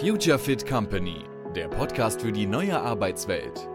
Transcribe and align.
Future 0.00 0.38
Fit 0.38 0.66
Company, 0.66 1.24
der 1.56 1.68
Podcast 1.68 2.22
für 2.22 2.32
die 2.32 2.46
neue 2.46 2.78
Arbeitswelt. 2.80 3.68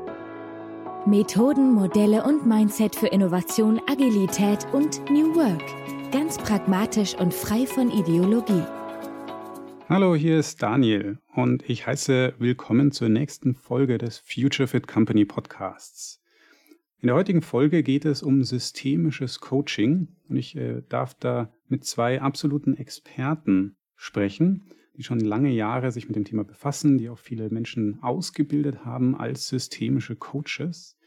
Methoden, 1.05 1.73
Modelle 1.73 2.23
und 2.23 2.47
Mindset 2.47 2.95
für 2.95 3.07
Innovation, 3.07 3.81
Agilität 3.87 4.65
und 4.71 5.01
New 5.09 5.35
Work. 5.35 5.61
Ganz 6.11 6.37
pragmatisch 6.37 7.15
und 7.15 7.33
frei 7.33 7.65
von 7.65 7.91
Ideologie. 7.91 8.63
Hallo, 9.89 10.15
hier 10.15 10.39
ist 10.39 10.63
Daniel 10.63 11.17
und 11.35 11.69
ich 11.69 11.85
heiße 11.85 12.35
willkommen 12.39 12.91
zur 12.91 13.09
nächsten 13.09 13.53
Folge 13.53 13.97
des 13.97 14.19
Future 14.19 14.67
Fit 14.67 14.87
Company 14.87 15.25
Podcasts. 15.25 16.21
In 17.01 17.07
der 17.07 17.17
heutigen 17.17 17.41
Folge 17.41 17.83
geht 17.83 18.05
es 18.05 18.23
um 18.23 18.45
systemisches 18.45 19.41
Coaching 19.41 20.07
und 20.29 20.37
ich 20.37 20.55
äh, 20.55 20.83
darf 20.87 21.13
da 21.15 21.51
mit 21.67 21.83
zwei 21.83 22.21
absoluten 22.21 22.77
Experten 22.77 23.75
sprechen, 23.97 24.69
die 24.95 25.03
schon 25.03 25.19
lange 25.19 25.51
Jahre 25.51 25.91
sich 25.91 26.07
mit 26.07 26.15
dem 26.15 26.25
Thema 26.25 26.43
befassen, 26.43 26.97
die 26.97 27.09
auch 27.09 27.17
viele 27.17 27.49
Menschen 27.49 28.01
ausgebildet 28.01 28.85
haben 28.85 29.15
als 29.15 29.47
systemische 29.47 30.15
Coaches. 30.15 30.97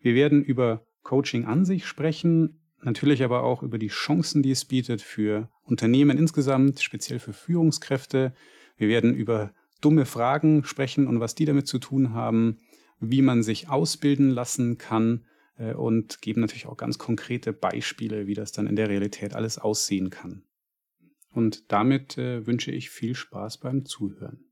Wir 0.00 0.14
werden 0.14 0.42
über 0.42 0.86
Coaching 1.02 1.44
an 1.46 1.64
sich 1.64 1.86
sprechen, 1.86 2.60
natürlich 2.82 3.22
aber 3.22 3.42
auch 3.42 3.62
über 3.62 3.78
die 3.78 3.88
Chancen, 3.88 4.42
die 4.42 4.50
es 4.50 4.64
bietet 4.64 5.02
für 5.02 5.48
Unternehmen 5.62 6.18
insgesamt, 6.18 6.80
speziell 6.80 7.18
für 7.18 7.32
Führungskräfte. 7.32 8.34
Wir 8.76 8.88
werden 8.88 9.14
über 9.14 9.52
dumme 9.80 10.04
Fragen 10.04 10.64
sprechen 10.64 11.06
und 11.06 11.20
was 11.20 11.34
die 11.34 11.46
damit 11.46 11.66
zu 11.66 11.78
tun 11.78 12.12
haben, 12.12 12.58
wie 12.98 13.22
man 13.22 13.42
sich 13.42 13.68
ausbilden 13.68 14.30
lassen 14.30 14.76
kann 14.76 15.24
äh, 15.56 15.72
und 15.72 16.20
geben 16.20 16.42
natürlich 16.42 16.66
auch 16.66 16.76
ganz 16.76 16.98
konkrete 16.98 17.52
Beispiele, 17.52 18.26
wie 18.26 18.34
das 18.34 18.52
dann 18.52 18.66
in 18.66 18.76
der 18.76 18.88
Realität 18.88 19.34
alles 19.34 19.58
aussehen 19.58 20.10
kann. 20.10 20.42
Und 21.32 21.70
damit 21.70 22.18
äh, 22.18 22.46
wünsche 22.46 22.72
ich 22.72 22.90
viel 22.90 23.14
Spaß 23.14 23.58
beim 23.58 23.84
Zuhören. 23.84 24.44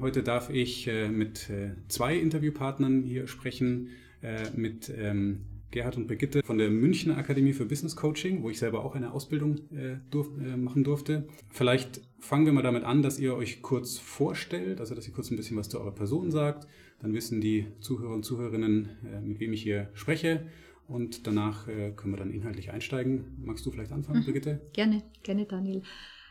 Heute 0.00 0.22
darf 0.22 0.48
ich 0.48 0.88
äh, 0.88 1.08
mit 1.08 1.50
äh, 1.50 1.72
zwei 1.88 2.16
Interviewpartnern 2.16 3.02
hier 3.02 3.26
sprechen, 3.26 3.90
äh, 4.22 4.48
mit 4.56 4.90
ähm, 4.96 5.44
Gerhard 5.70 5.96
und 5.96 6.06
Brigitte 6.06 6.42
von 6.42 6.58
der 6.58 6.70
Münchner 6.70 7.18
Akademie 7.18 7.52
für 7.52 7.66
Business 7.66 7.96
Coaching, 7.96 8.42
wo 8.42 8.50
ich 8.50 8.58
selber 8.58 8.84
auch 8.84 8.94
eine 8.94 9.12
Ausbildung 9.12 9.58
äh, 9.70 9.96
durf, 10.10 10.28
äh, 10.38 10.56
machen 10.56 10.84
durfte. 10.84 11.28
Vielleicht 11.50 12.00
fangen 12.20 12.46
wir 12.46 12.52
mal 12.52 12.62
damit 12.62 12.84
an, 12.84 13.02
dass 13.02 13.18
ihr 13.18 13.34
euch 13.34 13.60
kurz 13.60 13.98
vorstellt, 13.98 14.80
also 14.80 14.94
dass 14.94 15.06
ihr 15.06 15.12
kurz 15.12 15.30
ein 15.30 15.36
bisschen 15.36 15.56
was 15.56 15.68
zu 15.68 15.78
eurer 15.78 15.94
Person 15.94 16.30
sagt. 16.30 16.68
Dann 17.00 17.12
wissen 17.14 17.40
die 17.40 17.66
Zuhörer 17.80 18.14
und 18.14 18.24
Zuhörerinnen, 18.24 18.90
mit 19.24 19.40
wem 19.40 19.52
ich 19.52 19.62
hier 19.62 19.90
spreche. 19.92 20.46
Und 20.92 21.26
danach 21.26 21.68
äh, 21.68 21.92
können 21.92 22.12
wir 22.12 22.18
dann 22.18 22.30
inhaltlich 22.30 22.70
einsteigen. 22.70 23.24
Magst 23.42 23.64
du 23.64 23.70
vielleicht 23.70 23.92
anfangen, 23.92 24.20
mhm. 24.20 24.24
Brigitte? 24.24 24.60
Gerne, 24.74 25.02
gerne, 25.22 25.46
Daniel. 25.46 25.82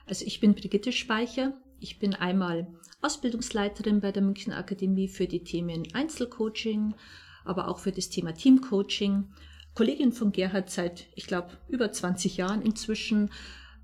Also 0.06 0.24
ich 0.24 0.40
bin 0.40 0.54
Brigitte 0.54 0.92
Speicher. 0.92 1.60
Ich 1.80 1.98
bin 1.98 2.14
einmal 2.14 2.68
Ausbildungsleiterin 3.02 4.02
bei 4.02 4.12
der 4.12 4.22
München 4.22 4.54
Akademie 4.54 5.08
für 5.08 5.26
die 5.26 5.44
Themen 5.44 5.88
Einzelcoaching, 5.94 6.94
aber 7.44 7.70
auch 7.70 7.80
für 7.80 7.92
das 7.92 8.10
Thema 8.10 8.36
Teamcoaching. 8.36 9.30
Kollegin 9.74 10.12
von 10.12 10.32
Gerhard 10.32 10.70
seit, 10.70 11.08
ich 11.16 11.26
glaube, 11.26 11.58
über 11.68 11.92
20 11.92 12.38
Jahren 12.38 12.62
inzwischen. 12.62 13.32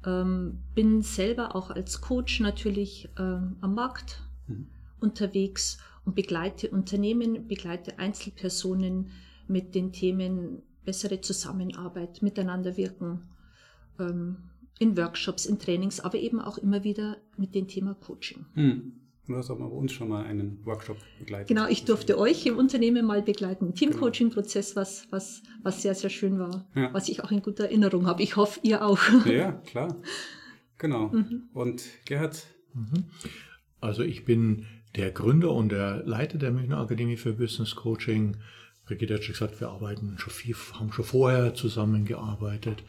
Ähm, 0.06 0.60
bin 0.76 1.02
selber 1.02 1.56
auch 1.56 1.72
als 1.72 2.02
Coach 2.02 2.40
natürlich 2.40 3.10
ähm, 3.18 3.56
am 3.62 3.74
Markt 3.74 4.22
mhm. 4.46 4.68
unterwegs 5.00 5.80
und 6.06 6.14
begleite 6.14 6.70
Unternehmen, 6.70 7.48
begleite 7.48 7.98
Einzelpersonen 7.98 9.10
mit 9.48 9.74
den 9.74 9.92
Themen 9.92 10.62
bessere 10.88 11.20
Zusammenarbeit, 11.20 12.22
miteinander 12.22 12.78
wirken, 12.78 13.20
ähm, 14.00 14.38
in 14.80 14.96
Workshops, 14.96 15.46
in 15.46 15.60
Trainings, 15.60 16.00
aber 16.00 16.18
eben 16.18 16.40
auch 16.40 16.58
immer 16.58 16.84
wieder 16.86 17.18
mit 17.36 17.54
dem 17.54 17.68
Thema 17.68 17.94
Coaching. 17.94 18.46
Mhm. 18.56 18.94
Du 19.28 19.36
hast 19.36 19.50
auch 19.50 19.58
bei 19.58 19.66
uns 19.66 19.92
schon 19.92 20.08
mal 20.08 20.24
einen 20.24 20.66
Workshop 20.66 20.96
begleitet. 21.20 21.50
Genau, 21.50 21.68
ich 21.68 21.84
durfte 21.84 22.18
euch 22.18 22.46
im 22.46 22.58
Unternehmen 22.58 23.06
mal 23.06 23.22
begleiten. 23.22 23.74
Teamcoaching-Prozess, 23.76 24.78
was, 24.78 25.08
was, 25.10 25.44
was 25.64 25.82
sehr, 25.82 25.94
sehr 25.94 26.10
schön 26.10 26.40
war. 26.40 26.66
Ja. 26.74 26.94
Was 26.94 27.10
ich 27.10 27.22
auch 27.22 27.32
in 27.32 27.42
guter 27.42 27.66
Erinnerung 27.66 28.08
habe. 28.08 28.24
Ich 28.24 28.38
hoffe, 28.38 28.62
ihr 28.64 28.86
auch. 28.86 29.00
Ja, 29.26 29.52
klar. 29.52 29.98
Genau. 30.78 31.10
Mhm. 31.10 31.50
Und 31.54 31.84
Gerhard? 32.06 32.46
Mhm. 32.74 33.04
Also 33.82 34.04
ich 34.04 34.24
bin 34.24 34.66
der 34.96 35.12
Gründer 35.12 35.52
und 35.52 35.70
der 35.74 36.04
Leiter 36.06 36.38
der 36.38 36.52
Münchner 36.52 36.78
Akademie 36.78 37.18
für 37.18 37.34
Business 37.34 37.76
Coaching. 37.76 38.38
Brigitte 38.88 39.16
hat 39.16 39.24
schon 39.24 39.34
gesagt, 39.34 39.60
wir 39.60 39.70
arbeiten 39.70 40.16
schon 40.18 40.34
viel, 40.34 40.56
haben 40.74 40.92
schon 40.92 41.06
vorher 41.06 41.54
zusammengearbeitet. 41.54 42.84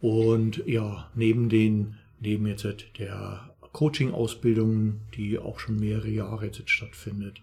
Und 0.00 0.62
ja, 0.66 1.10
neben 1.14 1.48
den, 1.48 1.96
neben 2.20 2.46
jetzt 2.46 2.66
der 2.98 3.50
Coaching-Ausbildung, 3.72 5.00
die 5.14 5.38
auch 5.38 5.58
schon 5.58 5.76
mehrere 5.76 6.08
Jahre 6.08 6.46
jetzt 6.46 6.68
stattfindet, 6.68 7.40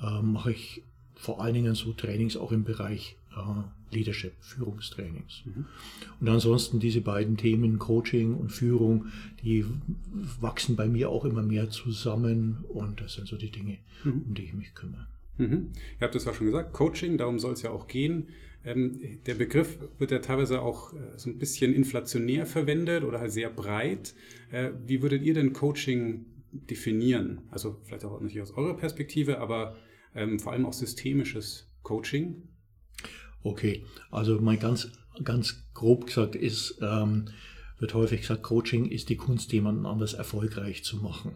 äh, 0.00 0.22
mache 0.22 0.52
ich 0.52 0.82
vor 1.14 1.40
allen 1.40 1.54
Dingen 1.54 1.74
so 1.74 1.92
Trainings 1.92 2.36
auch 2.36 2.52
im 2.52 2.64
Bereich 2.64 3.16
äh, 3.36 3.94
Leadership, 3.94 4.32
Führungstrainings. 4.40 5.42
Mhm. 5.44 5.66
Und 6.20 6.28
ansonsten 6.28 6.80
diese 6.80 7.00
beiden 7.00 7.36
Themen, 7.36 7.78
Coaching 7.78 8.34
und 8.34 8.50
Führung, 8.50 9.06
die 9.42 9.64
wachsen 10.40 10.76
bei 10.76 10.88
mir 10.88 11.10
auch 11.10 11.24
immer 11.24 11.42
mehr 11.42 11.70
zusammen 11.70 12.64
und 12.68 13.00
das 13.00 13.14
sind 13.14 13.28
so 13.28 13.36
die 13.36 13.50
Dinge, 13.50 13.78
mhm. 14.04 14.22
um 14.26 14.34
die 14.34 14.44
ich 14.44 14.54
mich 14.54 14.74
kümmere. 14.74 15.06
Mhm. 15.38 15.72
Ihr 15.98 16.04
habt 16.04 16.14
es 16.14 16.24
ja 16.24 16.34
schon 16.34 16.46
gesagt, 16.46 16.72
Coaching, 16.72 17.16
darum 17.18 17.38
soll 17.38 17.54
es 17.54 17.62
ja 17.62 17.70
auch 17.70 17.86
gehen. 17.86 18.28
Ähm, 18.64 19.20
der 19.26 19.34
Begriff 19.34 19.78
wird 19.98 20.10
ja 20.10 20.20
teilweise 20.20 20.62
auch 20.62 20.92
äh, 20.92 20.98
so 21.16 21.30
ein 21.30 21.38
bisschen 21.38 21.74
inflationär 21.74 22.46
verwendet 22.46 23.02
oder 23.02 23.18
halt 23.18 23.32
sehr 23.32 23.50
breit. 23.50 24.14
Äh, 24.50 24.70
wie 24.86 25.02
würdet 25.02 25.22
ihr 25.22 25.34
denn 25.34 25.52
Coaching 25.52 26.26
definieren? 26.52 27.42
Also 27.50 27.80
vielleicht 27.84 28.04
auch 28.04 28.12
natürlich 28.12 28.42
aus 28.42 28.52
eurer 28.52 28.76
Perspektive, 28.76 29.38
aber 29.38 29.76
ähm, 30.14 30.38
vor 30.38 30.52
allem 30.52 30.66
auch 30.66 30.72
systemisches 30.72 31.70
Coaching. 31.82 32.48
Okay, 33.42 33.84
also 34.10 34.40
mal 34.40 34.58
ganz, 34.58 34.92
ganz 35.24 35.64
grob 35.74 36.06
gesagt 36.06 36.36
ist, 36.36 36.78
ähm, 36.80 37.24
wird 37.78 37.94
häufig 37.94 38.20
gesagt, 38.20 38.44
Coaching 38.44 38.86
ist 38.86 39.08
die 39.08 39.16
Kunst, 39.16 39.52
jemanden 39.52 39.86
anders 39.86 40.14
erfolgreich 40.14 40.84
zu 40.84 40.98
machen. 40.98 41.34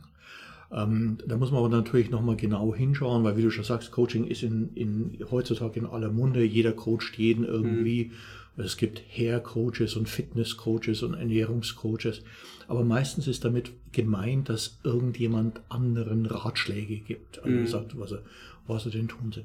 Ähm, 0.72 1.18
da 1.26 1.36
muss 1.36 1.50
man 1.50 1.58
aber 1.58 1.68
natürlich 1.68 2.10
nochmal 2.10 2.36
genau 2.36 2.74
hinschauen, 2.74 3.24
weil 3.24 3.36
wie 3.36 3.42
du 3.42 3.50
schon 3.50 3.64
sagst, 3.64 3.92
Coaching 3.92 4.26
ist 4.26 4.42
in, 4.42 4.70
in, 4.74 5.18
heutzutage 5.30 5.78
in 5.78 5.86
aller 5.86 6.10
Munde. 6.10 6.44
Jeder 6.44 6.72
coacht 6.72 7.16
jeden 7.16 7.44
irgendwie. 7.44 8.06
Mhm. 8.06 8.62
Es 8.62 8.76
gibt 8.76 9.02
Hair-Coaches 9.16 9.96
und 9.96 10.08
Fitness-Coaches 10.08 11.02
und 11.02 11.14
Ernährungscoaches. 11.14 12.22
Aber 12.68 12.84
meistens 12.84 13.28
ist 13.28 13.44
damit 13.44 13.70
gemeint, 13.92 14.48
dass 14.48 14.78
irgendjemand 14.82 15.60
anderen 15.68 16.26
Ratschläge 16.26 16.96
gibt. 16.96 17.38
Also 17.44 17.56
mhm. 17.56 17.66
sagt, 17.66 17.98
was 17.98 18.12
er, 18.12 18.22
was 18.66 18.86
er 18.86 18.92
denn 18.92 19.08
tun 19.08 19.32
soll. 19.32 19.44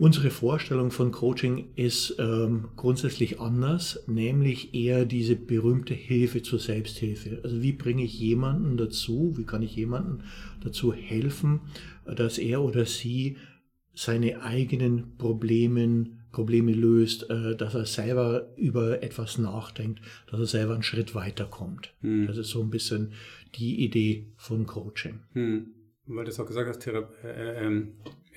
Unsere 0.00 0.30
Vorstellung 0.30 0.92
von 0.92 1.10
Coaching 1.10 1.72
ist 1.74 2.14
ähm, 2.20 2.68
grundsätzlich 2.76 3.40
anders, 3.40 4.04
nämlich 4.06 4.72
eher 4.72 5.04
diese 5.04 5.34
berühmte 5.34 5.92
Hilfe 5.92 6.40
zur 6.40 6.60
Selbsthilfe. 6.60 7.40
Also 7.42 7.62
wie 7.62 7.72
bringe 7.72 8.04
ich 8.04 8.16
jemanden 8.16 8.76
dazu, 8.76 9.34
wie 9.36 9.44
kann 9.44 9.60
ich 9.60 9.74
jemanden 9.74 10.22
dazu 10.62 10.92
helfen, 10.92 11.62
dass 12.04 12.38
er 12.38 12.62
oder 12.62 12.86
sie 12.86 13.38
seine 13.92 14.42
eigenen 14.42 15.16
Problemen, 15.16 16.20
Probleme 16.30 16.74
löst, 16.74 17.28
äh, 17.28 17.56
dass 17.56 17.74
er 17.74 17.84
selber 17.84 18.54
über 18.56 19.02
etwas 19.02 19.36
nachdenkt, 19.36 20.00
dass 20.30 20.38
er 20.38 20.46
selber 20.46 20.74
einen 20.74 20.84
Schritt 20.84 21.16
weiterkommt. 21.16 21.92
Hm. 22.02 22.28
Das 22.28 22.36
ist 22.36 22.50
so 22.50 22.62
ein 22.62 22.70
bisschen 22.70 23.14
die 23.56 23.82
Idee 23.82 24.28
von 24.36 24.64
Coaching. 24.64 25.24
Hm. 25.32 25.74
Weil 26.06 26.24
du 26.24 26.30
es 26.30 26.38
auch 26.38 26.46
gesagt 26.46 26.68
hast, 26.68 26.78
Thera 26.82 27.10
äh, 27.24 27.66
äh, 27.66 27.86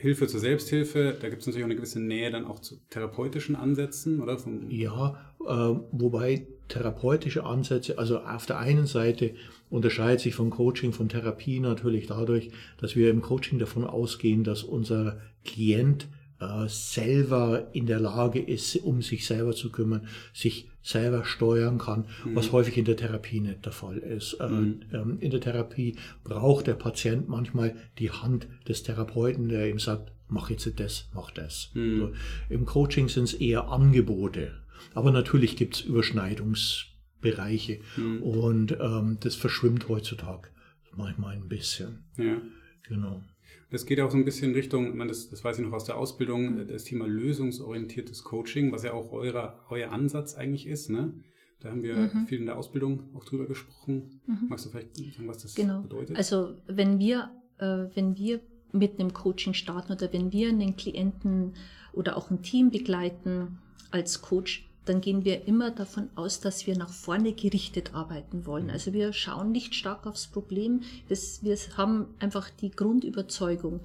Hilfe 0.01 0.27
zur 0.27 0.39
Selbsthilfe, 0.39 1.15
da 1.19 1.29
gibt 1.29 1.41
es 1.41 1.47
natürlich 1.47 1.63
auch 1.63 1.69
eine 1.69 1.75
gewisse 1.75 1.99
Nähe 1.99 2.31
dann 2.31 2.45
auch 2.45 2.59
zu 2.59 2.77
therapeutischen 2.89 3.55
Ansätzen, 3.55 4.19
oder? 4.19 4.37
Vom 4.37 4.69
ja, 4.69 5.33
äh, 5.41 5.75
wobei 5.91 6.47
therapeutische 6.67 7.43
Ansätze, 7.43 7.97
also 7.97 8.19
auf 8.19 8.45
der 8.45 8.57
einen 8.57 8.87
Seite 8.87 9.35
unterscheidet 9.69 10.21
sich 10.21 10.33
von 10.33 10.49
Coaching, 10.49 10.91
von 10.91 11.09
Therapie 11.09 11.59
natürlich 11.59 12.07
dadurch, 12.07 12.49
dass 12.79 12.95
wir 12.95 13.11
im 13.11 13.21
Coaching 13.21 13.59
davon 13.59 13.83
ausgehen, 13.83 14.43
dass 14.43 14.63
unser 14.63 15.19
Klient 15.45 16.07
äh, 16.39 16.67
selber 16.67 17.67
in 17.73 17.85
der 17.85 17.99
Lage 17.99 18.39
ist, 18.39 18.77
um 18.77 19.01
sich 19.01 19.27
selber 19.27 19.53
zu 19.53 19.71
kümmern, 19.71 20.07
sich 20.33 20.70
selber 20.81 21.25
steuern 21.25 21.77
kann, 21.77 22.05
mhm. 22.25 22.35
was 22.35 22.51
häufig 22.51 22.77
in 22.77 22.85
der 22.85 22.97
Therapie 22.97 23.39
nicht 23.39 23.65
der 23.65 23.71
Fall 23.71 23.97
ist. 23.97 24.33
Äh, 24.39 24.47
mhm. 24.47 24.81
Ähm, 24.91 25.17
in 25.19 25.31
der 25.31 25.41
Therapie 25.41 25.95
braucht 26.23 26.67
der 26.67 26.73
Patient 26.73 27.27
manchmal 27.27 27.75
die 27.99 28.11
Hand 28.11 28.47
des 28.67 28.83
Therapeuten, 28.83 29.49
der 29.49 29.69
ihm 29.69 29.79
sagt, 29.79 30.11
mach 30.27 30.49
jetzt 30.49 30.79
das, 30.79 31.09
mach 31.13 31.31
das. 31.31 31.71
Mhm. 31.73 32.01
Also 32.01 32.13
Im 32.49 32.65
Coaching 32.65 33.09
sind 33.09 33.25
es 33.25 33.33
eher 33.33 33.69
Angebote. 33.69 34.53
Aber 34.93 35.11
natürlich 35.11 35.55
gibt 35.55 35.75
es 35.75 35.81
Überschneidungsbereiche 35.81 37.79
mhm. 37.97 38.23
und 38.23 38.77
ähm, 38.79 39.17
das 39.19 39.35
verschwimmt 39.35 39.87
heutzutage 39.89 40.49
manchmal 40.95 41.35
ein 41.35 41.47
bisschen. 41.47 42.03
Ja. 42.17 42.41
Genau. 42.87 43.23
Das 43.71 43.85
geht 43.85 44.01
auch 44.01 44.11
so 44.11 44.17
ein 44.17 44.25
bisschen 44.25 44.49
in 44.49 44.55
Richtung, 44.55 44.97
man, 44.97 45.07
das, 45.07 45.29
das 45.29 45.43
weiß 45.43 45.57
ich 45.57 45.65
noch 45.65 45.71
aus 45.71 45.85
der 45.85 45.97
Ausbildung, 45.97 46.67
das 46.67 46.83
Thema 46.83 47.07
lösungsorientiertes 47.07 48.23
Coaching, 48.23 48.71
was 48.71 48.83
ja 48.83 48.93
auch 48.93 49.11
euer, 49.13 49.59
euer 49.69 49.91
Ansatz 49.91 50.35
eigentlich 50.35 50.67
ist. 50.67 50.89
Ne? 50.89 51.13
Da 51.61 51.69
haben 51.69 51.81
wir 51.81 51.95
mhm. 51.95 52.27
viel 52.27 52.39
in 52.39 52.47
der 52.47 52.57
Ausbildung 52.57 53.03
auch 53.15 53.23
drüber 53.23 53.45
gesprochen. 53.45 54.21
Mhm. 54.27 54.47
Magst 54.49 54.65
du 54.65 54.69
vielleicht 54.69 54.97
sagen, 54.97 55.27
was 55.27 55.37
das 55.37 55.55
genau. 55.55 55.81
bedeutet? 55.81 56.17
Also 56.17 56.55
wenn 56.67 56.99
wir, 56.99 57.31
äh, 57.59 57.85
wenn 57.95 58.17
wir 58.17 58.41
mit 58.73 58.99
einem 58.99 59.13
Coaching 59.13 59.53
starten 59.53 59.93
oder 59.93 60.11
wenn 60.11 60.31
wir 60.33 60.49
einen 60.49 60.75
Klienten 60.75 61.53
oder 61.93 62.17
auch 62.17 62.29
ein 62.29 62.41
Team 62.41 62.71
begleiten 62.71 63.59
als 63.89 64.21
Coach, 64.21 64.69
dann 64.91 64.99
gehen 64.99 65.23
wir 65.23 65.47
immer 65.47 65.71
davon 65.71 66.09
aus, 66.15 66.41
dass 66.41 66.67
wir 66.67 66.77
nach 66.77 66.91
vorne 66.91 67.31
gerichtet 67.31 67.93
arbeiten 67.93 68.45
wollen. 68.45 68.65
Mhm. 68.65 68.71
Also 68.71 68.91
wir 68.91 69.13
schauen 69.13 69.53
nicht 69.53 69.73
stark 69.73 70.05
aufs 70.05 70.27
Problem. 70.27 70.81
Das, 71.07 71.41
wir 71.43 71.55
haben 71.77 72.07
einfach 72.19 72.49
die 72.49 72.71
Grundüberzeugung, 72.71 73.79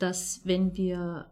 dass 0.00 0.40
wenn 0.42 0.76
wir 0.76 1.30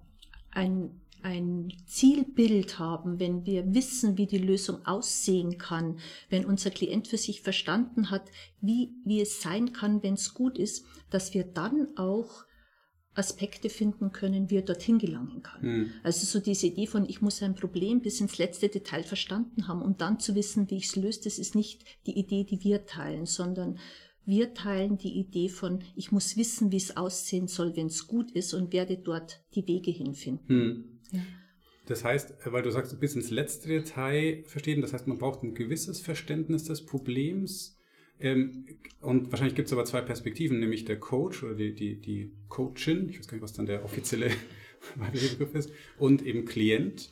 ein, 0.52 1.00
ein 1.22 1.72
Zielbild 1.86 2.78
haben, 2.78 3.18
wenn 3.18 3.44
wir 3.46 3.74
wissen, 3.74 4.16
wie 4.16 4.26
die 4.26 4.38
Lösung 4.38 4.86
aussehen 4.86 5.58
kann, 5.58 5.98
wenn 6.28 6.44
unser 6.44 6.70
Klient 6.70 7.08
für 7.08 7.18
sich 7.18 7.42
verstanden 7.42 8.12
hat, 8.12 8.30
wie, 8.60 8.94
wie 9.04 9.20
es 9.20 9.42
sein 9.42 9.72
kann, 9.72 10.04
wenn 10.04 10.14
es 10.14 10.34
gut 10.34 10.56
ist, 10.56 10.86
dass 11.10 11.34
wir 11.34 11.42
dann 11.42 11.88
auch 11.96 12.44
Aspekte 13.14 13.68
finden 13.68 14.12
können, 14.12 14.50
wie 14.50 14.56
er 14.56 14.62
dorthin 14.62 14.98
gelangen 14.98 15.42
kann. 15.42 15.62
Mhm. 15.62 15.90
Also 16.02 16.26
so 16.26 16.42
diese 16.42 16.68
Idee 16.68 16.86
von, 16.86 17.08
ich 17.08 17.20
muss 17.20 17.42
ein 17.42 17.54
Problem 17.54 18.00
bis 18.00 18.20
ins 18.20 18.38
letzte 18.38 18.68
Detail 18.68 19.02
verstanden 19.02 19.66
haben, 19.66 19.82
um 19.82 19.96
dann 19.96 20.20
zu 20.20 20.34
wissen, 20.34 20.70
wie 20.70 20.76
ich 20.76 20.86
es 20.86 20.96
löse, 20.96 21.22
das 21.24 21.38
ist 21.38 21.54
nicht 21.54 21.84
die 22.06 22.16
Idee, 22.18 22.44
die 22.44 22.62
wir 22.62 22.86
teilen, 22.86 23.26
sondern 23.26 23.78
wir 24.26 24.54
teilen 24.54 24.96
die 24.96 25.18
Idee 25.18 25.48
von, 25.48 25.80
ich 25.96 26.12
muss 26.12 26.36
wissen, 26.36 26.70
wie 26.70 26.76
es 26.76 26.96
aussehen 26.96 27.48
soll, 27.48 27.74
wenn 27.74 27.86
es 27.86 28.06
gut 28.06 28.30
ist 28.30 28.54
und 28.54 28.72
werde 28.72 28.96
dort 28.96 29.42
die 29.54 29.66
Wege 29.66 29.90
hinfinden. 29.90 30.56
Mhm. 30.56 31.00
Ja. 31.10 31.20
Das 31.86 32.04
heißt, 32.04 32.34
weil 32.44 32.62
du 32.62 32.70
sagst, 32.70 33.00
bis 33.00 33.16
ins 33.16 33.30
letzte 33.30 33.66
Detail 33.68 34.44
verstehen, 34.46 34.80
das 34.80 34.92
heißt, 34.92 35.08
man 35.08 35.18
braucht 35.18 35.42
ein 35.42 35.54
gewisses 35.54 36.00
Verständnis 36.00 36.62
des 36.62 36.86
Problems, 36.86 37.79
und 38.22 39.30
wahrscheinlich 39.30 39.54
gibt 39.54 39.66
es 39.66 39.72
aber 39.72 39.84
zwei 39.84 40.02
Perspektiven, 40.02 40.60
nämlich 40.60 40.84
der 40.84 40.98
Coach 41.00 41.42
oder 41.42 41.54
die, 41.54 41.74
die, 41.74 41.96
die 41.96 42.32
Coachin, 42.48 43.08
ich 43.08 43.18
weiß 43.18 43.28
gar 43.28 43.34
nicht, 43.36 43.42
was 43.42 43.52
dann 43.52 43.66
der 43.66 43.84
offizielle 43.84 44.30
Begriff 45.12 45.54
ist, 45.54 45.70
und 45.98 46.24
eben 46.24 46.44
Klient. 46.44 47.10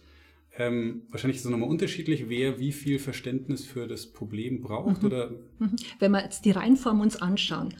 Ähm, 0.56 1.02
wahrscheinlich 1.10 1.36
ist 1.36 1.44
es 1.44 1.50
nochmal 1.50 1.68
unterschiedlich, 1.68 2.28
wer 2.28 2.58
wie 2.58 2.72
viel 2.72 2.98
Verständnis 2.98 3.64
für 3.64 3.86
das 3.86 4.06
Problem 4.06 4.60
braucht. 4.60 5.02
Mhm. 5.02 5.06
Oder? 5.06 5.30
Mhm. 5.58 5.76
Wenn 5.98 6.10
wir 6.12 6.22
jetzt 6.22 6.44
die 6.44 6.50
Reihenform 6.50 7.00
uns 7.00 7.16
anschauen, 7.16 7.74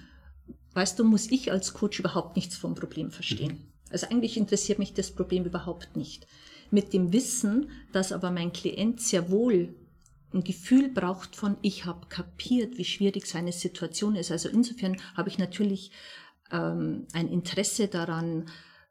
weißt 0.74 0.98
du, 0.98 1.04
muss 1.04 1.30
ich 1.30 1.50
als 1.50 1.74
Coach 1.74 1.98
überhaupt 1.98 2.36
nichts 2.36 2.56
vom 2.56 2.74
Problem 2.74 3.10
verstehen. 3.10 3.52
Mhm. 3.52 3.68
Also 3.90 4.06
eigentlich 4.08 4.36
interessiert 4.36 4.78
mich 4.78 4.94
das 4.94 5.10
Problem 5.10 5.44
überhaupt 5.44 5.96
nicht. 5.96 6.26
Mit 6.70 6.92
dem 6.92 7.12
Wissen, 7.12 7.70
dass 7.92 8.12
aber 8.12 8.30
mein 8.30 8.52
Klient 8.52 9.00
sehr 9.00 9.30
wohl 9.30 9.74
ein 10.32 10.44
Gefühl 10.44 10.90
braucht 10.90 11.36
von, 11.36 11.56
ich 11.62 11.84
habe 11.84 12.06
kapiert, 12.08 12.76
wie 12.78 12.84
schwierig 12.84 13.26
seine 13.26 13.52
Situation 13.52 14.14
ist. 14.16 14.30
Also 14.30 14.48
insofern 14.48 14.96
habe 15.16 15.28
ich 15.28 15.38
natürlich 15.38 15.90
ähm, 16.50 17.06
ein 17.12 17.28
Interesse 17.28 17.88
daran, 17.88 18.46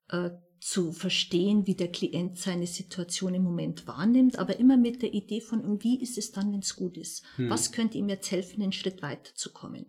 äh, 0.09 0.31
zu 0.59 0.91
verstehen, 0.91 1.67
wie 1.67 1.75
der 1.75 1.91
Klient 1.91 2.37
seine 2.37 2.67
Situation 2.67 3.33
im 3.35 3.43
Moment 3.43 3.87
wahrnimmt, 3.87 4.39
aber 4.39 4.59
immer 4.59 4.75
mit 4.75 5.01
der 5.01 5.13
Idee 5.13 5.39
von, 5.39 5.83
wie 5.83 6.01
ist 6.01 6.17
es 6.17 6.31
dann, 6.31 6.51
wenn 6.51 6.61
es 6.61 6.75
gut 6.75 6.97
ist? 6.97 7.23
Hm. 7.35 7.49
Was 7.49 7.71
könnte 7.71 7.97
ihm 7.97 8.09
jetzt 8.09 8.31
helfen, 8.31 8.61
einen 8.63 8.71
Schritt 8.71 9.01
weiterzukommen? 9.01 9.85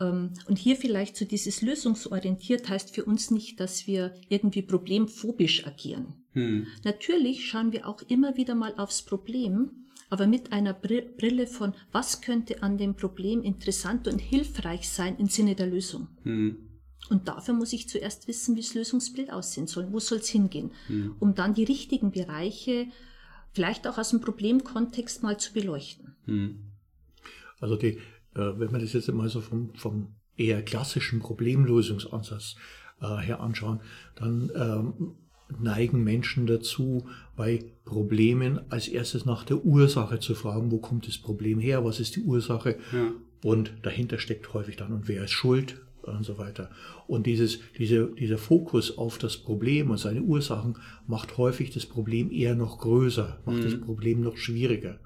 Ähm, 0.00 0.32
und 0.48 0.58
hier 0.58 0.76
vielleicht 0.76 1.16
so 1.16 1.24
dieses 1.24 1.62
lösungsorientiert 1.62 2.68
heißt 2.68 2.94
für 2.94 3.04
uns 3.04 3.30
nicht, 3.30 3.60
dass 3.60 3.86
wir 3.86 4.14
irgendwie 4.28 4.62
problemphobisch 4.62 5.66
agieren. 5.66 6.24
Hm. 6.32 6.66
Natürlich 6.84 7.46
schauen 7.46 7.72
wir 7.72 7.86
auch 7.86 8.02
immer 8.08 8.36
wieder 8.36 8.54
mal 8.54 8.74
aufs 8.78 9.02
Problem 9.02 9.85
aber 10.10 10.26
mit 10.26 10.52
einer 10.52 10.72
Brille 10.72 11.46
von, 11.46 11.74
was 11.92 12.20
könnte 12.20 12.62
an 12.62 12.78
dem 12.78 12.94
Problem 12.94 13.42
interessant 13.42 14.08
und 14.08 14.18
hilfreich 14.18 14.88
sein 14.88 15.16
im 15.18 15.28
Sinne 15.28 15.54
der 15.54 15.66
Lösung. 15.66 16.08
Hm. 16.22 16.56
Und 17.08 17.28
dafür 17.28 17.54
muss 17.54 17.72
ich 17.72 17.88
zuerst 17.88 18.26
wissen, 18.26 18.56
wie 18.56 18.60
das 18.60 18.74
Lösungsbild 18.74 19.32
aussehen 19.32 19.66
soll, 19.66 19.92
wo 19.92 20.00
soll 20.00 20.18
es 20.18 20.28
hingehen, 20.28 20.72
hm. 20.88 21.16
um 21.18 21.34
dann 21.34 21.54
die 21.54 21.64
richtigen 21.64 22.10
Bereiche 22.10 22.88
vielleicht 23.52 23.86
auch 23.86 23.98
aus 23.98 24.10
dem 24.10 24.20
Problemkontext 24.20 25.22
mal 25.22 25.38
zu 25.38 25.52
beleuchten. 25.52 26.16
Hm. 26.24 26.72
Also 27.60 27.76
die, 27.76 27.98
äh, 28.34 28.58
wenn 28.58 28.70
man 28.70 28.80
das 28.80 28.92
jetzt 28.92 29.10
mal 29.12 29.28
so 29.28 29.40
vom, 29.40 29.74
vom 29.74 30.14
eher 30.36 30.62
klassischen 30.62 31.20
Problemlösungsansatz 31.20 32.56
äh, 33.00 33.16
her 33.18 33.40
anschauen, 33.40 33.80
dann 34.14 34.50
ähm, 34.54 35.16
neigen 35.60 36.02
Menschen 36.02 36.46
dazu, 36.46 37.06
bei 37.36 37.64
Problemen 37.84 38.60
als 38.70 38.88
erstes 38.88 39.24
nach 39.24 39.44
der 39.44 39.64
Ursache 39.64 40.18
zu 40.18 40.34
fragen, 40.34 40.70
wo 40.70 40.78
kommt 40.78 41.06
das 41.06 41.18
Problem 41.18 41.60
her, 41.60 41.84
was 41.84 42.00
ist 42.00 42.16
die 42.16 42.22
Ursache 42.22 42.76
ja. 42.92 43.12
und 43.44 43.72
dahinter 43.82 44.18
steckt 44.18 44.52
häufig 44.54 44.76
dann 44.76 44.92
und 44.92 45.08
wer 45.08 45.24
ist 45.24 45.32
schuld 45.32 45.80
und 46.02 46.24
so 46.24 46.38
weiter. 46.38 46.70
Und 47.06 47.26
dieses, 47.26 47.60
diese, 47.78 48.06
dieser 48.06 48.38
Fokus 48.38 48.96
auf 48.96 49.18
das 49.18 49.36
Problem 49.36 49.90
und 49.90 49.98
seine 49.98 50.22
Ursachen 50.22 50.76
macht 51.06 51.36
häufig 51.36 51.70
das 51.70 51.86
Problem 51.86 52.30
eher 52.30 52.54
noch 52.54 52.78
größer, 52.78 53.38
macht 53.44 53.58
mhm. 53.58 53.62
das 53.62 53.80
Problem 53.80 54.20
noch 54.20 54.36
schwieriger. 54.36 54.98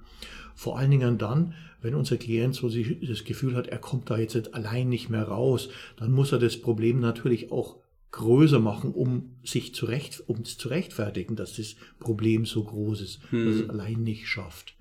Vor 0.55 0.79
allen 0.79 0.91
Dingen 0.91 1.19
dann, 1.19 1.55
wenn 1.81 1.95
unser 1.95 2.19
Klient 2.19 2.55
so 2.55 2.69
das 2.69 3.25
Gefühl 3.25 3.55
hat, 3.55 3.69
er 3.69 3.79
kommt 3.79 4.11
da 4.11 4.19
jetzt 4.19 4.55
allein 4.55 4.89
nicht 4.89 5.09
mehr 5.09 5.25
raus, 5.25 5.71
dann 5.97 6.13
muss 6.13 6.33
er 6.33 6.39
das 6.39 6.59
Problem 6.59 7.01
natürlich 7.01 7.51
auch 7.51 7.77
größer 8.13 8.59
machen, 8.59 8.93
um 8.93 9.31
sich 9.45 9.75
zurecht, 9.75 10.23
um 10.27 10.41
es 10.43 10.59
zu 10.59 10.69
rechtfertigen, 10.69 11.37
dass 11.37 11.57
das 11.57 11.77
Problem 11.99 12.45
so 12.45 12.65
groß 12.65 13.01
ist, 13.01 13.21
hm. 13.31 13.47
dass 13.47 13.55
es 13.57 13.71
allein 13.71 14.03
nicht 14.03 14.29
schafft. 14.29 14.75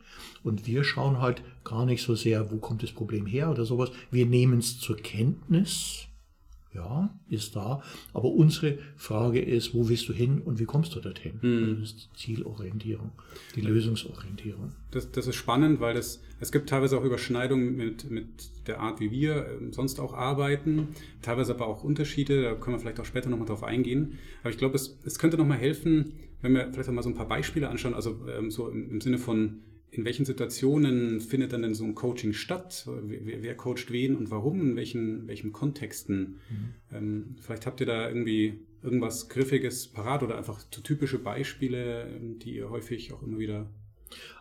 Und 0.44 0.68
wir 0.68 0.84
schauen 0.84 1.20
halt 1.20 1.42
gar 1.64 1.86
nicht 1.86 2.04
so 2.04 2.16
sehr, 2.16 2.52
wo 2.52 2.58
kommt 2.58 2.84
das 2.84 2.92
Problem 2.92 3.26
her 3.26 3.52
oder 3.52 3.66
sowas. 3.66 3.92
Wir 4.12 4.26
nehmen 4.26 4.60
es 4.60 4.80
zur 4.80 4.98
Kenntnis 4.98 6.09
ja, 6.74 7.10
ist 7.30 7.56
da. 7.56 7.82
Aber 8.14 8.32
unsere 8.32 8.78
Frage 8.96 9.42
ist, 9.42 9.74
wo 9.74 9.90
willst 9.90 10.08
du 10.08 10.14
hin 10.14 10.42
und 10.42 10.60
wie 10.60 10.66
kommst 10.66 10.96
du 10.96 11.00
dorthin? 11.00 11.40
Mhm. 11.42 11.80
Das 11.80 11.90
ist 11.90 12.10
die 12.14 12.18
Zielorientierung, 12.18 13.12
die 13.56 13.62
Lösungsorientierung. 13.62 14.74
Das, 14.92 15.12
das 15.12 15.28
ist 15.28 15.36
spannend, 15.36 15.80
weil 15.80 15.96
das, 15.96 16.22
es 16.40 16.52
gibt 16.52 16.70
teilweise 16.70 16.98
auch 16.98 17.04
Überschneidungen 17.04 17.76
mit, 17.76 18.10
mit 18.12 18.28
der 18.68 18.80
Art, 18.80 19.00
wie 19.00 19.10
wir 19.10 19.48
ähm, 19.48 19.74
sonst 19.74 20.00
auch 20.00 20.14
arbeiten, 20.14 20.90
teilweise 21.22 21.56
aber 21.56 21.68
auch 21.68 21.84
Unterschiede, 21.84 22.44
da 22.44 22.54
können 22.54 22.76
wir 22.76 22.80
vielleicht 22.80 23.00
auch 23.00 23.06
später 23.06 23.30
nochmal 23.30 23.48
drauf 23.48 23.64
eingehen. 23.64 24.20
Aber 24.42 24.52
ich 24.52 24.58
glaube, 24.58 24.76
es, 24.76 25.00
es 25.04 25.18
könnte 25.18 25.38
nochmal 25.38 25.58
helfen, 25.58 26.14
wenn 26.42 26.54
wir 26.54 26.72
vielleicht 26.72 26.90
auch 26.90 26.94
mal 26.94 27.02
so 27.02 27.10
ein 27.10 27.16
paar 27.16 27.28
Beispiele 27.28 27.68
anschauen, 27.68 27.96
also 27.96 28.28
ähm, 28.28 28.52
so 28.52 28.70
im, 28.70 28.92
im 28.92 29.02
Sinne 29.02 29.18
von, 29.18 29.62
in 29.92 30.06
welchen 30.06 30.26
Situationen 30.26 31.20
findet 31.20 31.54
dann 31.54 31.64
denn 31.64 31.74
so 31.74 31.84
ein 31.84 31.96
Coaching 31.96 32.34
statt? 32.34 32.88
Wer, 33.04 33.42
wer 33.42 33.56
coacht 33.56 33.92
wen 33.92 34.16
und 34.16 34.30
warum? 34.30 34.62
In 34.62 34.76
welchen, 34.76 35.28
welchen 35.28 35.52
Kontexten? 35.52 36.40
Mhm. 36.50 36.74
Ähm, 36.94 37.36
vielleicht 37.42 37.66
habt 37.66 37.80
ihr 37.80 37.88
da 37.88 38.08
irgendwie 38.08 38.60
irgendwas 38.84 39.30
Griffiges 39.30 39.88
parat 39.88 40.24
oder 40.24 40.38
einfach 40.38 40.64
typische 40.64 41.20
Beispiele, 41.20 42.08
die 42.44 42.56
ihr 42.56 42.70
häufig 42.70 43.12
auch 43.14 43.24
immer 43.24 43.40
wieder. 43.40 43.68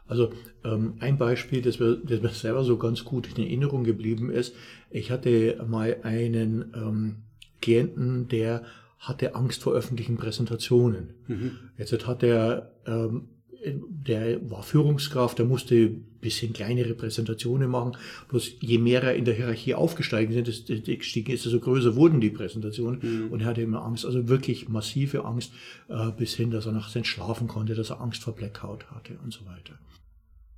Also 0.07 0.33
ähm, 0.65 0.95
ein 1.01 1.19
Beispiel, 1.19 1.61
das 1.61 1.79
mir, 1.79 1.97
das 1.97 2.23
mir 2.23 2.29
selber 2.31 2.65
so 2.65 2.79
ganz 2.79 3.05
gut 3.05 3.29
in 3.29 3.45
Erinnerung 3.45 3.85
geblieben 3.85 4.31
ist. 4.31 4.55
Ich 4.91 5.11
hatte 5.11 5.65
mal 5.69 5.99
einen 6.03 6.73
ähm, 6.75 7.17
Klienten, 7.61 8.29
der 8.29 8.65
hatte 8.99 9.35
Angst 9.35 9.63
vor 9.63 9.75
öffentlichen 9.75 10.17
Präsentationen. 10.17 11.15
Mhm. 11.27 11.59
Jetzt 11.77 12.07
hat 12.07 12.23
er 12.23 12.73
ähm, 12.87 13.29
der 13.65 14.51
war 14.51 14.63
Führungskraft, 14.63 15.39
der 15.39 15.47
musste 15.47 15.75
ein 15.75 16.05
bisschen 16.21 16.53
kleinere 16.53 16.95
Präsentationen 16.95 17.71
machen. 17.71 17.97
Bloß 18.29 18.57
je 18.61 18.79
mehr 18.79 19.03
er 19.03 19.15
in 19.15 19.25
der 19.25 19.35
Hierarchie 19.35 19.75
aufgestiegen 19.75 20.33
sind, 20.33 20.49
ist, 20.49 20.67
gestiegen 20.67 21.33
ist, 21.33 21.45
desto 21.45 21.61
größer 21.61 21.97
wurden 21.97 22.21
die 22.21 22.31
Präsentationen. 22.31 23.01
Mhm. 23.03 23.33
Und 23.33 23.41
er 23.41 23.47
hatte 23.47 23.63
immer 23.63 23.85
Angst, 23.85 24.05
also 24.05 24.29
wirklich 24.29 24.69
massive 24.69 25.25
Angst, 25.25 25.53
äh, 25.89 26.11
bis 26.13 26.35
hin, 26.35 26.51
dass 26.51 26.67
er 26.67 26.73
nachts 26.73 26.95
nicht 26.95 27.07
schlafen 27.07 27.49
konnte, 27.49 27.75
dass 27.75 27.91
er 27.91 28.01
Angst 28.01 28.23
vor 28.23 28.35
Blackout 28.35 28.91
hatte 28.91 29.19
und 29.23 29.33
so 29.33 29.45
weiter. 29.47 29.79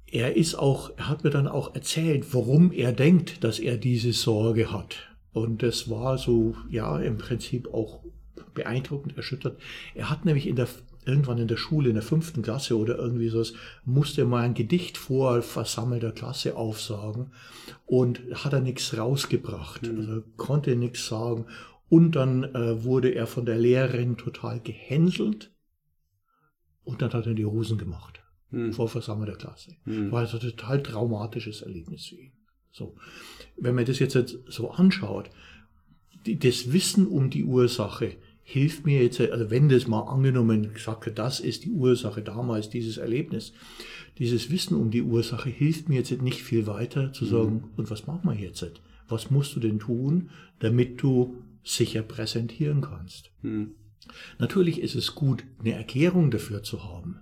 Er 0.06 0.36
ist 0.36 0.56
auch, 0.56 0.90
er 0.96 1.08
hat 1.08 1.24
mir 1.24 1.30
dann 1.30 1.46
auch 1.46 1.74
erzählt, 1.74 2.34
warum 2.34 2.72
er 2.72 2.92
denkt, 2.92 3.44
dass 3.44 3.58
er 3.58 3.76
diese 3.76 4.12
Sorge 4.12 4.72
hat. 4.72 5.08
Und 5.32 5.62
das 5.62 5.88
war 5.88 6.18
so, 6.18 6.56
ja, 6.68 6.98
im 6.98 7.16
Prinzip 7.16 7.72
auch 7.72 8.00
beeindruckend, 8.54 9.16
erschüttert. 9.16 9.60
Er 9.94 10.10
hat 10.10 10.24
nämlich 10.24 10.48
in 10.48 10.56
der 10.56 10.68
irgendwann 11.06 11.38
in 11.38 11.48
der 11.48 11.56
Schule, 11.56 11.88
in 11.88 11.94
der 11.94 12.02
fünften 12.02 12.42
Klasse 12.42 12.76
oder 12.76 12.98
irgendwie 12.98 13.28
sowas, 13.28 13.54
musste 13.84 14.24
mal 14.24 14.42
ein 14.42 14.54
Gedicht 14.54 14.98
vor 14.98 15.42
versammelter 15.42 16.12
Klasse 16.12 16.56
aufsagen 16.56 17.32
und 17.86 18.20
hat 18.34 18.52
er 18.52 18.60
nichts 18.60 18.96
rausgebracht, 18.96 19.82
mhm. 19.82 19.98
also 19.98 20.22
konnte 20.36 20.76
nichts 20.76 21.06
sagen. 21.06 21.46
Und 21.88 22.12
dann 22.12 22.44
äh, 22.44 22.84
wurde 22.84 23.10
er 23.10 23.26
von 23.26 23.44
der 23.44 23.58
Lehrerin 23.58 24.16
total 24.16 24.60
gehänselt 24.60 25.50
und 26.84 27.02
dann 27.02 27.12
hat 27.12 27.26
er 27.26 27.34
die 27.34 27.46
Hosen 27.46 27.78
gemacht 27.78 28.20
mhm. 28.50 28.72
vor 28.72 28.88
versammelter 28.88 29.36
Klasse. 29.36 29.76
Mhm. 29.84 30.12
War 30.12 30.20
also 30.20 30.38
ein 30.38 30.42
total 30.42 30.82
traumatisches 30.82 31.62
Erlebnis 31.62 32.06
für 32.06 32.16
ihn. 32.16 32.32
So. 32.72 32.96
Wenn 33.56 33.74
man 33.74 33.84
das 33.84 33.98
jetzt 33.98 34.16
so 34.46 34.70
anschaut, 34.70 35.30
die, 36.26 36.38
das 36.38 36.72
Wissen 36.72 37.06
um 37.06 37.30
die 37.30 37.44
Ursache, 37.44 38.16
hilft 38.52 38.84
mir 38.84 39.00
jetzt, 39.02 39.20
also 39.20 39.50
wenn 39.50 39.68
das 39.68 39.86
mal 39.86 40.00
angenommen 40.00 40.74
gesagt 40.74 41.10
das 41.16 41.38
ist 41.38 41.64
die 41.64 41.70
Ursache 41.70 42.20
damals, 42.20 42.68
dieses 42.68 42.96
Erlebnis, 42.96 43.52
dieses 44.18 44.50
Wissen 44.50 44.76
um 44.76 44.90
die 44.90 45.02
Ursache 45.02 45.48
hilft 45.48 45.88
mir 45.88 45.98
jetzt 45.98 46.10
nicht 46.20 46.42
viel 46.42 46.66
weiter 46.66 47.12
zu 47.12 47.26
sagen, 47.26 47.52
mhm. 47.52 47.64
und 47.76 47.90
was 47.90 48.08
machen 48.08 48.28
wir 48.28 48.34
jetzt? 48.34 48.80
Was 49.08 49.30
musst 49.30 49.54
du 49.54 49.60
denn 49.60 49.78
tun, 49.78 50.30
damit 50.58 51.00
du 51.00 51.36
sicher 51.62 52.02
präsentieren 52.02 52.80
kannst? 52.80 53.30
Mhm. 53.42 53.74
Natürlich 54.38 54.80
ist 54.80 54.96
es 54.96 55.14
gut, 55.14 55.44
eine 55.60 55.74
Erklärung 55.74 56.32
dafür 56.32 56.64
zu 56.64 56.82
haben. 56.82 57.20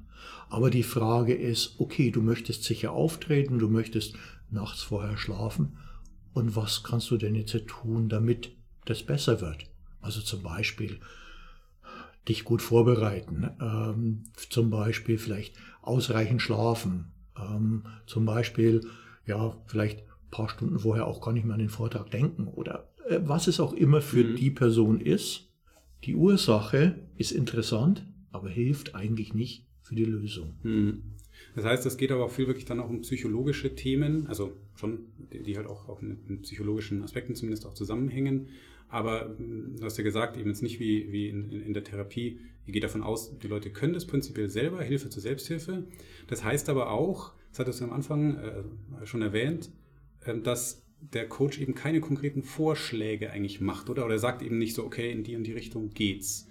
Aber 0.48 0.70
die 0.70 0.82
Frage 0.82 1.34
ist, 1.34 1.74
okay, 1.78 2.10
du 2.10 2.22
möchtest 2.22 2.64
sicher 2.64 2.92
auftreten, 2.92 3.58
du 3.58 3.68
möchtest 3.68 4.14
nachts 4.50 4.82
vorher 4.82 5.18
schlafen. 5.18 5.76
Und 6.32 6.56
was 6.56 6.82
kannst 6.84 7.10
du 7.10 7.18
denn 7.18 7.34
jetzt 7.34 7.66
tun, 7.66 8.08
damit 8.08 8.52
das 8.86 9.02
besser 9.02 9.42
wird? 9.42 9.66
Also 10.00 10.22
zum 10.22 10.42
Beispiel 10.42 11.00
dich 12.28 12.44
gut 12.44 12.62
vorbereiten, 12.62 13.50
ähm, 13.60 14.24
zum 14.34 14.70
Beispiel 14.70 15.18
vielleicht 15.18 15.56
ausreichend 15.82 16.42
schlafen, 16.42 17.12
ähm, 17.38 17.84
zum 18.06 18.26
Beispiel 18.26 18.86
ja 19.26 19.56
vielleicht 19.66 20.00
ein 20.00 20.30
paar 20.30 20.48
Stunden 20.48 20.78
vorher 20.78 21.06
auch 21.06 21.20
gar 21.20 21.32
nicht 21.32 21.44
mehr 21.44 21.54
an 21.54 21.60
den 21.60 21.68
Vortrag 21.68 22.10
denken 22.10 22.46
oder 22.46 22.88
äh, 23.08 23.20
was 23.22 23.46
es 23.46 23.60
auch 23.60 23.72
immer 23.72 24.00
für 24.00 24.24
mhm. 24.24 24.36
die 24.36 24.50
Person 24.50 25.00
ist. 25.00 25.48
Die 26.04 26.14
Ursache 26.14 27.00
ist 27.16 27.32
interessant, 27.32 28.06
aber 28.30 28.48
hilft 28.48 28.94
eigentlich 28.94 29.34
nicht 29.34 29.66
für 29.82 29.94
die 29.94 30.04
Lösung. 30.04 30.54
Mhm. 30.62 31.02
Das 31.54 31.64
heißt, 31.64 31.86
es 31.86 31.96
geht 31.96 32.12
aber 32.12 32.24
auch 32.24 32.30
viel 32.30 32.46
wirklich 32.46 32.66
dann 32.66 32.80
auch 32.80 32.88
um 32.88 33.00
psychologische 33.00 33.74
Themen, 33.74 34.26
also 34.26 34.52
schon, 34.74 35.06
die, 35.32 35.56
halt 35.56 35.66
auch, 35.66 35.88
auch 35.88 36.00
mit 36.00 36.42
psychologischen 36.42 37.02
Aspekten 37.02 37.34
zumindest 37.34 37.66
auch 37.66 37.74
zusammenhängen. 37.74 38.48
Aber 38.88 39.34
hm, 39.36 39.76
du 39.78 39.84
hast 39.84 39.98
ja 39.98 40.04
gesagt, 40.04 40.36
eben 40.36 40.48
jetzt 40.48 40.62
nicht 40.62 40.80
wie, 40.80 41.12
wie 41.12 41.28
in, 41.28 41.50
in, 41.50 41.74
der 41.74 41.84
Therapie, 41.84 42.40
ihr 42.66 42.72
geht 42.72 42.84
davon 42.84 43.02
aus, 43.02 43.38
die 43.38 43.48
Leute 43.48 43.70
können 43.70 43.92
das 43.92 44.06
prinzipiell 44.06 44.48
selber, 44.48 44.82
Hilfe 44.82 45.10
zur 45.10 45.22
Selbsthilfe. 45.22 45.84
Das 46.26 46.44
heißt 46.44 46.68
aber 46.68 46.90
auch, 46.90 47.32
das 47.50 47.60
hattest 47.60 47.80
du 47.80 47.84
am 47.84 47.92
Anfang 47.92 48.36
äh, 48.36 49.06
schon 49.06 49.22
erwähnt, 49.22 49.70
äh, 50.24 50.38
dass 50.38 50.82
der 51.00 51.28
Coach 51.28 51.60
eben 51.60 51.74
keine 51.74 52.00
konkreten 52.00 52.42
Vorschläge 52.42 53.30
eigentlich 53.30 53.60
macht, 53.60 53.88
oder? 53.88 54.04
Oder 54.04 54.14
er 54.14 54.18
sagt 54.18 54.42
eben 54.42 54.58
nicht 54.58 54.74
so, 54.74 54.84
okay, 54.84 55.12
in 55.12 55.22
die 55.22 55.36
und 55.36 55.44
die 55.44 55.52
Richtung 55.52 55.90
geht's. 55.90 56.48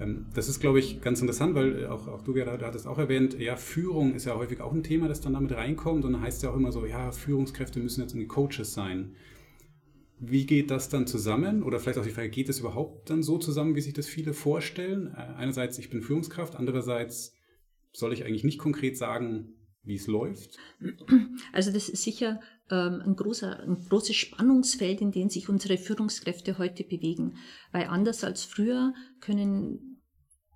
Ähm, 0.00 0.26
das 0.34 0.48
ist, 0.48 0.60
glaube 0.60 0.78
ich, 0.78 1.00
ganz 1.00 1.20
interessant, 1.20 1.54
weil 1.54 1.86
auch, 1.86 2.06
auch 2.08 2.22
du, 2.22 2.32
Gerhard, 2.32 2.62
hattest 2.62 2.86
auch 2.86 2.98
erwähnt, 2.98 3.38
ja, 3.38 3.56
Führung 3.56 4.14
ist 4.14 4.26
ja 4.26 4.36
häufig 4.36 4.60
auch 4.60 4.72
ein 4.72 4.82
Thema, 4.82 5.08
das 5.08 5.20
dann 5.20 5.32
damit 5.32 5.52
reinkommt. 5.52 6.04
Und 6.04 6.12
dann 6.12 6.22
heißt 6.22 6.38
es 6.38 6.42
ja 6.42 6.50
auch 6.50 6.56
immer 6.56 6.72
so, 6.72 6.86
ja, 6.86 7.12
Führungskräfte 7.12 7.80
müssen 7.80 8.02
jetzt 8.02 8.12
irgendwie 8.12 8.28
Coaches 8.28 8.74
sein. 8.74 9.12
Wie 10.20 10.46
geht 10.46 10.70
das 10.70 10.88
dann 10.88 11.06
zusammen? 11.06 11.62
Oder 11.62 11.78
vielleicht 11.78 11.98
auch 11.98 12.04
die 12.04 12.10
Frage, 12.10 12.30
geht 12.30 12.48
es 12.48 12.58
überhaupt 12.58 13.10
dann 13.10 13.22
so 13.22 13.38
zusammen, 13.38 13.74
wie 13.74 13.80
sich 13.80 13.94
das 13.94 14.06
viele 14.06 14.32
vorstellen? 14.32 15.14
Äh, 15.14 15.34
einerseits, 15.36 15.78
ich 15.78 15.90
bin 15.90 16.02
Führungskraft, 16.02 16.56
andererseits 16.56 17.34
soll 17.92 18.12
ich 18.12 18.24
eigentlich 18.24 18.44
nicht 18.44 18.58
konkret 18.58 18.96
sagen, 18.96 19.54
wie 19.82 19.96
es 19.96 20.06
läuft? 20.06 20.58
Also 21.52 21.72
das 21.72 21.88
ist 21.88 22.02
sicher 22.02 22.40
ähm, 22.70 23.02
ein, 23.04 23.16
großer, 23.16 23.60
ein 23.60 23.76
großes 23.88 24.14
Spannungsfeld, 24.14 25.00
in 25.00 25.12
dem 25.12 25.30
sich 25.30 25.48
unsere 25.48 25.78
Führungskräfte 25.78 26.58
heute 26.58 26.84
bewegen. 26.84 27.36
Weil 27.72 27.86
anders 27.86 28.22
als 28.22 28.44
früher 28.44 28.92
können, 29.20 30.02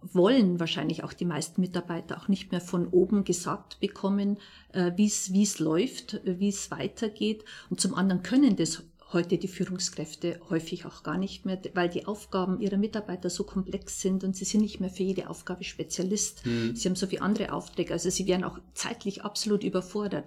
wollen 0.01 0.61
wahrscheinlich 0.61 1.03
auch 1.03 1.13
die 1.13 1.25
meisten 1.25 1.61
Mitarbeiter 1.61 2.19
auch 2.19 2.29
nicht 2.29 2.51
mehr 2.51 2.61
von 2.61 2.87
oben 2.89 3.25
gesagt 3.25 3.81
bekommen, 3.81 4.39
äh, 4.73 4.93
wie 4.97 5.07
es 5.07 5.59
läuft, 5.59 6.21
wie 6.25 6.49
es 6.49 6.71
weitergeht. 6.71 7.45
Und 7.71 7.81
zum 7.81 7.95
anderen 7.95 8.23
können 8.23 8.57
das 8.57 8.85
heute 9.13 9.39
die 9.39 9.49
Führungskräfte 9.49 10.41
häufig 10.51 10.87
auch 10.87 11.03
gar 11.03 11.19
nicht 11.19 11.45
mehr, 11.45 11.61
weil 11.75 11.89
die 11.89 12.07
Aufgaben 12.07 12.61
ihrer 12.61 12.77
Mitarbeiter 12.77 13.31
so 13.31 13.45
komplex 13.45 14.01
sind 14.01 14.25
und 14.25 14.37
sie 14.37 14.45
sind 14.45 14.63
nicht 14.63 14.81
mehr 14.81 14.91
für 14.91 15.03
jede 15.03 15.29
Aufgabe 15.29 15.65
Spezialist. 15.65 16.45
Mhm. 16.47 16.75
Sie 16.75 16.89
haben 16.89 16.97
so 16.97 17.07
viele 17.07 17.23
andere 17.23 17.53
Aufträge, 17.53 17.93
also 17.93 18.11
sie 18.11 18.27
werden 18.27 18.45
auch 18.45 18.59
zeitlich 18.75 19.23
absolut 19.23 19.65
überfordert. 19.65 20.25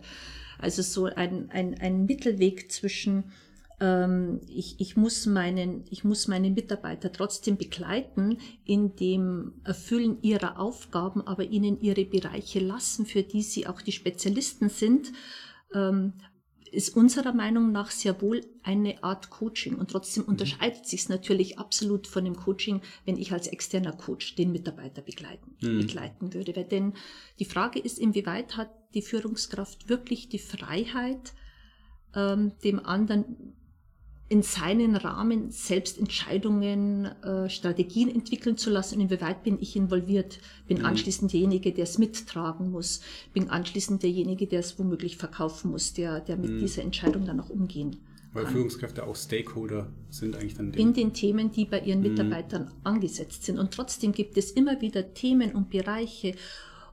Also 0.60 0.82
so 0.82 1.06
ein, 1.06 1.50
ein, 1.52 1.76
ein 1.80 2.06
Mittelweg 2.06 2.72
zwischen 2.72 3.26
ähm, 3.80 4.42
ich, 4.48 4.80
ich, 4.80 4.96
muss 4.96 5.26
meinen, 5.26 5.84
ich 5.90 6.04
muss 6.04 6.28
meine 6.28 6.50
Mitarbeiter 6.50 7.12
trotzdem 7.12 7.58
begleiten 7.58 8.38
in 8.64 8.96
dem 8.96 9.54
Erfüllen 9.64 10.22
ihrer 10.22 10.60
Aufgaben, 10.60 11.26
aber 11.26 11.44
ihnen 11.44 11.82
ihre 11.82 12.06
Bereiche 12.06 12.60
lassen, 12.60 13.06
für 13.06 13.24
die 13.24 13.42
sie 13.42 13.68
auch 13.68 13.82
die 13.82 13.92
Spezialisten 13.92 14.70
sind. 14.70 15.12
Ist 16.76 16.96
unserer 16.96 17.34
Meinung 17.34 17.72
nach 17.72 17.90
sehr 17.90 18.22
wohl 18.22 18.42
eine 18.62 19.04
Art 19.04 19.30
Coaching. 19.30 19.76
Und 19.76 19.92
trotzdem 19.92 20.24
mhm. 20.24 20.30
unterscheidet 20.30 20.86
sich 20.86 21.02
es 21.02 21.10
natürlich 21.10 21.58
absolut 21.58 22.08
von 22.08 22.26
dem 22.26 22.36
Coaching, 22.36 22.82
wenn 23.06 23.18
ich 23.18 23.32
als 23.32 23.48
externer 23.48 23.94
Coach 23.94 24.36
den 24.36 24.52
Mitarbeiter 24.52 25.02
begleiten, 25.02 25.56
mhm. 25.62 25.80
begleiten 25.80 26.34
würde. 26.34 26.56
Weil 26.56 26.66
denn 26.66 26.94
die 27.40 27.46
Frage 27.46 27.80
ist, 27.80 27.98
inwieweit 27.98 28.58
hat 28.58 28.72
die 28.94 29.02
Führungskraft 29.02 29.90
wirklich 29.90 30.30
die 30.30 30.40
Freiheit, 30.40 31.34
ähm, 32.14 32.54
dem 32.64 32.86
anderen 32.86 33.56
in 34.28 34.42
seinen 34.42 34.96
Rahmen 34.96 35.52
selbst 35.52 36.00
Entscheidungen, 36.00 37.06
äh, 37.06 37.48
Strategien 37.48 38.10
entwickeln 38.10 38.58
zu 38.58 38.72
lassen. 38.72 39.00
Inwieweit 39.00 39.44
bin 39.44 39.60
ich 39.60 39.76
involviert? 39.76 40.40
Bin 40.68 40.80
mhm. 40.80 40.86
anschließend 40.86 41.32
derjenige, 41.32 41.72
der 41.72 41.84
es 41.84 42.00
mittragen 42.00 42.72
muss? 42.72 43.02
Bin 43.34 43.50
anschließend 43.50 44.02
derjenige, 44.02 44.48
der 44.48 44.62
es 44.62 44.80
womöglich 44.80 45.18
verkaufen 45.18 45.72
muss, 45.72 45.94
der, 45.94 46.22
der 46.22 46.38
mit 46.38 46.52
mhm. 46.52 46.60
dieser 46.60 46.82
Entscheidung 46.82 47.26
dann 47.26 47.40
auch 47.40 47.50
umgehen 47.50 47.98
Weil. 48.34 48.48
Führungskräfte 48.48 49.06
auch 49.06 49.16
Stakeholder 49.16 49.92
sind 50.10 50.36
eigentlich 50.36 50.56
dann. 50.56 50.74
In 50.74 50.94
den 50.94 51.14
Themen, 51.14 51.52
die 51.52 51.66
bei 51.66 51.82
ihren 51.82 52.02
mhm. 52.02 52.10
Mitarbeitern 52.10 52.64
mhm. 52.64 52.72
angesetzt 52.84 53.44
sind. 53.44 53.60
Und 53.60 53.76
trotzdem 53.76 54.12
gibt 54.12 54.38
es 54.38 54.50
immer 54.50 54.82
wieder 54.82 55.14
Themen 55.14 55.54
und 55.54 55.70
Bereiche 55.70 56.34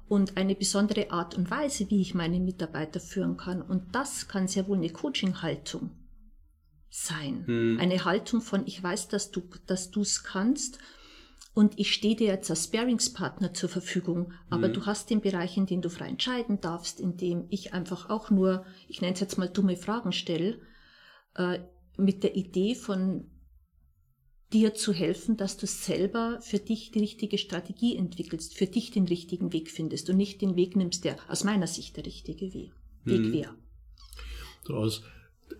und 0.06 0.36
eine 0.36 0.54
besondere 0.54 1.10
Art 1.10 1.38
und 1.38 1.50
Weise, 1.50 1.88
wie 1.88 2.02
ich 2.02 2.14
meine 2.14 2.40
Mitarbeiter 2.40 3.00
führen 3.00 3.38
kann. 3.38 3.62
Und 3.62 3.94
das 3.94 4.28
kann 4.28 4.48
sehr 4.48 4.68
wohl 4.68 4.76
eine 4.76 4.90
Coaching-Haltung 4.90 5.88
sein. 6.94 7.44
Mhm. 7.46 7.80
Eine 7.80 8.04
Haltung 8.04 8.42
von, 8.42 8.66
ich 8.66 8.82
weiß, 8.82 9.08
dass 9.08 9.30
du 9.30 9.42
dass 9.66 9.96
es 9.96 10.24
kannst 10.24 10.78
und 11.54 11.78
ich 11.78 11.92
stehe 11.92 12.16
dir 12.16 12.26
jetzt 12.26 12.50
als 12.50 12.64
Sparingspartner 12.64 13.54
zur 13.54 13.70
Verfügung, 13.70 14.34
aber 14.50 14.68
mhm. 14.68 14.74
du 14.74 14.86
hast 14.86 15.08
den 15.08 15.22
Bereich, 15.22 15.56
in 15.56 15.64
dem 15.64 15.80
du 15.80 15.88
frei 15.88 16.08
entscheiden 16.08 16.60
darfst, 16.60 17.00
in 17.00 17.16
dem 17.16 17.46
ich 17.48 17.72
einfach 17.72 18.10
auch 18.10 18.30
nur, 18.30 18.66
ich 18.88 19.00
nenne 19.00 19.14
es 19.14 19.20
jetzt 19.20 19.38
mal 19.38 19.48
dumme 19.48 19.76
Fragen 19.76 20.12
stelle, 20.12 20.60
äh, 21.34 21.60
mit 21.96 22.24
der 22.24 22.36
Idee 22.36 22.74
von 22.74 23.30
dir 24.52 24.74
zu 24.74 24.92
helfen, 24.92 25.38
dass 25.38 25.56
du 25.56 25.66
selber 25.66 26.40
für 26.42 26.58
dich 26.58 26.90
die 26.90 26.98
richtige 26.98 27.38
Strategie 27.38 27.96
entwickelst, 27.96 28.54
für 28.54 28.66
dich 28.66 28.90
den 28.90 29.06
richtigen 29.06 29.54
Weg 29.54 29.70
findest 29.70 30.10
und 30.10 30.18
nicht 30.18 30.42
den 30.42 30.56
Weg 30.56 30.76
nimmst, 30.76 31.04
der 31.04 31.16
aus 31.28 31.42
meiner 31.42 31.66
Sicht 31.66 31.96
der 31.96 32.04
richtige 32.04 32.52
Weg, 32.52 32.72
mhm. 33.04 33.32
wäre. 33.32 33.54
So 34.64 34.74
aus 34.74 35.02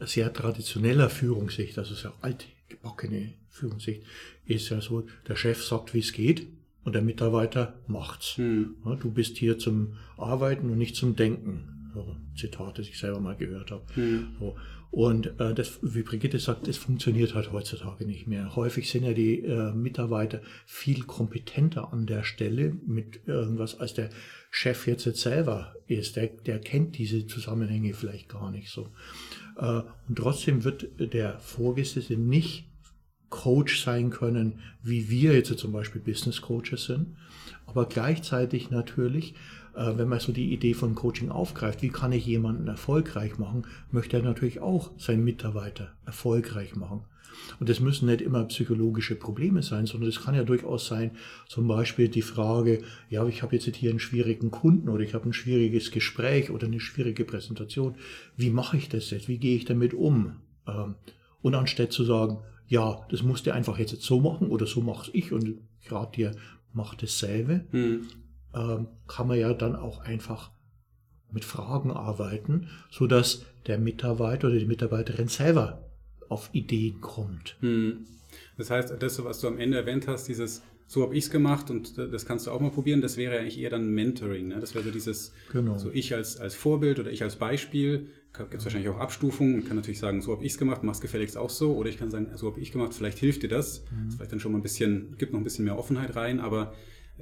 sehr 0.00 0.32
traditioneller 0.32 1.10
Führungssicht, 1.10 1.78
also 1.78 1.94
sehr 1.94 2.12
altgebackene 2.20 3.34
Führungssicht, 3.50 4.02
ist 4.46 4.68
ja 4.70 4.80
so, 4.80 5.06
der 5.28 5.36
Chef 5.36 5.62
sagt, 5.62 5.94
wie 5.94 6.00
es 6.00 6.12
geht 6.12 6.46
und 6.84 6.94
der 6.94 7.02
Mitarbeiter 7.02 7.74
macht's. 7.86 8.36
Hm. 8.36 8.76
Ja, 8.84 8.94
du 8.94 9.10
bist 9.10 9.36
hier 9.36 9.58
zum 9.58 9.94
Arbeiten 10.16 10.70
und 10.70 10.78
nicht 10.78 10.96
zum 10.96 11.16
Denken. 11.16 11.90
So, 11.94 12.16
Zitat, 12.34 12.78
das 12.78 12.88
ich 12.88 12.98
selber 12.98 13.20
mal 13.20 13.36
gehört 13.36 13.70
habe. 13.70 13.84
Hm. 13.94 14.36
So. 14.38 14.56
Und 14.92 15.40
äh, 15.40 15.54
das, 15.54 15.78
wie 15.80 16.02
Brigitte 16.02 16.38
sagt, 16.38 16.68
das 16.68 16.76
funktioniert 16.76 17.34
halt 17.34 17.50
heutzutage 17.50 18.04
nicht 18.04 18.26
mehr. 18.26 18.54
Häufig 18.56 18.90
sind 18.90 19.04
ja 19.04 19.14
die 19.14 19.40
äh, 19.40 19.72
Mitarbeiter 19.72 20.42
viel 20.66 21.04
kompetenter 21.04 21.94
an 21.94 22.04
der 22.04 22.24
Stelle 22.24 22.76
mit 22.86 23.20
irgendwas, 23.26 23.80
als 23.80 23.94
der 23.94 24.10
Chef 24.50 24.86
jetzt, 24.86 25.06
jetzt 25.06 25.22
selber 25.22 25.74
ist. 25.86 26.16
Der, 26.16 26.26
der 26.26 26.58
kennt 26.58 26.98
diese 26.98 27.26
Zusammenhänge 27.26 27.94
vielleicht 27.94 28.28
gar 28.28 28.50
nicht 28.50 28.68
so. 28.68 28.90
Äh, 29.56 29.82
und 30.08 30.16
trotzdem 30.16 30.64
wird 30.64 30.88
der 30.98 31.38
Vorgesetzte 31.38 32.16
nicht 32.16 32.66
Coach 33.30 33.82
sein 33.82 34.10
können, 34.10 34.60
wie 34.82 35.08
wir 35.08 35.32
jetzt 35.34 35.58
zum 35.58 35.72
Beispiel 35.72 36.00
Business 36.00 36.42
Coaches 36.42 36.84
sind. 36.84 37.16
Aber 37.66 37.86
gleichzeitig 37.86 38.70
natürlich, 38.70 39.34
äh, 39.74 39.96
wenn 39.96 40.08
man 40.08 40.20
so 40.20 40.32
die 40.32 40.52
Idee 40.52 40.74
von 40.74 40.94
Coaching 40.94 41.30
aufgreift, 41.30 41.82
wie 41.82 41.88
kann 41.88 42.12
ich 42.12 42.26
jemanden 42.26 42.68
erfolgreich 42.68 43.38
machen, 43.38 43.66
möchte 43.90 44.16
er 44.16 44.22
natürlich 44.22 44.60
auch 44.60 44.90
seinen 44.98 45.24
Mitarbeiter 45.24 45.92
erfolgreich 46.04 46.76
machen. 46.76 47.02
Und 47.60 47.68
das 47.68 47.80
müssen 47.80 48.06
nicht 48.06 48.20
immer 48.20 48.44
psychologische 48.44 49.14
Probleme 49.14 49.62
sein, 49.62 49.86
sondern 49.86 50.08
es 50.08 50.22
kann 50.22 50.34
ja 50.34 50.44
durchaus 50.44 50.86
sein, 50.86 51.12
zum 51.48 51.66
Beispiel 51.66 52.08
die 52.08 52.22
Frage, 52.22 52.82
ja, 53.08 53.26
ich 53.26 53.42
habe 53.42 53.56
jetzt 53.56 53.74
hier 53.76 53.90
einen 53.90 53.98
schwierigen 53.98 54.50
Kunden 54.50 54.88
oder 54.88 55.02
ich 55.02 55.14
habe 55.14 55.28
ein 55.28 55.32
schwieriges 55.32 55.90
Gespräch 55.90 56.50
oder 56.50 56.66
eine 56.66 56.80
schwierige 56.80 57.24
Präsentation. 57.24 57.94
Wie 58.36 58.50
mache 58.50 58.76
ich 58.76 58.88
das 58.88 59.10
jetzt? 59.10 59.28
Wie 59.28 59.38
gehe 59.38 59.56
ich 59.56 59.64
damit 59.64 59.94
um? 59.94 60.36
Ähm, 60.66 60.94
und 61.40 61.54
anstatt 61.54 61.92
zu 61.92 62.04
sagen, 62.04 62.38
ja, 62.68 63.04
das 63.10 63.22
musst 63.22 63.46
du 63.46 63.52
einfach 63.52 63.78
jetzt 63.78 64.00
so 64.00 64.20
machen 64.20 64.48
oder 64.48 64.66
so 64.66 64.80
mache 64.80 65.10
ich 65.12 65.32
und 65.32 65.56
ich 65.80 65.92
rate 65.92 66.16
dir, 66.16 66.36
mach 66.72 66.94
dasselbe, 66.94 67.64
hm. 67.70 68.06
Ähm, 68.54 68.88
kann 69.08 69.28
man 69.28 69.38
ja 69.38 69.52
dann 69.54 69.76
auch 69.76 70.00
einfach 70.00 70.50
mit 71.30 71.44
Fragen 71.44 71.90
arbeiten, 71.90 72.68
so 72.90 73.06
dass 73.06 73.44
der 73.66 73.78
Mitarbeiter 73.78 74.48
oder 74.48 74.58
die 74.58 74.66
Mitarbeiterin 74.66 75.28
selber 75.28 75.88
auf 76.28 76.50
Ideen 76.52 77.00
kommt. 77.00 77.56
Hm. 77.60 78.06
Das 78.58 78.70
heißt, 78.70 78.94
das, 78.98 79.24
was 79.24 79.40
du 79.40 79.48
am 79.48 79.58
Ende 79.58 79.78
erwähnt 79.78 80.06
hast, 80.08 80.28
dieses 80.28 80.62
so 80.92 81.02
habe 81.02 81.16
ich 81.16 81.24
es 81.24 81.30
gemacht 81.30 81.70
und 81.70 81.96
das 81.96 82.26
kannst 82.26 82.46
du 82.46 82.50
auch 82.50 82.60
mal 82.60 82.70
probieren, 82.70 83.00
das 83.00 83.16
wäre 83.16 83.38
eigentlich 83.38 83.58
eher 83.58 83.70
dann 83.70 83.88
Mentoring. 83.88 84.48
Ne? 84.48 84.60
Das 84.60 84.74
wäre 84.74 84.84
so 84.84 84.90
dieses, 84.90 85.32
genau. 85.50 85.78
so 85.78 85.90
ich 85.90 86.14
als, 86.14 86.36
als 86.36 86.54
Vorbild 86.54 87.00
oder 87.00 87.10
ich 87.10 87.22
als 87.22 87.36
Beispiel. 87.36 88.08
Gibt 88.36 88.54
es 88.56 88.64
wahrscheinlich 88.64 88.90
auch 88.90 88.98
Abstufungen. 88.98 89.52
Man 89.52 89.64
kann 89.64 89.76
natürlich 89.76 89.98
sagen, 89.98 90.20
so 90.20 90.32
habe 90.32 90.44
ich 90.44 90.52
es 90.52 90.58
gemacht, 90.58 90.82
mach's 90.82 91.00
gefälligst 91.00 91.38
auch 91.38 91.48
so. 91.48 91.74
Oder 91.76 91.88
ich 91.88 91.98
kann 91.98 92.10
sagen, 92.10 92.28
so 92.34 92.50
habe 92.50 92.60
ich 92.60 92.72
gemacht, 92.72 92.92
vielleicht 92.92 93.18
hilft 93.18 93.42
dir 93.42 93.48
das. 93.48 93.84
Mhm. 93.84 94.06
Das 94.06 94.16
vielleicht 94.16 94.32
dann 94.32 94.40
schon 94.40 94.52
mal 94.52 94.58
ein 94.58 94.62
bisschen, 94.62 95.16
gibt 95.16 95.32
noch 95.32 95.40
ein 95.40 95.44
bisschen 95.44 95.64
mehr 95.64 95.78
Offenheit 95.78 96.14
rein, 96.14 96.40
aber 96.40 96.74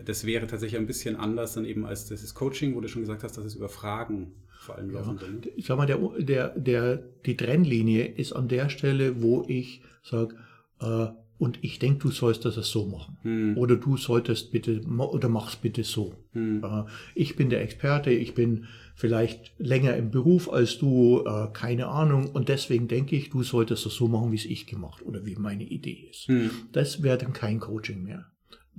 das 0.04 0.25
wäre 0.25 0.47
tatsächlich 0.47 0.80
ein 0.80 0.87
bisschen 0.87 1.16
anders 1.16 1.54
dann 1.54 1.64
eben 1.64 1.85
als 1.85 2.09
das 2.09 2.35
Coaching, 2.35 2.75
wo 2.75 2.80
du 2.80 2.88
schon 2.88 3.02
gesagt 3.02 3.23
hast, 3.23 3.37
dass 3.37 3.45
es 3.45 3.54
über 3.54 3.69
Fragen 3.69 4.33
vor 4.61 4.76
allem 4.76 4.90
laufen 4.90 5.19
ja. 5.21 5.26
soll. 5.26 5.40
Ich 5.57 5.66
sag 5.66 5.78
mal, 5.78 5.87
der, 5.87 5.99
der, 6.19 6.49
der, 6.50 6.97
die 7.25 7.37
Trennlinie 7.37 8.04
ist 8.04 8.33
an 8.33 8.49
der 8.49 8.69
Stelle, 8.69 9.23
wo 9.23 9.45
ich 9.49 9.83
sage, 10.02 10.37
äh, 10.80 11.07
und 11.40 11.59
ich 11.62 11.78
denke, 11.78 12.00
du 12.00 12.11
sollst 12.11 12.45
das 12.45 12.54
so 12.57 12.87
machen. 12.87 13.16
Hm. 13.23 13.57
Oder 13.57 13.76
du 13.76 13.97
solltest 13.97 14.52
bitte, 14.52 14.83
oder 14.83 15.30
mach's 15.30 15.57
bitte 15.57 15.85
so. 15.85 16.14
Hm. 16.33 16.62
Äh, 16.62 16.85
ich 17.14 17.35
bin 17.35 17.49
der 17.49 17.62
Experte, 17.62 18.11
ich 18.11 18.35
bin 18.35 18.66
vielleicht 18.95 19.54
länger 19.57 19.97
im 19.97 20.11
Beruf 20.11 20.52
als 20.52 20.76
du, 20.76 21.25
äh, 21.25 21.49
keine 21.54 21.88
Ahnung. 21.88 22.28
Und 22.30 22.50
deswegen 22.50 22.88
denke 22.88 23.16
ich, 23.16 23.30
du 23.30 23.42
solltest 23.42 23.87
das 23.87 23.95
so 23.95 24.07
machen, 24.07 24.33
wie 24.33 24.37
es 24.37 24.45
ich 24.45 24.66
gemacht 24.66 25.02
oder 25.02 25.25
wie 25.25 25.35
meine 25.37 25.64
Idee 25.64 26.09
ist. 26.11 26.28
Hm. 26.28 26.50
Das 26.73 27.02
wäre 27.02 27.16
dann 27.16 27.33
kein 27.33 27.59
Coaching 27.59 28.02
mehr. 28.02 28.26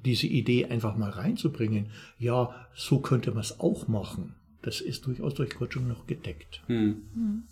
Diese 0.05 0.27
Idee 0.27 0.65
einfach 0.65 0.98
mal 0.98 1.10
reinzubringen, 1.10 1.91
ja, 2.17 2.55
so 2.75 3.00
könnte 3.00 3.31
man 3.31 3.41
es 3.41 3.60
auch 3.60 3.88
machen. 3.88 4.36
Das 4.62 4.81
ist 4.81 5.05
durchaus 5.05 5.34
durch 5.34 5.51
Coaching 5.55 5.88
noch 5.88 6.08
gedeckt. 6.08 6.62
Hm. 6.67 7.03
hm. 7.13 7.43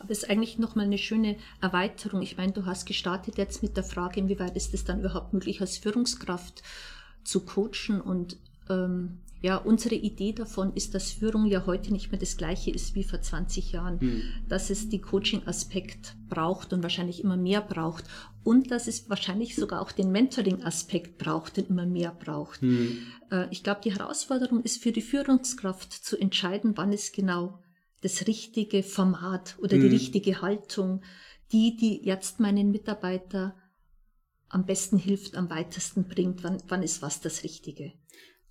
Aber 0.00 0.10
es 0.10 0.22
ist 0.22 0.30
eigentlich 0.30 0.58
nochmal 0.58 0.86
eine 0.86 0.98
schöne 0.98 1.36
Erweiterung. 1.60 2.22
Ich 2.22 2.36
meine, 2.36 2.52
du 2.52 2.66
hast 2.66 2.86
gestartet 2.86 3.36
jetzt 3.36 3.62
mit 3.62 3.76
der 3.76 3.82
Frage, 3.82 4.20
inwieweit 4.20 4.56
ist 4.56 4.72
es 4.72 4.84
dann 4.84 5.00
überhaupt 5.00 5.32
möglich, 5.32 5.60
als 5.60 5.78
Führungskraft 5.78 6.62
zu 7.24 7.44
coachen 7.44 8.00
und 8.00 8.36
ähm, 8.70 9.18
ja, 9.40 9.56
unsere 9.56 9.94
Idee 9.94 10.32
davon 10.32 10.72
ist, 10.74 10.94
dass 10.94 11.12
Führung 11.12 11.46
ja 11.46 11.64
heute 11.64 11.92
nicht 11.92 12.10
mehr 12.10 12.18
das 12.18 12.36
gleiche 12.36 12.72
ist 12.72 12.96
wie 12.96 13.04
vor 13.04 13.20
20 13.20 13.70
Jahren, 13.70 13.98
mhm. 14.00 14.22
dass 14.48 14.68
es 14.68 14.88
die 14.88 15.00
Coaching-Aspekt 15.00 16.16
braucht 16.28 16.72
und 16.72 16.82
wahrscheinlich 16.82 17.22
immer 17.22 17.36
mehr 17.36 17.60
braucht 17.60 18.04
und 18.42 18.72
dass 18.72 18.88
es 18.88 19.08
wahrscheinlich 19.08 19.54
sogar 19.54 19.80
auch 19.80 19.92
den 19.92 20.10
Mentoring-Aspekt 20.10 21.18
braucht 21.18 21.56
und 21.58 21.70
immer 21.70 21.86
mehr 21.86 22.10
braucht. 22.10 22.62
Mhm. 22.62 22.98
Ich 23.50 23.62
glaube, 23.62 23.82
die 23.84 23.92
Herausforderung 23.92 24.62
ist 24.62 24.82
für 24.82 24.90
die 24.90 25.02
Führungskraft 25.02 25.92
zu 25.92 26.16
entscheiden, 26.16 26.72
wann 26.76 26.92
es 26.92 27.12
genau 27.12 27.62
das 28.00 28.26
richtige 28.26 28.82
Format 28.82 29.56
oder 29.60 29.76
mhm. 29.76 29.82
die 29.82 29.88
richtige 29.88 30.40
Haltung, 30.42 31.02
die, 31.52 31.76
die 31.76 32.04
jetzt 32.04 32.40
meinen 32.40 32.70
Mitarbeiter 32.70 33.54
am 34.48 34.64
besten 34.64 34.98
hilft, 34.98 35.36
am 35.36 35.50
weitesten 35.50 36.04
bringt. 36.04 36.42
Wann, 36.42 36.62
wann 36.68 36.82
ist 36.82 37.02
was 37.02 37.20
das 37.20 37.44
Richtige? 37.44 37.92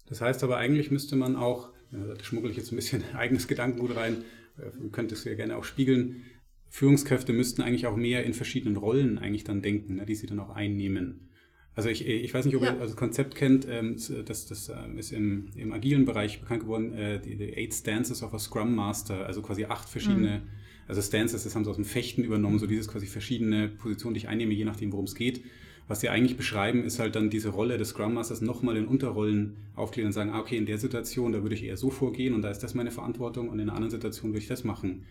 Das 0.07 0.21
heißt 0.21 0.43
aber 0.43 0.57
eigentlich 0.57 0.91
müsste 0.91 1.15
man 1.15 1.35
auch, 1.35 1.69
da 1.91 2.23
schmuggel 2.23 2.51
ich 2.51 2.57
jetzt 2.57 2.71
ein 2.71 2.75
bisschen 2.75 3.03
eigenes 3.13 3.47
Gedankengut 3.47 3.95
rein, 3.95 4.23
äh, 4.57 4.89
könnte 4.91 5.15
es 5.15 5.23
ja 5.23 5.35
gerne 5.35 5.57
auch 5.57 5.63
spiegeln, 5.63 6.23
Führungskräfte 6.69 7.33
müssten 7.33 7.61
eigentlich 7.61 7.87
auch 7.87 7.95
mehr 7.95 8.25
in 8.25 8.33
verschiedenen 8.33 8.77
Rollen 8.77 9.17
eigentlich 9.17 9.43
dann 9.43 9.61
denken, 9.61 9.95
ne, 9.95 10.05
die 10.05 10.15
sie 10.15 10.27
dann 10.27 10.39
auch 10.39 10.49
einnehmen. 10.49 11.29
Also 11.75 11.89
ich, 11.89 12.07
ich 12.07 12.33
weiß 12.33 12.45
nicht, 12.45 12.55
ob 12.55 12.63
ja. 12.63 12.73
ihr 12.73 12.79
das 12.79 12.95
Konzept 12.95 13.35
kennt, 13.35 13.67
ähm, 13.69 13.97
das, 14.25 14.47
das 14.47 14.69
ähm, 14.69 14.97
ist 14.97 15.11
im, 15.11 15.51
im 15.55 15.71
agilen 15.73 16.05
Bereich 16.05 16.41
bekannt 16.41 16.61
geworden, 16.61 16.93
äh, 16.93 17.21
die, 17.21 17.37
die 17.37 17.55
Eight 17.55 17.73
Stances 17.73 18.23
of 18.23 18.33
a 18.33 18.39
Scrum 18.39 18.73
Master, 18.73 19.25
also 19.27 19.41
quasi 19.43 19.65
acht 19.65 19.87
verschiedene, 19.87 20.39
mhm. 20.39 20.49
also 20.87 21.01
Stances, 21.01 21.43
das 21.43 21.55
haben 21.55 21.63
sie 21.63 21.69
aus 21.69 21.75
dem 21.75 21.85
Fechten 21.85 22.23
übernommen, 22.23 22.57
so 22.57 22.65
dieses 22.65 22.87
quasi 22.87 23.05
verschiedene 23.05 23.69
Positionen, 23.69 24.15
die 24.15 24.21
ich 24.21 24.27
einnehme, 24.27 24.53
je 24.53 24.65
nachdem, 24.65 24.91
worum 24.91 25.05
es 25.05 25.13
geht. 25.13 25.43
Was 25.87 26.01
sie 26.01 26.09
eigentlich 26.09 26.35
beschreiben, 26.35 26.83
ist 26.83 26.99
halt 26.99 27.15
dann 27.15 27.29
diese 27.29 27.49
Rolle 27.49 27.77
des 27.77 27.89
Scrum 27.89 28.13
Masters 28.13 28.41
nochmal 28.41 28.75
in 28.75 28.87
Unterrollen 28.87 29.55
aufklären 29.75 30.07
und 30.07 30.13
sagen, 30.13 30.31
ah, 30.31 30.39
okay, 30.39 30.57
in 30.57 30.65
der 30.65 30.77
Situation, 30.77 31.31
da 31.31 31.41
würde 31.43 31.55
ich 31.55 31.63
eher 31.63 31.77
so 31.77 31.89
vorgehen 31.89 32.33
und 32.33 32.41
da 32.41 32.49
ist 32.49 32.59
das 32.59 32.73
meine 32.73 32.91
Verantwortung 32.91 33.49
und 33.49 33.59
in 33.59 33.69
einer 33.69 33.75
anderen 33.75 33.91
Situation 33.91 34.31
würde 34.31 34.39
ich 34.39 34.47
das 34.47 34.63
machen. 34.63 35.05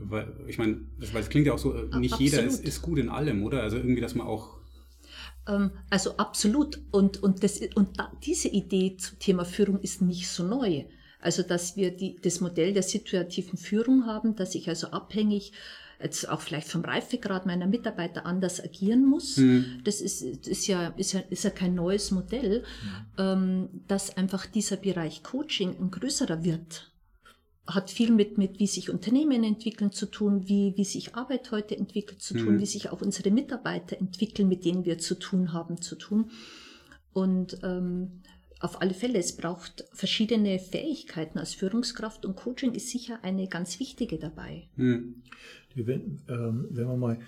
Weil, 0.00 0.32
ich 0.48 0.58
meine, 0.58 0.80
weil 1.12 1.22
es 1.22 1.28
klingt 1.28 1.46
ja 1.46 1.52
auch 1.52 1.58
so, 1.58 1.74
äh, 1.74 1.98
nicht 1.98 2.14
Absolut. 2.14 2.20
jeder 2.20 2.44
ist, 2.44 2.64
ist 2.64 2.82
gut 2.82 2.98
in 2.98 3.08
allem, 3.08 3.42
oder? 3.42 3.62
Also 3.62 3.76
irgendwie, 3.76 4.00
dass 4.00 4.14
man 4.14 4.26
auch 4.26 4.56
ähm, 5.46 5.70
also 5.90 6.16
absolut. 6.16 6.80
Und, 6.90 7.22
und, 7.22 7.42
das, 7.42 7.60
und 7.74 7.98
da, 7.98 8.12
diese 8.24 8.48
Idee 8.48 8.96
zum 8.96 9.18
Thema 9.18 9.44
Führung 9.44 9.80
ist 9.80 10.02
nicht 10.02 10.28
so 10.28 10.44
neu. 10.44 10.84
Also 11.20 11.42
dass 11.42 11.76
wir 11.76 11.90
die, 11.90 12.16
das 12.20 12.40
Modell 12.40 12.72
der 12.72 12.82
situativen 12.82 13.58
Führung 13.58 14.06
haben, 14.06 14.36
dass 14.36 14.54
ich 14.54 14.68
also 14.68 14.88
abhängig 14.88 15.52
jetzt 16.00 16.28
auch 16.28 16.40
vielleicht 16.40 16.68
vom 16.68 16.84
Reifegrad 16.84 17.46
meiner 17.46 17.66
Mitarbeiter 17.66 18.26
anders 18.26 18.62
agieren 18.62 19.04
muss. 19.04 19.36
Mhm. 19.36 19.80
Das 19.84 20.00
ist, 20.00 20.22
ist, 20.22 20.66
ja, 20.66 20.88
ist, 20.96 21.12
ja, 21.12 21.20
ist 21.30 21.44
ja 21.44 21.50
kein 21.50 21.74
neues 21.74 22.10
Modell, 22.10 22.60
mhm. 22.60 23.06
ähm, 23.18 23.68
dass 23.88 24.16
einfach 24.16 24.46
dieser 24.46 24.76
Bereich 24.76 25.22
Coaching 25.22 25.76
ein 25.80 25.90
größerer 25.90 26.44
wird 26.44 26.90
hat 27.66 27.90
viel 27.90 28.12
mit, 28.12 28.38
mit 28.38 28.58
wie 28.58 28.66
sich 28.66 28.90
Unternehmen 28.90 29.42
entwickeln 29.42 29.90
zu 29.90 30.06
tun, 30.06 30.48
wie, 30.48 30.74
wie 30.76 30.84
sich 30.84 31.16
Arbeit 31.16 31.50
heute 31.50 31.76
entwickelt 31.76 32.22
zu 32.22 32.34
tun, 32.34 32.54
mhm. 32.54 32.60
wie 32.60 32.66
sich 32.66 32.90
auch 32.90 33.02
unsere 33.02 33.30
Mitarbeiter 33.30 33.98
entwickeln, 33.98 34.48
mit 34.48 34.64
denen 34.64 34.84
wir 34.84 34.98
zu 34.98 35.16
tun 35.18 35.52
haben, 35.52 35.82
zu 35.82 35.96
tun. 35.96 36.30
Und 37.12 37.58
ähm, 37.62 38.22
auf 38.60 38.80
alle 38.80 38.94
Fälle, 38.94 39.18
es 39.18 39.36
braucht 39.36 39.84
verschiedene 39.92 40.58
Fähigkeiten 40.58 41.38
als 41.38 41.54
Führungskraft 41.54 42.24
und 42.24 42.36
Coaching 42.36 42.72
ist 42.72 42.90
sicher 42.90 43.18
eine 43.22 43.48
ganz 43.48 43.78
wichtige 43.80 44.18
dabei. 44.18 44.68
Mhm. 44.76 45.22
Wenn, 45.74 46.22
ähm, 46.28 46.66
wenn 46.70 46.86
man 46.86 46.98
mal 46.98 47.18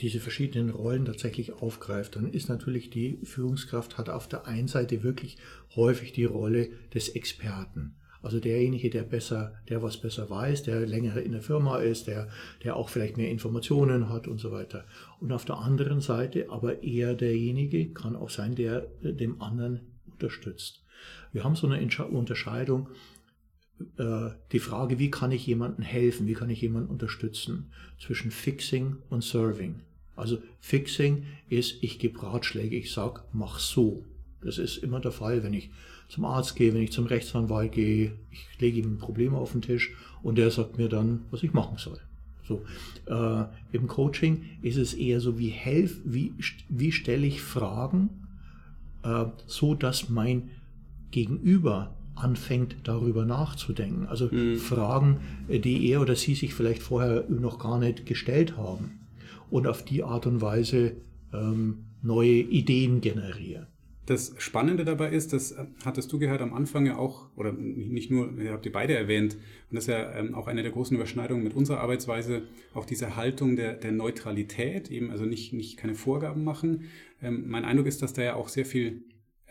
diese 0.00 0.20
verschiedenen 0.20 0.70
Rollen 0.70 1.06
tatsächlich 1.06 1.52
aufgreift, 1.54 2.16
dann 2.16 2.30
ist 2.30 2.48
natürlich 2.48 2.90
die 2.90 3.18
Führungskraft 3.24 3.98
hat 3.98 4.08
auf 4.08 4.28
der 4.28 4.46
einen 4.46 4.68
Seite 4.68 5.02
wirklich 5.02 5.38
häufig 5.74 6.12
die 6.12 6.26
Rolle 6.26 6.68
des 6.94 7.08
Experten. 7.08 7.96
Also 8.20 8.40
derjenige, 8.40 8.90
der 8.90 9.02
besser, 9.02 9.54
der 9.68 9.82
was 9.82 10.00
besser 10.00 10.28
weiß, 10.28 10.64
der 10.64 10.86
länger 10.86 11.16
in 11.22 11.32
der 11.32 11.42
Firma 11.42 11.78
ist, 11.78 12.08
der, 12.08 12.28
der 12.64 12.76
auch 12.76 12.88
vielleicht 12.88 13.16
mehr 13.16 13.30
Informationen 13.30 14.08
hat 14.08 14.26
und 14.26 14.38
so 14.38 14.50
weiter. 14.50 14.84
Und 15.20 15.32
auf 15.32 15.44
der 15.44 15.58
anderen 15.58 16.00
Seite 16.00 16.50
aber 16.50 16.82
eher 16.82 17.14
derjenige 17.14 17.92
kann 17.92 18.16
auch 18.16 18.30
sein, 18.30 18.54
der 18.54 18.80
dem 19.02 19.40
anderen 19.40 19.97
unterstützt. 20.18 20.82
Wir 21.32 21.44
haben 21.44 21.56
so 21.56 21.66
eine 21.66 21.80
Unterscheidung, 22.08 22.88
äh, 23.96 24.30
die 24.52 24.58
Frage, 24.58 24.98
wie 24.98 25.10
kann 25.10 25.30
ich 25.30 25.46
jemandem 25.46 25.84
helfen, 25.84 26.26
wie 26.26 26.34
kann 26.34 26.50
ich 26.50 26.60
jemanden 26.60 26.90
unterstützen, 26.90 27.70
zwischen 28.00 28.30
Fixing 28.30 28.96
und 29.10 29.22
Serving. 29.22 29.76
Also 30.16 30.38
Fixing 30.60 31.26
ist, 31.48 31.82
ich 31.82 31.98
gebe 31.98 32.22
Ratschläge, 32.22 32.76
ich 32.76 32.92
sage, 32.92 33.22
mach 33.32 33.60
so. 33.60 34.04
Das 34.40 34.58
ist 34.58 34.78
immer 34.78 35.00
der 35.00 35.12
Fall, 35.12 35.42
wenn 35.42 35.54
ich 35.54 35.70
zum 36.08 36.24
Arzt 36.24 36.56
gehe, 36.56 36.74
wenn 36.74 36.82
ich 36.82 36.92
zum 36.92 37.06
Rechtsanwalt 37.06 37.72
gehe, 37.72 38.12
ich 38.30 38.60
lege 38.60 38.78
ihm 38.78 38.94
ein 38.94 38.98
Problem 38.98 39.34
auf 39.34 39.52
den 39.52 39.62
Tisch 39.62 39.94
und 40.22 40.38
der 40.38 40.50
sagt 40.50 40.78
mir 40.78 40.88
dann, 40.88 41.24
was 41.30 41.42
ich 41.42 41.52
machen 41.52 41.76
soll. 41.78 42.00
So, 42.46 42.64
äh, 43.06 43.44
Im 43.72 43.86
Coaching 43.88 44.44
ist 44.62 44.78
es 44.78 44.94
eher 44.94 45.20
so 45.20 45.38
wie 45.38 45.50
helf, 45.50 46.00
wie, 46.04 46.32
wie 46.68 46.92
stelle 46.92 47.26
ich 47.26 47.42
Fragen, 47.42 48.27
äh, 49.02 49.24
so 49.46 49.74
dass 49.74 50.08
mein 50.08 50.50
Gegenüber 51.10 51.96
anfängt 52.14 52.76
darüber 52.84 53.24
nachzudenken. 53.24 54.06
Also 54.06 54.28
mhm. 54.30 54.56
Fragen, 54.56 55.18
die 55.48 55.88
er 55.88 56.00
oder 56.00 56.16
sie 56.16 56.34
sich 56.34 56.54
vielleicht 56.54 56.82
vorher 56.82 57.24
noch 57.28 57.58
gar 57.58 57.78
nicht 57.78 58.06
gestellt 58.06 58.56
haben 58.56 59.00
und 59.50 59.66
auf 59.66 59.84
die 59.84 60.02
Art 60.02 60.26
und 60.26 60.40
Weise 60.40 60.96
ähm, 61.32 61.84
neue 62.02 62.30
Ideen 62.30 63.00
generieren. 63.00 63.66
Das 64.06 64.34
Spannende 64.38 64.86
dabei 64.86 65.10
ist, 65.10 65.34
das 65.34 65.52
äh, 65.52 65.66
hattest 65.84 66.10
du 66.10 66.18
gehört 66.18 66.40
am 66.40 66.54
Anfang 66.54 66.86
ja 66.86 66.96
auch, 66.96 67.28
oder 67.36 67.52
nicht 67.52 68.10
nur, 68.10 68.32
ihr 68.38 68.52
habt 68.52 68.64
ihr 68.64 68.72
beide 68.72 68.94
erwähnt, 68.94 69.34
und 69.34 69.76
das 69.76 69.84
ist 69.84 69.88
ja 69.88 70.14
ähm, 70.14 70.34
auch 70.34 70.46
eine 70.46 70.62
der 70.62 70.72
großen 70.72 70.96
Überschneidungen 70.96 71.44
mit 71.44 71.54
unserer 71.54 71.80
Arbeitsweise, 71.80 72.44
auch 72.72 72.86
diese 72.86 73.16
Haltung 73.16 73.54
der, 73.54 73.74
der 73.74 73.92
Neutralität, 73.92 74.90
eben 74.90 75.10
also 75.10 75.26
nicht, 75.26 75.52
nicht 75.52 75.76
keine 75.76 75.94
Vorgaben 75.94 76.42
machen. 76.42 76.84
Ähm, 77.22 77.44
mein 77.48 77.64
Eindruck 77.64 77.86
ist, 77.86 78.02
dass 78.02 78.12
da 78.12 78.22
ja 78.22 78.34
auch 78.34 78.48
sehr 78.48 78.66
viel 78.66 79.02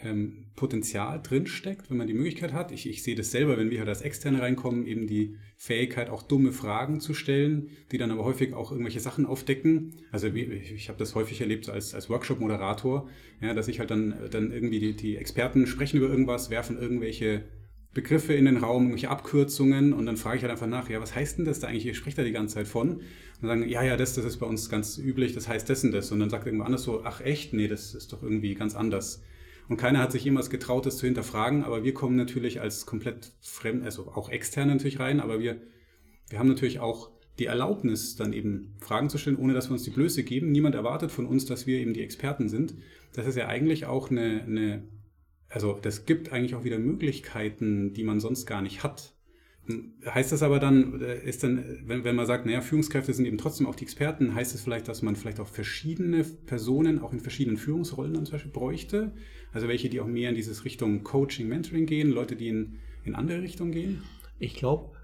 ähm, 0.01 0.45
Potenzial 0.55 1.21
drinsteckt, 1.21 1.89
wenn 1.89 1.97
man 1.97 2.07
die 2.07 2.13
Möglichkeit 2.13 2.53
hat. 2.53 2.71
Ich, 2.71 2.87
ich 2.87 3.03
sehe 3.03 3.15
das 3.15 3.31
selber, 3.31 3.57
wenn 3.57 3.71
wir 3.71 3.79
halt 3.79 3.89
als 3.89 4.01
Externe 4.01 4.41
reinkommen, 4.41 4.85
eben 4.85 5.07
die 5.07 5.35
Fähigkeit, 5.55 6.09
auch 6.09 6.23
dumme 6.23 6.51
Fragen 6.51 6.99
zu 6.99 7.13
stellen, 7.13 7.69
die 7.91 7.97
dann 7.97 8.11
aber 8.11 8.23
häufig 8.23 8.53
auch 8.53 8.71
irgendwelche 8.71 8.99
Sachen 8.99 9.25
aufdecken. 9.25 9.95
Also 10.11 10.27
ich, 10.27 10.71
ich 10.71 10.89
habe 10.89 10.99
das 10.99 11.15
häufig 11.15 11.41
erlebt 11.41 11.69
als, 11.69 11.95
als 11.95 12.09
Workshop-Moderator, 12.09 13.09
ja, 13.41 13.53
dass 13.53 13.67
ich 13.67 13.79
halt 13.79 13.89
dann, 13.89 14.15
dann 14.29 14.51
irgendwie 14.51 14.79
die, 14.79 14.95
die 14.95 15.17
Experten 15.17 15.65
sprechen 15.65 15.97
über 15.97 16.09
irgendwas, 16.09 16.49
werfen 16.49 16.77
irgendwelche 16.77 17.45
Begriffe 17.93 18.33
in 18.33 18.45
den 18.45 18.57
Raum, 18.57 18.83
irgendwelche 18.83 19.09
Abkürzungen 19.09 19.93
und 19.93 20.05
dann 20.05 20.17
frage 20.17 20.37
ich 20.37 20.43
halt 20.43 20.51
einfach 20.51 20.67
nach, 20.67 20.89
ja, 20.89 21.01
was 21.01 21.15
heißt 21.15 21.39
denn 21.39 21.45
das 21.45 21.59
da 21.59 21.67
eigentlich? 21.67 21.85
Ihr 21.85 21.95
spricht 21.95 22.17
da 22.17 22.23
die 22.23 22.31
ganze 22.31 22.55
Zeit 22.55 22.67
von. 22.67 22.97
Und 22.97 23.03
dann 23.41 23.59
sagen, 23.59 23.69
ja, 23.69 23.83
ja, 23.83 23.97
das, 23.97 24.13
das 24.13 24.25
ist 24.25 24.37
bei 24.37 24.45
uns 24.45 24.69
ganz 24.69 24.97
üblich, 24.97 25.33
das 25.33 25.47
heißt 25.47 25.69
und 25.83 25.91
das. 25.91 26.11
Und 26.11 26.19
dann 26.19 26.29
sagt 26.29 26.45
irgendwann 26.45 26.67
anders 26.67 26.83
so, 26.83 27.03
ach 27.03 27.21
echt? 27.21 27.53
Nee, 27.53 27.67
das 27.67 27.95
ist 27.95 28.13
doch 28.13 28.21
irgendwie 28.21 28.53
ganz 28.53 28.75
anders. 28.75 29.23
Und 29.69 29.77
keiner 29.77 29.99
hat 29.99 30.11
sich 30.11 30.23
jemals 30.23 30.49
getraut, 30.49 30.85
das 30.85 30.97
zu 30.97 31.05
hinterfragen, 31.05 31.63
aber 31.63 31.83
wir 31.83 31.93
kommen 31.93 32.15
natürlich 32.15 32.61
als 32.61 32.85
komplett 32.85 33.33
fremd, 33.41 33.83
also 33.83 34.11
auch 34.13 34.29
extern 34.29 34.69
natürlich 34.69 34.99
rein, 34.99 35.19
aber 35.19 35.39
wir, 35.39 35.61
wir 36.29 36.39
haben 36.39 36.47
natürlich 36.47 36.79
auch 36.79 37.11
die 37.39 37.45
Erlaubnis, 37.45 38.15
dann 38.15 38.33
eben 38.33 38.75
Fragen 38.79 39.09
zu 39.09 39.17
stellen, 39.17 39.37
ohne 39.37 39.53
dass 39.53 39.69
wir 39.69 39.73
uns 39.73 39.83
die 39.83 39.91
Blöße 39.91 40.23
geben. 40.23 40.51
Niemand 40.51 40.73
erwartet 40.73 41.11
von 41.11 41.25
uns, 41.25 41.45
dass 41.45 41.67
wir 41.67 41.79
eben 41.79 41.93
die 41.93 42.01
Experten 42.01 42.49
sind. 42.49 42.75
Das 43.13 43.27
ist 43.27 43.35
ja 43.35 43.47
eigentlich 43.47 43.85
auch 43.85 44.09
eine, 44.09 44.43
eine 44.43 44.83
also 45.49 45.77
das 45.81 46.05
gibt 46.05 46.31
eigentlich 46.31 46.55
auch 46.55 46.63
wieder 46.63 46.79
Möglichkeiten, 46.79 47.93
die 47.93 48.03
man 48.03 48.19
sonst 48.19 48.45
gar 48.45 48.61
nicht 48.61 48.83
hat. 48.83 49.13
Heißt 50.05 50.31
das 50.31 50.43
aber 50.43 50.59
dann, 50.59 51.01
äh, 51.01 51.27
ist 51.27 51.43
dann, 51.43 51.81
wenn, 51.85 52.05
wenn 52.05 52.15
man 52.15 52.25
sagt, 52.25 52.45
naja, 52.45 52.61
Führungskräfte 52.61 53.13
sind 53.13 53.25
eben 53.25 53.37
trotzdem 53.37 53.67
auch 53.67 53.75
die 53.75 53.83
Experten, 53.83 54.33
heißt 54.33 54.53
das 54.53 54.61
vielleicht, 54.61 54.87
dass 54.87 55.01
man 55.01 55.17
vielleicht 55.17 55.41
auch 55.41 55.47
verschiedene 55.47 56.23
Personen 56.23 56.99
auch 56.99 57.11
in 57.11 57.19
verschiedenen 57.19 57.57
Führungsrollen 57.57 58.13
dann 58.13 58.25
zum 58.25 58.33
Beispiel 58.33 58.51
bräuchte? 58.51 59.11
Also 59.51 59.67
welche, 59.67 59.89
die 59.89 59.99
auch 59.99 60.07
mehr 60.07 60.29
in 60.29 60.35
dieses 60.35 60.63
Richtung 60.63 61.03
Coaching, 61.03 61.49
Mentoring 61.49 61.85
gehen, 61.85 62.11
Leute, 62.11 62.37
die 62.37 62.47
in, 62.47 62.79
in 63.03 63.15
andere 63.15 63.41
Richtungen 63.41 63.71
gehen? 63.71 64.03
Ich 64.39 64.55
glaube, 64.55 64.96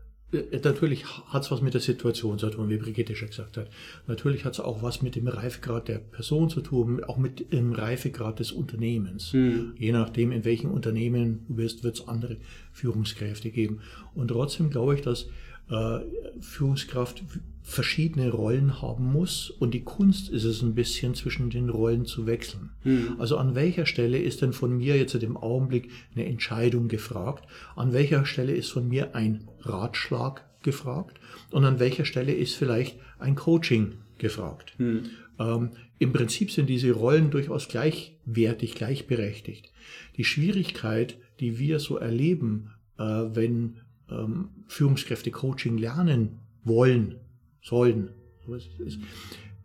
natürlich 0.63 1.05
hat 1.05 1.43
es 1.43 1.51
was 1.51 1.61
mit 1.61 1.73
der 1.73 1.81
Situation 1.81 2.39
zu 2.39 2.49
tun, 2.49 2.69
wie 2.69 2.77
Brigitte 2.77 3.15
schon 3.15 3.29
gesagt 3.29 3.57
hat. 3.57 3.69
Natürlich 4.07 4.45
hat 4.45 4.53
es 4.53 4.59
auch 4.59 4.81
was 4.83 5.01
mit 5.01 5.15
dem 5.15 5.27
Reifegrad 5.27 5.87
der 5.87 5.99
Person 5.99 6.49
zu 6.49 6.61
tun, 6.61 7.03
auch 7.03 7.17
mit 7.17 7.53
dem 7.53 7.73
Reifegrad 7.73 8.39
des 8.39 8.51
Unternehmens. 8.51 9.33
Mhm. 9.33 9.73
Je 9.77 9.91
nachdem, 9.91 10.31
in 10.31 10.45
welchem 10.45 10.71
Unternehmen 10.71 11.45
du 11.47 11.55
bist, 11.55 11.83
wird 11.83 11.95
es 11.95 12.07
andere 12.07 12.37
Führungskräfte 12.71 13.51
geben. 13.51 13.81
Und 14.15 14.29
trotzdem 14.29 14.69
glaube 14.69 14.95
ich, 14.95 15.01
dass 15.01 15.27
äh, 15.69 15.99
Führungskraft 16.41 17.23
verschiedene 17.63 18.29
Rollen 18.29 18.81
haben 18.81 19.11
muss 19.11 19.49
und 19.49 19.73
die 19.73 19.83
Kunst 19.83 20.29
ist 20.29 20.43
es 20.43 20.61
ein 20.61 20.75
bisschen 20.75 21.15
zwischen 21.15 21.49
den 21.49 21.69
Rollen 21.69 22.05
zu 22.05 22.27
wechseln. 22.27 22.71
Mhm. 22.83 23.15
Also 23.19 23.37
an 23.37 23.55
welcher 23.55 23.85
Stelle 23.85 24.19
ist 24.19 24.41
denn 24.41 24.51
von 24.51 24.77
mir 24.77 24.97
jetzt 24.97 25.15
im 25.15 25.37
Augenblick 25.37 25.89
eine 26.13 26.25
Entscheidung 26.25 26.89
gefragt? 26.89 27.47
An 27.75 27.93
welcher 27.93 28.25
Stelle 28.25 28.53
ist 28.53 28.69
von 28.69 28.87
mir 28.89 29.15
ein 29.15 29.47
Ratschlag 29.61 30.43
gefragt? 30.61 31.19
Und 31.51 31.63
an 31.63 31.79
welcher 31.79 32.05
Stelle 32.05 32.33
ist 32.33 32.55
vielleicht 32.55 32.97
ein 33.17 33.35
Coaching 33.35 33.93
gefragt? 34.17 34.73
Mhm. 34.77 35.05
Ähm, 35.39 35.71
Im 35.99 36.11
Prinzip 36.11 36.51
sind 36.51 36.67
diese 36.69 36.91
Rollen 36.91 37.31
durchaus 37.31 37.69
gleichwertig, 37.69 38.75
gleichberechtigt. 38.75 39.71
Die 40.17 40.25
Schwierigkeit, 40.25 41.17
die 41.39 41.59
wir 41.59 41.79
so 41.79 41.97
erleben, 41.97 42.71
äh, 42.99 43.03
wenn 43.03 43.77
ähm, 44.11 44.49
Führungskräfte 44.67 45.31
Coaching 45.31 45.77
lernen 45.77 46.39
wollen, 46.65 47.15
sollen. 47.63 48.09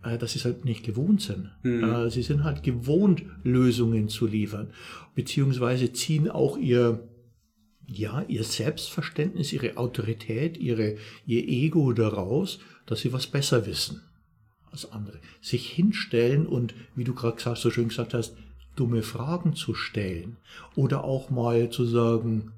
Äh, 0.02 0.16
dass 0.16 0.32
sie 0.32 0.38
es 0.38 0.44
halt 0.44 0.64
nicht 0.64 0.84
gewohnt 0.84 1.20
sind. 1.22 1.50
Mhm. 1.62 1.84
Äh, 1.84 2.10
sie 2.10 2.22
sind 2.22 2.44
halt 2.44 2.62
gewohnt, 2.62 3.24
Lösungen 3.42 4.08
zu 4.08 4.26
liefern, 4.26 4.70
beziehungsweise 5.14 5.92
ziehen 5.92 6.30
auch 6.30 6.56
ihr, 6.56 7.08
ja, 7.86 8.22
ihr 8.28 8.44
Selbstverständnis, 8.44 9.52
ihre 9.52 9.76
Autorität, 9.76 10.56
ihre, 10.56 10.96
ihr 11.26 11.48
Ego 11.48 11.92
daraus, 11.92 12.60
dass 12.86 13.00
sie 13.00 13.12
was 13.12 13.26
besser 13.26 13.66
wissen 13.66 14.02
als 14.70 14.92
andere. 14.92 15.18
Sich 15.40 15.68
hinstellen 15.68 16.46
und, 16.46 16.74
wie 16.94 17.04
du 17.04 17.14
gerade 17.14 17.56
so 17.56 17.70
schön 17.70 17.88
gesagt 17.88 18.14
hast, 18.14 18.36
dumme 18.76 19.02
Fragen 19.02 19.54
zu 19.56 19.74
stellen 19.74 20.36
oder 20.76 21.02
auch 21.02 21.30
mal 21.30 21.70
zu 21.70 21.84
sagen, 21.84 22.52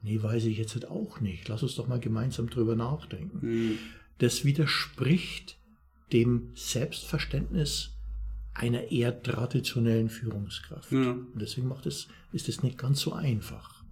nee, 0.00 0.22
weiß 0.22 0.44
ich 0.44 0.58
jetzt 0.58 0.88
auch 0.88 1.20
nicht, 1.20 1.48
lass 1.48 1.64
uns 1.64 1.74
doch 1.74 1.88
mal 1.88 1.98
gemeinsam 1.98 2.48
drüber 2.48 2.76
nachdenken. 2.76 3.38
Mhm 3.44 3.78
das 4.18 4.44
widerspricht 4.44 5.58
dem 6.12 6.50
Selbstverständnis 6.54 7.90
einer 8.54 8.92
eher 8.92 9.22
traditionellen 9.22 10.08
Führungskraft. 10.08 10.92
Ja. 10.92 11.10
Und 11.10 11.40
deswegen 11.40 11.66
macht 11.66 11.86
es, 11.86 12.08
ist 12.32 12.48
es 12.48 12.62
nicht 12.62 12.78
ganz 12.78 13.00
so 13.00 13.12
einfach. 13.12 13.84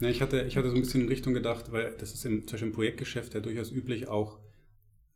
Ja, 0.00 0.08
ich, 0.08 0.22
hatte, 0.22 0.42
ich 0.42 0.56
hatte 0.56 0.70
so 0.70 0.76
ein 0.76 0.82
bisschen 0.82 1.02
in 1.02 1.08
Richtung 1.08 1.34
gedacht, 1.34 1.72
weil 1.72 1.94
das 1.98 2.14
ist 2.14 2.24
im, 2.24 2.46
zum 2.46 2.52
Beispiel 2.52 2.68
im 2.68 2.74
Projektgeschäft 2.74 3.34
ja 3.34 3.40
durchaus 3.40 3.72
üblich, 3.72 4.06
auch 4.06 4.38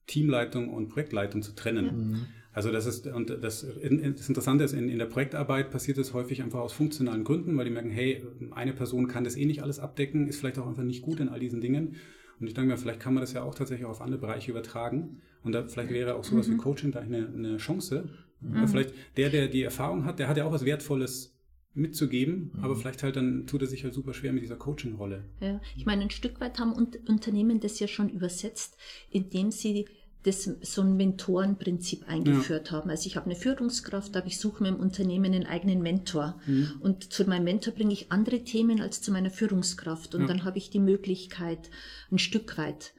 Teamleitung 0.06 0.70
und 0.70 0.88
Projektleitung 0.88 1.42
zu 1.42 1.54
trennen. 1.54 2.10
Mhm. 2.10 2.26
Also 2.52 2.70
das 2.70 2.86
ist, 2.86 3.06
und 3.06 3.30
das, 3.30 3.64
das 3.64 4.28
Interessante 4.28 4.64
ist, 4.64 4.72
in, 4.72 4.88
in 4.88 4.98
der 4.98 5.06
Projektarbeit 5.06 5.70
passiert 5.70 5.96
es 5.98 6.12
häufig 6.12 6.42
einfach 6.42 6.58
aus 6.58 6.72
funktionalen 6.72 7.24
Gründen, 7.24 7.56
weil 7.56 7.64
die 7.64 7.70
merken, 7.70 7.90
hey, 7.90 8.22
eine 8.50 8.74
Person 8.74 9.06
kann 9.06 9.24
das 9.24 9.36
eh 9.36 9.46
nicht 9.46 9.62
alles 9.62 9.78
abdecken, 9.78 10.26
ist 10.26 10.40
vielleicht 10.40 10.58
auch 10.58 10.66
einfach 10.66 10.82
nicht 10.82 11.02
gut 11.02 11.20
in 11.20 11.28
all 11.28 11.40
diesen 11.40 11.60
Dingen. 11.60 11.96
Und 12.40 12.46
ich 12.46 12.54
denke 12.54 12.70
mir, 12.70 12.76
vielleicht 12.76 13.00
kann 13.00 13.14
man 13.14 13.20
das 13.20 13.32
ja 13.32 13.42
auch 13.42 13.54
tatsächlich 13.54 13.86
auf 13.86 14.00
andere 14.00 14.20
Bereiche 14.20 14.50
übertragen. 14.50 15.20
Und 15.42 15.52
da 15.52 15.66
vielleicht 15.66 15.90
wäre 15.90 16.14
auch 16.14 16.24
sowas 16.24 16.48
mhm. 16.48 16.54
wie 16.54 16.56
Coaching 16.58 16.92
da 16.92 17.00
eine, 17.00 17.28
eine 17.28 17.56
Chance. 17.58 18.08
Mhm. 18.40 18.68
Vielleicht 18.68 18.94
der, 19.16 19.30
der 19.30 19.48
die 19.48 19.62
Erfahrung 19.62 20.04
hat, 20.04 20.18
der 20.18 20.28
hat 20.28 20.36
ja 20.36 20.44
auch 20.44 20.52
was 20.52 20.64
Wertvolles 20.64 21.32
mitzugeben, 21.74 22.50
mhm. 22.54 22.64
aber 22.64 22.76
vielleicht 22.76 23.02
halt 23.02 23.16
dann 23.16 23.46
tut 23.46 23.62
er 23.62 23.66
sich 23.66 23.84
halt 23.84 23.94
super 23.94 24.12
schwer 24.12 24.32
mit 24.32 24.42
dieser 24.42 24.56
Coaching-Rolle. 24.56 25.24
Ja, 25.40 25.60
ich 25.76 25.86
meine, 25.86 26.02
ein 26.02 26.10
Stück 26.10 26.40
weit 26.40 26.58
haben 26.58 26.72
Unternehmen 26.72 27.60
das 27.60 27.80
ja 27.80 27.88
schon 27.88 28.10
übersetzt, 28.10 28.76
indem 29.10 29.50
sie 29.50 29.86
das, 30.24 30.48
so 30.62 30.82
ein 30.82 30.96
Mentorenprinzip 30.96 32.08
eingeführt 32.08 32.70
ja. 32.70 32.76
haben. 32.76 32.90
Also 32.90 33.06
ich 33.06 33.16
habe 33.16 33.26
eine 33.26 33.34
Führungskraft, 33.34 34.16
aber 34.16 34.26
ich 34.26 34.38
suche 34.38 34.62
mir 34.62 34.68
im 34.68 34.80
Unternehmen 34.80 35.34
einen 35.34 35.46
eigenen 35.46 35.82
Mentor. 35.82 36.40
Mhm. 36.46 36.74
Und 36.80 37.12
zu 37.12 37.24
meinem 37.24 37.44
Mentor 37.44 37.74
bringe 37.74 37.92
ich 37.92 38.12
andere 38.12 38.44
Themen 38.44 38.80
als 38.80 39.02
zu 39.02 39.10
meiner 39.10 39.30
Führungskraft. 39.30 40.14
Und 40.14 40.22
ja. 40.22 40.26
dann 40.28 40.44
habe 40.44 40.58
ich 40.58 40.70
die 40.70 40.80
Möglichkeit, 40.80 41.70
ein 42.10 42.18
Stück 42.18 42.56
weit 42.56 42.92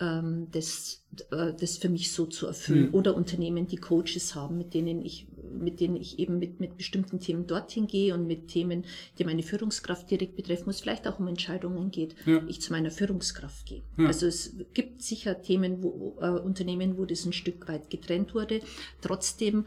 ähm, 0.00 0.48
das, 0.50 1.04
äh, 1.30 1.52
das 1.58 1.76
für 1.78 1.88
mich 1.88 2.12
so 2.12 2.26
zu 2.26 2.46
erfüllen. 2.46 2.88
Mhm. 2.88 2.94
Oder 2.94 3.14
Unternehmen, 3.14 3.66
die 3.66 3.76
Coaches 3.76 4.34
haben, 4.34 4.56
mit 4.56 4.74
denen 4.74 5.02
ich, 5.02 5.28
mit 5.58 5.80
denen 5.80 5.96
ich 5.96 6.18
eben 6.18 6.38
mit, 6.38 6.60
mit 6.60 6.76
bestimmten 6.76 7.20
Themen 7.20 7.46
dorthin 7.46 7.86
gehe 7.86 8.14
und 8.14 8.26
mit 8.26 8.48
Themen, 8.48 8.84
die 9.18 9.24
meine 9.24 9.42
Führungskraft 9.42 10.10
direkt 10.10 10.36
betreffen, 10.36 10.66
wo 10.66 10.70
es 10.70 10.80
vielleicht 10.80 11.06
auch 11.06 11.18
um 11.18 11.28
Entscheidungen 11.28 11.90
geht, 11.90 12.14
ja. 12.26 12.42
ich 12.46 12.60
zu 12.60 12.72
meiner 12.72 12.90
Führungskraft 12.90 13.66
gehe. 13.66 13.82
Ja. 13.96 14.06
Also 14.06 14.26
es 14.26 14.56
gibt 14.74 15.02
sicher 15.02 15.42
Themen, 15.42 15.82
wo 15.82 16.16
äh, 16.20 16.30
Unternehmen, 16.30 16.98
wo 16.98 17.04
das 17.04 17.24
ein 17.24 17.32
Stück 17.32 17.68
weit 17.68 17.90
getrennt 17.90 18.34
wurde. 18.34 18.60
Trotzdem 19.00 19.66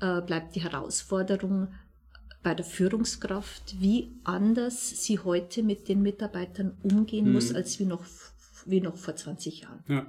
äh, 0.00 0.20
bleibt 0.20 0.54
die 0.56 0.62
Herausforderung, 0.62 1.68
bei 2.42 2.54
der 2.54 2.64
Führungskraft, 2.64 3.80
wie 3.80 4.16
anders 4.24 5.04
sie 5.04 5.20
heute 5.20 5.62
mit 5.62 5.88
den 5.88 6.02
Mitarbeitern 6.02 6.76
umgehen 6.82 7.26
mhm. 7.26 7.34
muss, 7.34 7.54
als 7.54 7.78
wie 7.78 7.84
noch 7.84 8.04
wie 8.66 8.80
noch 8.80 8.96
vor 8.96 9.16
20 9.16 9.60
Jahren. 9.60 9.84
Ja. 9.88 10.06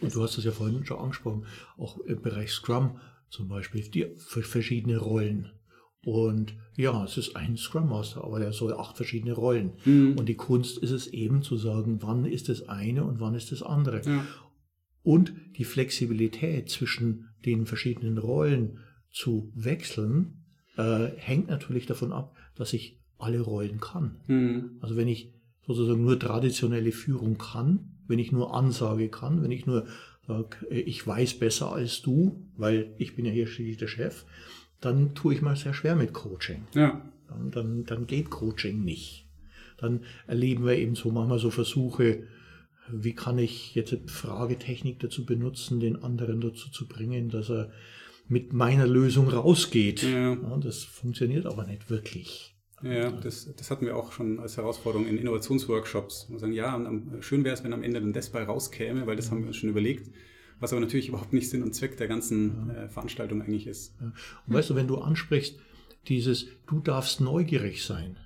Und 0.00 0.14
du 0.14 0.22
hast 0.22 0.36
es 0.36 0.44
ja 0.44 0.50
vorhin 0.50 0.84
schon 0.84 0.98
angesprochen, 0.98 1.46
auch 1.78 1.98
im 1.98 2.20
Bereich 2.20 2.52
Scrum 2.52 3.00
zum 3.30 3.48
Beispiel, 3.48 3.82
die 3.88 4.06
verschiedene 4.16 4.98
Rollen. 4.98 5.50
Und 6.04 6.54
ja, 6.76 7.04
es 7.04 7.16
ist 7.16 7.34
ein 7.34 7.56
Scrum 7.56 7.88
Master, 7.88 8.22
aber 8.22 8.38
der 8.38 8.52
soll 8.52 8.72
acht 8.74 8.96
verschiedene 8.96 9.32
Rollen. 9.32 9.72
Mhm. 9.84 10.16
Und 10.16 10.28
die 10.28 10.36
Kunst 10.36 10.78
ist 10.78 10.92
es 10.92 11.08
eben 11.08 11.42
zu 11.42 11.56
sagen, 11.56 11.98
wann 12.00 12.24
ist 12.24 12.48
das 12.48 12.68
eine 12.68 13.04
und 13.04 13.18
wann 13.18 13.34
ist 13.34 13.50
das 13.50 13.62
andere. 13.62 14.02
Ja. 14.04 14.24
Und 15.02 15.32
die 15.56 15.64
Flexibilität 15.64 16.68
zwischen 16.70 17.30
den 17.44 17.66
verschiedenen 17.66 18.18
Rollen 18.18 18.78
zu 19.10 19.50
wechseln, 19.54 20.44
äh, 20.76 21.08
hängt 21.16 21.48
natürlich 21.48 21.86
davon 21.86 22.12
ab, 22.12 22.36
dass 22.54 22.72
ich 22.72 23.00
alle 23.18 23.40
Rollen 23.40 23.80
kann. 23.80 24.20
Mhm. 24.26 24.78
Also 24.80 24.96
wenn 24.96 25.08
ich 25.08 25.32
sozusagen 25.66 26.04
nur 26.04 26.18
traditionelle 26.18 26.92
Führung 26.92 27.38
kann, 27.38 27.96
wenn 28.06 28.18
ich 28.18 28.30
nur 28.30 28.54
Ansage 28.54 29.08
kann, 29.08 29.42
wenn 29.42 29.50
ich 29.50 29.66
nur 29.66 29.86
sage, 30.26 30.66
äh, 30.70 30.80
ich 30.80 31.06
weiß 31.06 31.38
besser 31.38 31.72
als 31.72 32.02
du, 32.02 32.42
weil 32.56 32.92
ich 32.98 33.16
bin 33.16 33.24
ja 33.24 33.32
hier 33.32 33.46
schließlich 33.46 33.78
der 33.78 33.88
Chef, 33.88 34.24
dann 34.80 35.14
tue 35.14 35.34
ich 35.34 35.42
mal 35.42 35.56
sehr 35.56 35.74
schwer 35.74 35.96
mit 35.96 36.12
Coaching. 36.12 36.66
Ja. 36.74 37.02
Dann, 37.28 37.50
dann, 37.50 37.84
dann 37.84 38.06
geht 38.06 38.30
Coaching 38.30 38.84
nicht. 38.84 39.26
Dann 39.78 40.00
erleben 40.26 40.64
wir 40.64 40.76
eben 40.76 40.94
so 40.94 41.10
manchmal 41.10 41.38
so 41.38 41.50
Versuche, 41.50 42.24
wie 42.88 43.14
kann 43.14 43.38
ich 43.38 43.74
jetzt 43.74 43.94
Fragetechnik 44.06 45.00
dazu 45.00 45.26
benutzen, 45.26 45.80
den 45.80 46.02
anderen 46.02 46.40
dazu 46.40 46.70
zu 46.70 46.86
bringen, 46.86 47.28
dass 47.28 47.50
er 47.50 47.72
mit 48.28 48.52
meiner 48.52 48.86
Lösung 48.86 49.28
rausgeht. 49.28 50.02
Ja. 50.02 50.34
Ja, 50.34 50.56
das 50.58 50.84
funktioniert 50.84 51.46
aber 51.46 51.66
nicht 51.66 51.90
wirklich. 51.90 52.55
Ja, 52.82 53.10
das, 53.10 53.52
das 53.56 53.70
hatten 53.70 53.86
wir 53.86 53.96
auch 53.96 54.12
schon 54.12 54.38
als 54.38 54.56
Herausforderung 54.56 55.06
in 55.06 55.16
Innovationsworkshops. 55.16 56.26
Wir 56.28 56.38
sagen, 56.38 56.52
ja, 56.52 56.78
schön 57.20 57.42
wäre 57.44 57.54
es, 57.54 57.64
wenn 57.64 57.72
am 57.72 57.82
Ende 57.82 58.00
dann 58.00 58.12
das 58.12 58.30
bei 58.30 58.42
rauskäme, 58.42 59.06
weil 59.06 59.16
das 59.16 59.30
haben 59.30 59.40
wir 59.40 59.48
uns 59.48 59.56
schon 59.56 59.70
überlegt. 59.70 60.10
Was 60.60 60.72
aber 60.72 60.80
natürlich 60.80 61.08
überhaupt 61.08 61.32
nicht 61.32 61.50
Sinn 61.50 61.62
und 61.62 61.74
Zweck 61.74 61.96
der 61.96 62.08
ganzen 62.08 62.70
äh, 62.70 62.88
Veranstaltung 62.88 63.42
eigentlich 63.42 63.66
ist. 63.66 63.94
Ja. 64.00 64.12
Und 64.46 64.54
weißt 64.54 64.70
du, 64.70 64.74
wenn 64.74 64.88
du 64.88 64.98
ansprichst, 64.98 65.58
dieses, 66.08 66.46
du 66.66 66.80
darfst 66.80 67.20
neugierig 67.20 67.84
sein, 67.84 68.16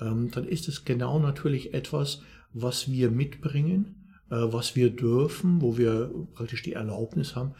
ähm, 0.00 0.30
dann 0.30 0.44
ist 0.44 0.68
es 0.68 0.84
genau 0.84 1.18
natürlich 1.18 1.74
etwas, 1.74 2.22
was 2.52 2.90
wir 2.90 3.10
mitbringen, 3.10 4.12
äh, 4.30 4.36
was 4.36 4.76
wir 4.76 4.90
dürfen, 4.90 5.60
wo 5.60 5.76
wir 5.76 6.12
praktisch 6.34 6.62
die 6.62 6.74
Erlaubnis 6.74 7.34
haben, 7.34 7.54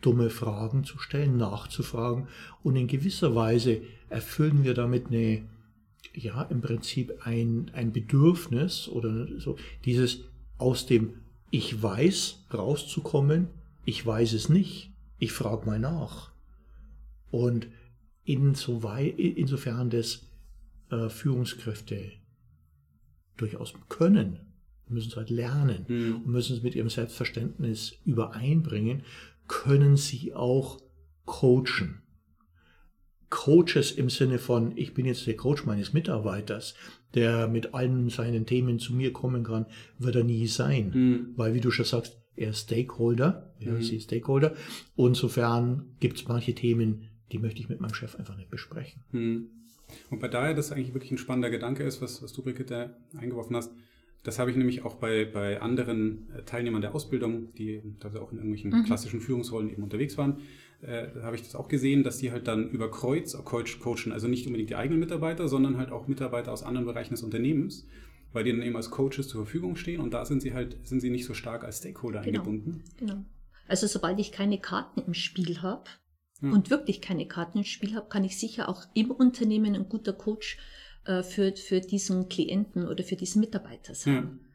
dumme 0.00 0.30
Fragen 0.30 0.84
zu 0.84 0.98
stellen, 0.98 1.36
nachzufragen. 1.36 2.28
Und 2.62 2.76
in 2.76 2.86
gewisser 2.86 3.34
Weise 3.34 3.82
erfüllen 4.08 4.64
wir 4.64 4.74
damit 4.74 5.08
eine, 5.08 5.44
ja 6.16 6.42
im 6.42 6.60
Prinzip 6.60 7.12
ein, 7.24 7.70
ein 7.74 7.92
Bedürfnis 7.92 8.88
oder 8.88 9.26
so, 9.38 9.56
dieses 9.84 10.20
aus 10.58 10.86
dem 10.86 11.14
Ich 11.50 11.82
weiß 11.82 12.46
rauszukommen, 12.52 13.48
ich 13.84 14.04
weiß 14.04 14.32
es 14.32 14.48
nicht, 14.48 14.90
ich 15.18 15.32
frage 15.32 15.66
mal 15.66 15.78
nach. 15.78 16.32
Und 17.30 17.68
insoweit, 18.24 19.18
insofern 19.18 19.90
das 19.90 20.26
äh, 20.90 21.08
Führungskräfte 21.08 22.12
durchaus 23.36 23.74
können, 23.88 24.40
müssen 24.88 25.10
es 25.10 25.16
halt 25.16 25.30
lernen 25.30 25.84
mhm. 25.88 26.16
und 26.24 26.28
müssen 26.28 26.56
es 26.56 26.62
mit 26.62 26.74
ihrem 26.74 26.90
Selbstverständnis 26.90 27.94
übereinbringen, 28.04 29.02
können 29.48 29.96
sie 29.96 30.34
auch 30.34 30.80
coachen. 31.24 32.02
Coaches 33.30 33.92
im 33.92 34.08
Sinne 34.08 34.38
von, 34.38 34.72
ich 34.76 34.94
bin 34.94 35.06
jetzt 35.06 35.26
der 35.26 35.36
Coach 35.36 35.64
meines 35.64 35.92
Mitarbeiters, 35.92 36.74
der 37.14 37.48
mit 37.48 37.74
allen 37.74 38.08
seinen 38.08 38.46
Themen 38.46 38.78
zu 38.78 38.94
mir 38.94 39.12
kommen 39.12 39.44
kann, 39.44 39.66
wird 39.98 40.16
er 40.16 40.24
nie 40.24 40.46
sein. 40.46 40.90
Mhm. 40.94 41.32
Weil, 41.36 41.54
wie 41.54 41.60
du 41.60 41.70
schon 41.70 41.84
sagst, 41.84 42.20
er 42.36 42.50
ist 42.50 42.64
Stakeholder, 42.64 43.54
ja, 43.58 43.72
mhm. 43.72 43.80
ich 43.80 43.88
sehe 43.88 44.00
Stakeholder. 44.00 44.54
Und 44.94 45.10
insofern 45.10 45.96
gibt 46.00 46.18
es 46.18 46.28
manche 46.28 46.54
Themen, 46.54 47.08
die 47.32 47.38
möchte 47.38 47.60
ich 47.60 47.68
mit 47.68 47.80
meinem 47.80 47.94
Chef 47.94 48.14
einfach 48.16 48.36
nicht 48.36 48.50
besprechen. 48.50 49.02
Mhm. 49.12 49.50
Und 50.10 50.20
bei 50.20 50.28
daher, 50.28 50.54
das 50.54 50.72
eigentlich 50.72 50.94
wirklich 50.94 51.12
ein 51.12 51.18
spannender 51.18 51.50
Gedanke 51.50 51.84
ist, 51.84 52.02
was, 52.02 52.22
was 52.22 52.32
du, 52.32 52.42
Brigitte, 52.42 52.96
eingeworfen 53.16 53.56
hast, 53.56 53.72
das 54.22 54.40
habe 54.40 54.50
ich 54.50 54.56
nämlich 54.56 54.84
auch 54.84 54.96
bei, 54.96 55.24
bei 55.24 55.60
anderen 55.60 56.28
äh, 56.36 56.42
Teilnehmern 56.42 56.80
der 56.80 56.94
Ausbildung, 56.94 57.54
die 57.54 57.80
also 58.02 58.20
auch 58.20 58.32
in 58.32 58.38
irgendwelchen 58.38 58.72
mhm. 58.72 58.84
klassischen 58.84 59.20
Führungsrollen 59.20 59.70
eben 59.70 59.84
unterwegs 59.84 60.18
waren, 60.18 60.38
äh, 60.82 61.08
habe 61.22 61.36
ich 61.36 61.42
das 61.42 61.54
auch 61.54 61.68
gesehen, 61.68 62.02
dass 62.02 62.18
die 62.18 62.32
halt 62.32 62.46
dann 62.46 62.68
über 62.68 62.90
Kreuz 62.90 63.36
coachen, 63.44 64.12
also 64.12 64.28
nicht 64.28 64.46
unbedingt 64.46 64.70
die 64.70 64.76
eigenen 64.76 65.00
Mitarbeiter, 65.00 65.48
sondern 65.48 65.78
halt 65.78 65.90
auch 65.90 66.06
Mitarbeiter 66.06 66.52
aus 66.52 66.62
anderen 66.62 66.86
Bereichen 66.86 67.14
des 67.14 67.22
Unternehmens, 67.22 67.86
weil 68.32 68.44
die 68.44 68.52
dann 68.52 68.62
eben 68.62 68.76
als 68.76 68.90
Coaches 68.90 69.28
zur 69.28 69.44
Verfügung 69.44 69.76
stehen 69.76 70.00
und 70.00 70.12
da 70.12 70.24
sind 70.24 70.42
sie 70.42 70.52
halt, 70.52 70.76
sind 70.86 71.00
sie 71.00 71.10
nicht 71.10 71.24
so 71.24 71.34
stark 71.34 71.64
als 71.64 71.78
Stakeholder 71.78 72.20
genau. 72.20 72.40
eingebunden. 72.40 72.84
Genau. 72.98 73.24
Also 73.68 73.86
sobald 73.86 74.20
ich 74.20 74.32
keine 74.32 74.58
Karten 74.58 75.00
im 75.00 75.14
Spiel 75.14 75.62
habe 75.62 75.84
ja. 76.40 76.50
und 76.50 76.70
wirklich 76.70 77.00
keine 77.00 77.26
Karten 77.26 77.58
im 77.58 77.64
Spiel 77.64 77.94
habe, 77.94 78.08
kann 78.08 78.24
ich 78.24 78.38
sicher 78.38 78.68
auch 78.68 78.84
im 78.94 79.10
Unternehmen 79.10 79.74
ein 79.74 79.88
guter 79.88 80.12
Coach 80.12 80.58
äh, 81.04 81.22
für, 81.22 81.54
für 81.56 81.80
diesen 81.80 82.28
Klienten 82.28 82.86
oder 82.86 83.02
für 83.02 83.16
diesen 83.16 83.40
Mitarbeiter 83.40 83.94
sein. 83.94 84.14
Ja. 84.14 84.45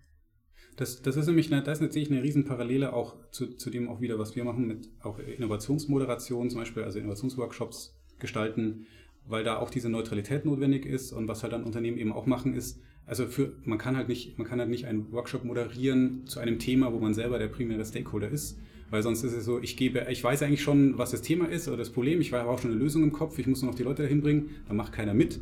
Das, 0.78 1.02
das 1.02 1.16
ist 1.18 1.28
nämlich, 1.28 1.52
eine, 1.52 1.64
da 1.64 1.72
ist 1.72 1.82
natürlich 1.82 2.10
eine 2.10 2.24
Riesenparallele 2.24 2.94
auch 2.94 3.16
zu, 3.32 3.56
zu 3.56 3.70
dem 3.70 3.90
auch 3.90 4.02
wieder, 4.02 4.18
was 4.18 4.36
wir 4.36 4.44
machen 4.44 4.68
mit 4.68 4.90
auch 5.02 5.20
Innovationsmoderation 5.20 6.50
zum 6.50 6.60
Beispiel, 6.60 6.84
also 6.84 7.00
Innovationsworkshops 7.00 7.96
gestalten, 8.20 8.88
weil 9.28 9.44
da 9.44 9.58
auch 9.58 9.70
diese 9.70 9.90
Neutralität 9.90 10.46
notwendig 10.46 10.86
ist 10.86 11.12
und 11.12 11.28
was 11.28 11.44
halt 11.44 11.54
dann 11.54 11.64
Unternehmen 11.64 11.98
eben 11.98 12.14
auch 12.14 12.26
machen 12.26 12.56
ist, 12.56 12.80
also 13.06 13.26
für, 13.26 13.54
man 13.66 13.78
kann 13.78 13.98
halt 13.98 14.08
nicht, 14.08 14.38
man 14.38 14.48
kann 14.48 14.60
halt 14.60 14.70
nicht 14.70 14.86
einen 14.86 15.12
Workshop 15.12 15.44
moderieren 15.44 16.26
zu 16.26 16.40
einem 16.40 16.60
Thema, 16.60 16.94
wo 16.94 17.00
man 17.00 17.14
selber 17.14 17.40
der 17.40 17.48
primäre 17.48 17.84
Stakeholder 17.84 18.30
ist, 18.30 18.58
weil 18.90 19.04
sonst 19.04 19.24
ist 19.24 19.34
es 19.34 19.46
so, 19.46 19.60
ich 19.60 19.76
gebe, 19.76 20.08
ich 20.10 20.24
weiß 20.24 20.44
eigentlich 20.44 20.62
schon, 20.62 20.98
was 20.98 21.12
das 21.12 21.22
Thema 21.22 21.46
ist 21.46 21.68
oder 21.68 21.78
das 21.78 21.90
Problem, 21.90 22.22
ich 22.22 22.32
habe 22.32 22.50
auch 22.50 22.60
schon 22.60 22.72
eine 22.72 22.80
Lösung 22.80 23.04
im 23.04 23.12
Kopf, 23.12 23.38
ich 23.40 23.48
muss 23.48 23.62
nur 23.62 23.72
noch 23.72 23.78
die 23.78 23.84
Leute 23.84 24.04
dahin 24.04 24.22
bringen, 24.22 24.52
dann 24.68 24.78
macht 24.78 24.94
keiner 24.94 25.14
mit 25.14 25.40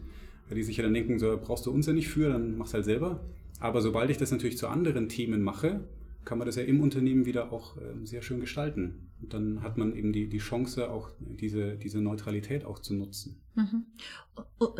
weil 0.49 0.55
die 0.55 0.63
sich 0.63 0.77
ja 0.77 0.83
dann 0.83 0.93
denken, 0.93 1.19
so 1.19 1.39
brauchst 1.41 1.65
du 1.65 1.71
uns 1.71 1.85
ja 1.85 1.93
nicht 1.93 2.09
für, 2.09 2.29
dann 2.29 2.57
mach's 2.57 2.73
halt 2.73 2.85
selber. 2.85 3.19
Aber 3.59 3.81
sobald 3.81 4.09
ich 4.09 4.17
das 4.17 4.31
natürlich 4.31 4.57
zu 4.57 4.67
anderen 4.67 5.09
Themen 5.09 5.41
mache, 5.41 5.87
kann 6.25 6.37
man 6.37 6.45
das 6.45 6.55
ja 6.57 6.63
im 6.63 6.81
Unternehmen 6.81 7.25
wieder 7.25 7.51
auch 7.51 7.77
ähm, 7.77 8.05
sehr 8.05 8.21
schön 8.21 8.39
gestalten. 8.39 9.09
Und 9.21 9.33
dann 9.33 9.63
hat 9.63 9.77
man 9.77 9.95
eben 9.95 10.13
die, 10.13 10.29
die 10.29 10.37
Chance, 10.37 10.89
auch 10.89 11.11
diese, 11.19 11.75
diese 11.75 12.01
Neutralität 12.01 12.65
auch 12.65 12.79
zu 12.79 12.93
nutzen. 12.93 13.41
Mhm. 13.55 13.85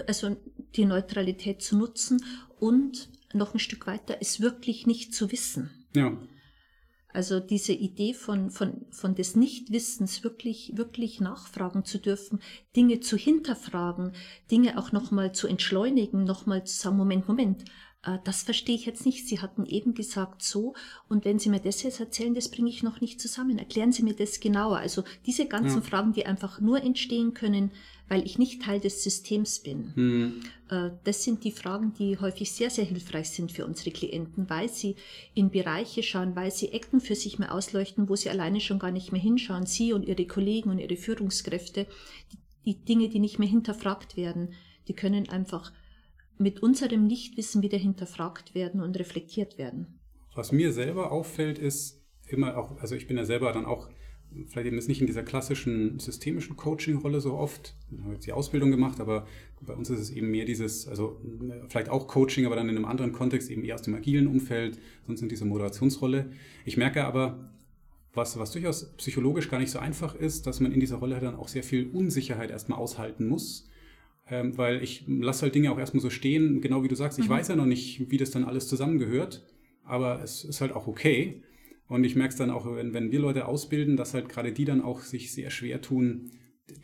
Also 0.08 0.38
die 0.76 0.86
Neutralität 0.86 1.62
zu 1.62 1.78
nutzen 1.78 2.24
und 2.60 3.10
noch 3.34 3.54
ein 3.54 3.60
Stück 3.60 3.88
weiter, 3.88 4.18
es 4.22 4.42
wirklich 4.42 4.88
nicht 4.88 5.14
zu 5.14 5.32
wissen. 5.32 5.70
Ja. 5.96 6.18
Also 7.12 7.40
diese 7.40 7.74
Idee 7.74 8.14
von, 8.14 8.52
von, 8.52 8.86
von 8.92 9.16
des 9.16 9.36
Nichtwissens 9.36 10.24
wirklich, 10.24 10.74
wirklich 10.76 11.20
nachfragen 11.20 11.84
zu 11.84 11.98
dürfen, 11.98 12.40
Dinge 12.76 13.00
zu 13.00 13.18
hinterfragen, 13.18 14.14
Dinge 14.52 14.78
auch 14.78 14.92
nochmal 14.92 15.34
zu 15.34 15.48
entschleunigen, 15.48 16.24
nochmal 16.24 16.64
zu 16.66 16.78
sagen, 16.78 16.98
Moment, 16.98 17.28
Moment, 17.28 17.66
das 18.24 18.44
verstehe 18.44 18.76
ich 18.76 18.86
jetzt 18.86 19.06
nicht. 19.06 19.28
Sie 19.28 19.40
hatten 19.42 19.66
eben 19.66 19.94
gesagt 19.94 20.42
so, 20.42 20.74
und 21.10 21.26
wenn 21.26 21.38
Sie 21.38 21.50
mir 21.50 21.60
das 21.60 21.84
jetzt 21.84 22.00
erzählen, 22.00 22.34
das 22.34 22.50
bringe 22.50 22.70
ich 22.70 22.82
noch 22.82 23.02
nicht 23.02 23.20
zusammen. 23.20 23.58
Erklären 23.58 23.92
Sie 23.92 24.04
mir 24.04 24.14
das 24.14 24.40
genauer. 24.40 24.78
Also 24.78 25.04
diese 25.26 25.48
ganzen 25.48 25.82
ja. 25.82 25.82
Fragen, 25.82 26.14
die 26.14 26.26
einfach 26.26 26.62
nur 26.62 26.82
entstehen 26.82 27.34
können, 27.34 27.72
weil 28.08 28.26
ich 28.26 28.40
nicht 28.40 28.62
Teil 28.62 28.80
des 28.80 29.04
Systems 29.04 29.60
bin. 29.60 29.92
Mhm. 29.96 30.40
Das 31.04 31.26
sind 31.26 31.44
die 31.44 31.52
Fragen, 31.52 31.94
die 31.94 32.18
häufig 32.18 32.52
sehr, 32.52 32.70
sehr 32.70 32.86
hilfreich 32.86 33.32
sind 33.32 33.52
für 33.52 33.66
unsere 33.66 33.92
Klienten, 33.92 34.50
weil 34.50 34.70
sie 34.70 34.96
in 35.34 35.50
Bereiche 35.52 36.02
schauen, 36.02 36.36
weil 36.38 36.52
sie 36.52 36.70
Ecken 36.70 37.02
für 37.02 37.16
sich 37.16 37.38
mehr 37.38 37.54
ausleuchten, 37.54 38.08
wo 38.08 38.16
sie 38.16 38.30
alleine 38.30 38.62
schon 38.62 38.80
gar 38.80 38.92
nicht 38.92 39.12
mehr 39.12 39.22
hinschauen. 39.22 39.66
Sie 39.66 39.92
und 39.92 40.08
ihre 40.08 40.26
Kollegen 40.26 40.70
und 40.70 40.80
ihre 40.80 40.96
Führungskräfte, 40.96 41.86
die, 42.32 42.38
die 42.66 42.86
Dinge, 42.86 43.10
die 43.10 43.20
nicht 43.20 43.40
mehr 43.40 43.48
hinterfragt 43.50 44.16
werden, 44.16 44.54
die 44.88 44.94
können 44.94 45.28
einfach 45.30 45.74
mit 46.40 46.64
unserem 46.64 47.06
Nichtwissen 47.06 47.62
wieder 47.62 47.78
hinterfragt 47.78 48.56
werden 48.56 48.82
und 48.82 48.98
reflektiert 48.98 49.58
werden. 49.58 50.00
Was 50.34 50.52
mir 50.52 50.72
selber 50.72 51.12
auffällt, 51.12 51.60
ist 51.60 52.02
immer 52.28 52.58
auch, 52.58 52.80
also 52.80 52.96
ich 52.96 53.08
bin 53.08 53.18
ja 53.18 53.26
selber 53.26 53.52
dann 53.52 53.66
auch 53.66 53.90
vielleicht 54.48 54.68
eben 54.68 54.78
nicht 54.78 55.02
in 55.02 55.08
dieser 55.08 55.24
klassischen 55.24 56.00
systemischen 56.00 56.56
Coaching-Rolle 56.56 57.20
so 57.20 57.34
oft. 57.34 57.76
Ich 57.92 58.00
habe 58.00 58.14
jetzt 58.14 58.28
die 58.28 58.32
Ausbildung 58.32 58.72
gemacht, 58.72 59.00
aber 59.00 59.26
bei 59.62 59.74
uns 59.74 59.90
ist 59.90 60.00
es 60.00 60.12
eben 60.12 60.30
mehr 60.30 60.46
dieses, 60.46 60.88
also 60.88 61.20
vielleicht 61.68 61.90
auch 61.90 62.08
Coaching, 62.08 62.46
aber 62.46 62.56
dann 62.56 62.70
in 62.70 62.76
einem 62.76 62.86
anderen 62.86 63.12
Kontext, 63.12 63.50
eben 63.50 63.64
eher 63.64 63.76
aus 63.76 63.82
dem 63.82 63.96
agilen 63.96 64.28
Umfeld, 64.28 64.80
sonst 65.08 65.22
in 65.22 65.30
dieser 65.30 65.46
Moderationsrolle. 65.46 66.32
Ich 66.64 66.78
merke 66.78 67.06
aber, 67.06 67.52
was, 68.14 68.38
was 68.38 68.52
durchaus 68.52 68.96
psychologisch 68.98 69.50
gar 69.50 69.60
nicht 69.60 69.72
so 69.72 69.80
einfach 69.80 70.16
ist, 70.16 70.48
dass 70.48 70.60
man 70.60 70.72
in 70.72 70.80
dieser 70.80 70.98
Rolle 70.98 71.20
dann 71.20 71.36
auch 71.36 71.48
sehr 71.48 71.64
viel 71.64 71.90
Unsicherheit 71.90 72.52
erstmal 72.52 72.80
aushalten 72.80 73.28
muss. 73.28 73.68
Ähm, 74.32 74.58
weil 74.58 74.84
ich 74.84 75.06
lasse 75.08 75.44
halt 75.44 75.56
Dinge 75.56 75.72
auch 75.72 75.80
erstmal 75.80 76.02
so 76.02 76.10
stehen, 76.10 76.62
genau 76.62 76.84
wie 76.84 76.88
du 76.88 76.96
sagst, 76.96 77.18
ich 77.18 77.26
mhm. 77.26 77.32
weiß 77.32 77.48
ja 77.48 77.56
noch 77.56 77.66
nicht, 77.66 78.12
wie 78.12 78.18
das 78.18 78.30
dann 78.30 78.44
alles 78.44 78.68
zusammengehört, 78.68 79.44
aber 79.84 80.22
es 80.22 80.44
ist 80.44 80.62
halt 80.62 80.72
auch 80.72 80.88
okay. 80.88 81.42
Und 81.88 82.04
ich 82.04 82.16
merke 82.16 82.34
es 82.34 82.38
dann 82.38 82.52
auch, 82.52 82.68
wenn, 82.76 82.94
wenn 82.94 83.12
wir 83.12 83.20
Leute 83.20 83.48
ausbilden, 83.48 83.98
dass 83.98 84.14
halt 84.14 84.30
gerade 84.30 84.52
die 84.52 84.66
dann 84.66 84.82
auch 84.82 85.02
sich 85.02 85.34
sehr 85.34 85.50
schwer 85.50 85.82
tun, 85.82 86.32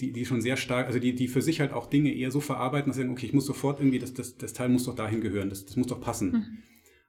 die, 0.02 0.12
die 0.12 0.26
schon 0.26 0.42
sehr 0.42 0.58
stark, 0.58 0.88
also 0.88 0.98
die, 0.98 1.14
die 1.14 1.28
für 1.28 1.44
sich 1.44 1.60
halt 1.60 1.72
auch 1.72 1.86
Dinge 1.86 2.12
eher 2.12 2.32
so 2.32 2.40
verarbeiten, 2.40 2.90
dass 2.90 2.96
sie 2.96 3.04
sagen, 3.04 3.14
okay, 3.14 3.28
ich 3.28 3.34
muss 3.34 3.46
sofort 3.46 3.80
irgendwie, 3.80 4.00
das, 4.00 4.16
das, 4.16 4.38
das 4.38 4.54
Teil 4.54 4.70
muss 4.70 4.86
doch 4.86 4.96
dahin 4.96 5.22
gehören, 5.22 5.50
das, 5.50 5.66
das 5.66 5.76
muss 5.76 5.88
doch 5.88 6.02
passen. 6.02 6.32
Mhm. 6.32 6.58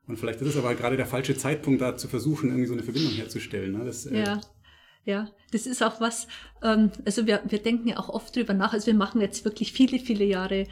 Und 0.08 0.18
vielleicht 0.18 0.40
ist 0.42 0.48
es 0.48 0.56
aber 0.56 0.68
halt 0.68 0.78
gerade 0.78 0.96
der 0.96 1.06
falsche 1.06 1.36
Zeitpunkt, 1.36 1.80
da 1.80 1.96
zu 1.96 2.08
versuchen, 2.08 2.50
irgendwie 2.50 2.66
so 2.66 2.74
eine 2.74 2.82
Verbindung 2.82 3.12
herzustellen. 3.12 3.72
Ne? 3.72 3.84
Das, 3.84 4.06
äh, 4.06 4.18
ja. 5.06 5.30
Das 5.52 5.66
ist 5.66 5.82
auch 5.82 6.00
was, 6.00 6.26
ähm, 6.62 6.90
also 7.06 7.26
wir, 7.26 7.40
wir 7.46 7.62
denken 7.62 7.88
ja 7.88 7.98
auch 7.98 8.10
oft 8.10 8.36
drüber 8.36 8.52
nach, 8.52 8.74
also 8.74 8.86
wir 8.88 8.94
machen 8.94 9.22
jetzt 9.22 9.44
wirklich 9.44 9.72
viele, 9.72 9.98
viele 9.98 10.24
Jahre, 10.24 10.66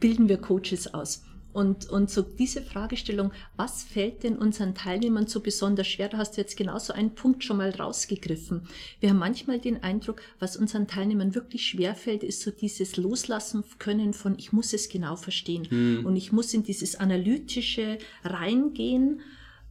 bilden 0.00 0.28
wir 0.28 0.38
Coaches 0.38 0.92
aus. 0.92 1.22
Und, 1.52 1.88
und 1.88 2.10
so 2.10 2.22
diese 2.22 2.62
Fragestellung, 2.62 3.30
was 3.56 3.84
fällt 3.84 4.24
denn 4.24 4.36
unseren 4.36 4.74
Teilnehmern 4.74 5.28
so 5.28 5.38
besonders 5.38 5.86
schwer? 5.86 6.08
Da 6.08 6.18
hast 6.18 6.36
du 6.36 6.40
jetzt 6.40 6.56
genauso 6.56 6.92
einen 6.92 7.14
Punkt 7.14 7.44
schon 7.44 7.58
mal 7.58 7.70
rausgegriffen. 7.70 8.66
Wir 8.98 9.10
haben 9.10 9.20
manchmal 9.20 9.60
den 9.60 9.80
Eindruck, 9.84 10.20
was 10.40 10.56
unseren 10.56 10.88
Teilnehmern 10.88 11.36
wirklich 11.36 11.64
schwer 11.64 11.94
fällt, 11.94 12.24
ist 12.24 12.40
so 12.40 12.50
dieses 12.50 12.96
Loslassen 12.96 13.62
können 13.78 14.14
von, 14.14 14.36
ich 14.36 14.52
muss 14.52 14.72
es 14.72 14.88
genau 14.88 15.14
verstehen. 15.14 15.68
Mhm. 15.70 16.04
Und 16.04 16.16
ich 16.16 16.32
muss 16.32 16.52
in 16.54 16.64
dieses 16.64 16.96
Analytische 16.96 17.98
reingehen, 18.24 19.20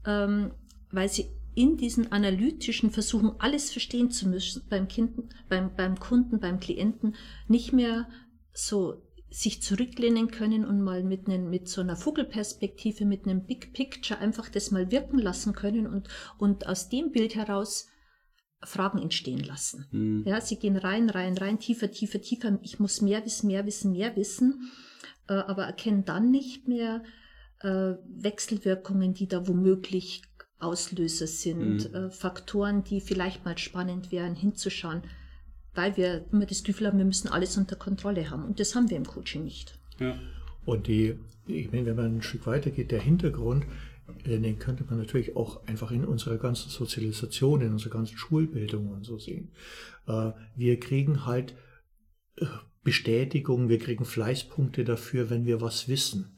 ähm, 0.05 0.51
weil 0.89 1.09
sie 1.09 1.31
in 1.55 1.77
diesen 1.77 2.11
analytischen 2.11 2.91
Versuchen, 2.91 3.33
alles 3.39 3.71
verstehen 3.71 4.11
zu 4.11 4.27
müssen, 4.27 4.63
beim, 4.69 4.87
kind, 4.87 5.11
beim, 5.49 5.75
beim 5.75 5.99
Kunden, 5.99 6.39
beim 6.39 6.59
Klienten, 6.59 7.15
nicht 7.47 7.73
mehr 7.73 8.07
so 8.53 9.01
sich 9.29 9.63
zurücklehnen 9.63 10.29
können 10.29 10.63
und 10.63 10.81
mal 10.81 11.03
mit, 11.03 11.27
einem, 11.27 11.49
mit 11.49 11.67
so 11.67 11.81
einer 11.81 11.95
Vogelperspektive, 11.95 13.03
mit 13.05 13.25
einem 13.25 13.45
Big 13.45 13.73
Picture 13.73 14.19
einfach 14.19 14.47
das 14.47 14.69
mal 14.69 14.91
wirken 14.91 15.17
lassen 15.17 15.53
können 15.53 15.87
und, 15.87 16.07
und 16.37 16.67
aus 16.67 16.89
dem 16.89 17.11
Bild 17.11 17.35
heraus 17.35 17.87
Fragen 18.61 18.99
entstehen 18.99 19.39
lassen. 19.39 19.87
Mhm. 19.91 20.23
Ja, 20.25 20.39
sie 20.39 20.57
gehen 20.57 20.77
rein, 20.77 21.09
rein, 21.09 21.37
rein, 21.37 21.59
tiefer, 21.59 21.91
tiefer, 21.91 22.21
tiefer. 22.21 22.59
Ich 22.61 22.79
muss 22.79 23.01
mehr 23.01 23.25
wissen, 23.25 23.47
mehr 23.47 23.65
wissen, 23.65 23.91
mehr 23.91 24.15
wissen, 24.15 24.71
äh, 25.27 25.33
aber 25.33 25.63
erkennen 25.65 26.05
dann 26.05 26.29
nicht 26.29 26.67
mehr 26.67 27.03
äh, 27.61 27.95
Wechselwirkungen, 28.05 29.13
die 29.13 29.27
da 29.27 29.47
womöglich 29.47 30.21
Auslöser 30.63 31.27
sind, 31.27 31.91
mhm. 31.91 31.95
äh, 31.95 32.09
Faktoren, 32.09 32.83
die 32.83 33.01
vielleicht 33.01 33.45
mal 33.45 33.57
spannend 33.57 34.11
wären, 34.11 34.35
hinzuschauen 34.35 35.03
weil 35.75 35.97
wir 35.97 36.25
immer 36.31 36.45
das 36.45 36.63
Gefühl 36.63 36.87
haben, 36.87 36.97
wir 36.97 37.05
müssen 37.05 37.29
alles 37.29 37.57
unter 37.57 37.75
Kontrolle 37.75 38.29
haben. 38.29 38.45
Und 38.45 38.59
das 38.59 38.75
haben 38.75 38.89
wir 38.89 38.97
im 38.97 39.05
Coaching 39.05 39.43
nicht. 39.43 39.77
Ja. 39.99 40.17
Und 40.65 40.87
die, 40.87 41.15
ich 41.47 41.71
meine, 41.71 41.87
wenn 41.87 41.95
man 41.95 42.17
ein 42.17 42.21
Stück 42.21 42.45
weiter 42.45 42.71
geht, 42.71 42.91
der 42.91 43.01
Hintergrund, 43.01 43.65
äh, 44.25 44.39
den 44.39 44.59
könnte 44.59 44.85
man 44.85 44.99
natürlich 44.99 45.35
auch 45.35 45.65
einfach 45.67 45.91
in 45.91 46.05
unserer 46.05 46.37
ganzen 46.37 46.69
Sozialisation, 46.69 47.61
in 47.61 47.71
unserer 47.71 47.93
ganzen 47.93 48.17
Schulbildung 48.17 48.91
und 48.91 49.03
so 49.03 49.17
sehen. 49.17 49.51
Äh, 50.07 50.31
wir 50.55 50.79
kriegen 50.79 51.25
halt 51.25 51.55
äh, 52.37 52.45
Bestätigung, 52.83 53.69
wir 53.69 53.79
kriegen 53.79 54.05
Fleißpunkte 54.05 54.83
dafür, 54.83 55.29
wenn 55.29 55.45
wir 55.45 55.61
was 55.61 55.87
wissen. 55.87 56.32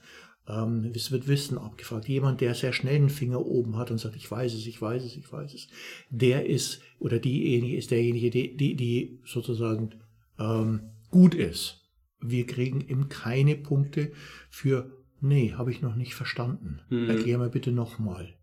Ähm, 0.47 0.91
es 0.93 1.11
wird 1.11 1.27
Wissen 1.27 1.57
abgefragt. 1.57 2.07
Jemand, 2.07 2.41
der 2.41 2.53
sehr 2.53 2.73
schnell 2.73 2.99
den 2.99 3.09
Finger 3.09 3.45
oben 3.45 3.77
hat 3.77 3.91
und 3.91 3.97
sagt, 3.97 4.15
ich 4.15 4.29
weiß 4.29 4.53
es, 4.53 4.67
ich 4.67 4.81
weiß 4.81 5.03
es, 5.03 5.17
ich 5.17 5.31
weiß 5.31 5.53
es, 5.53 5.67
der 6.09 6.45
ist 6.45 6.81
oder 6.99 7.19
diejenige 7.19 7.75
ist 7.77 7.91
derjenige, 7.91 8.29
die, 8.29 8.55
die, 8.55 8.75
die 8.75 9.19
sozusagen 9.25 9.95
ähm, 10.39 10.91
gut 11.09 11.33
ist. 11.33 11.81
Wir 12.19 12.45
kriegen 12.45 12.81
eben 12.81 13.09
keine 13.09 13.55
Punkte 13.55 14.11
für, 14.49 14.91
nee, 15.19 15.53
habe 15.53 15.71
ich 15.71 15.81
noch 15.81 15.95
nicht 15.95 16.13
verstanden. 16.13 16.81
Mhm. 16.89 17.09
Erklär 17.09 17.37
mir 17.37 17.49
bitte 17.49 17.71
nochmal. 17.71 18.35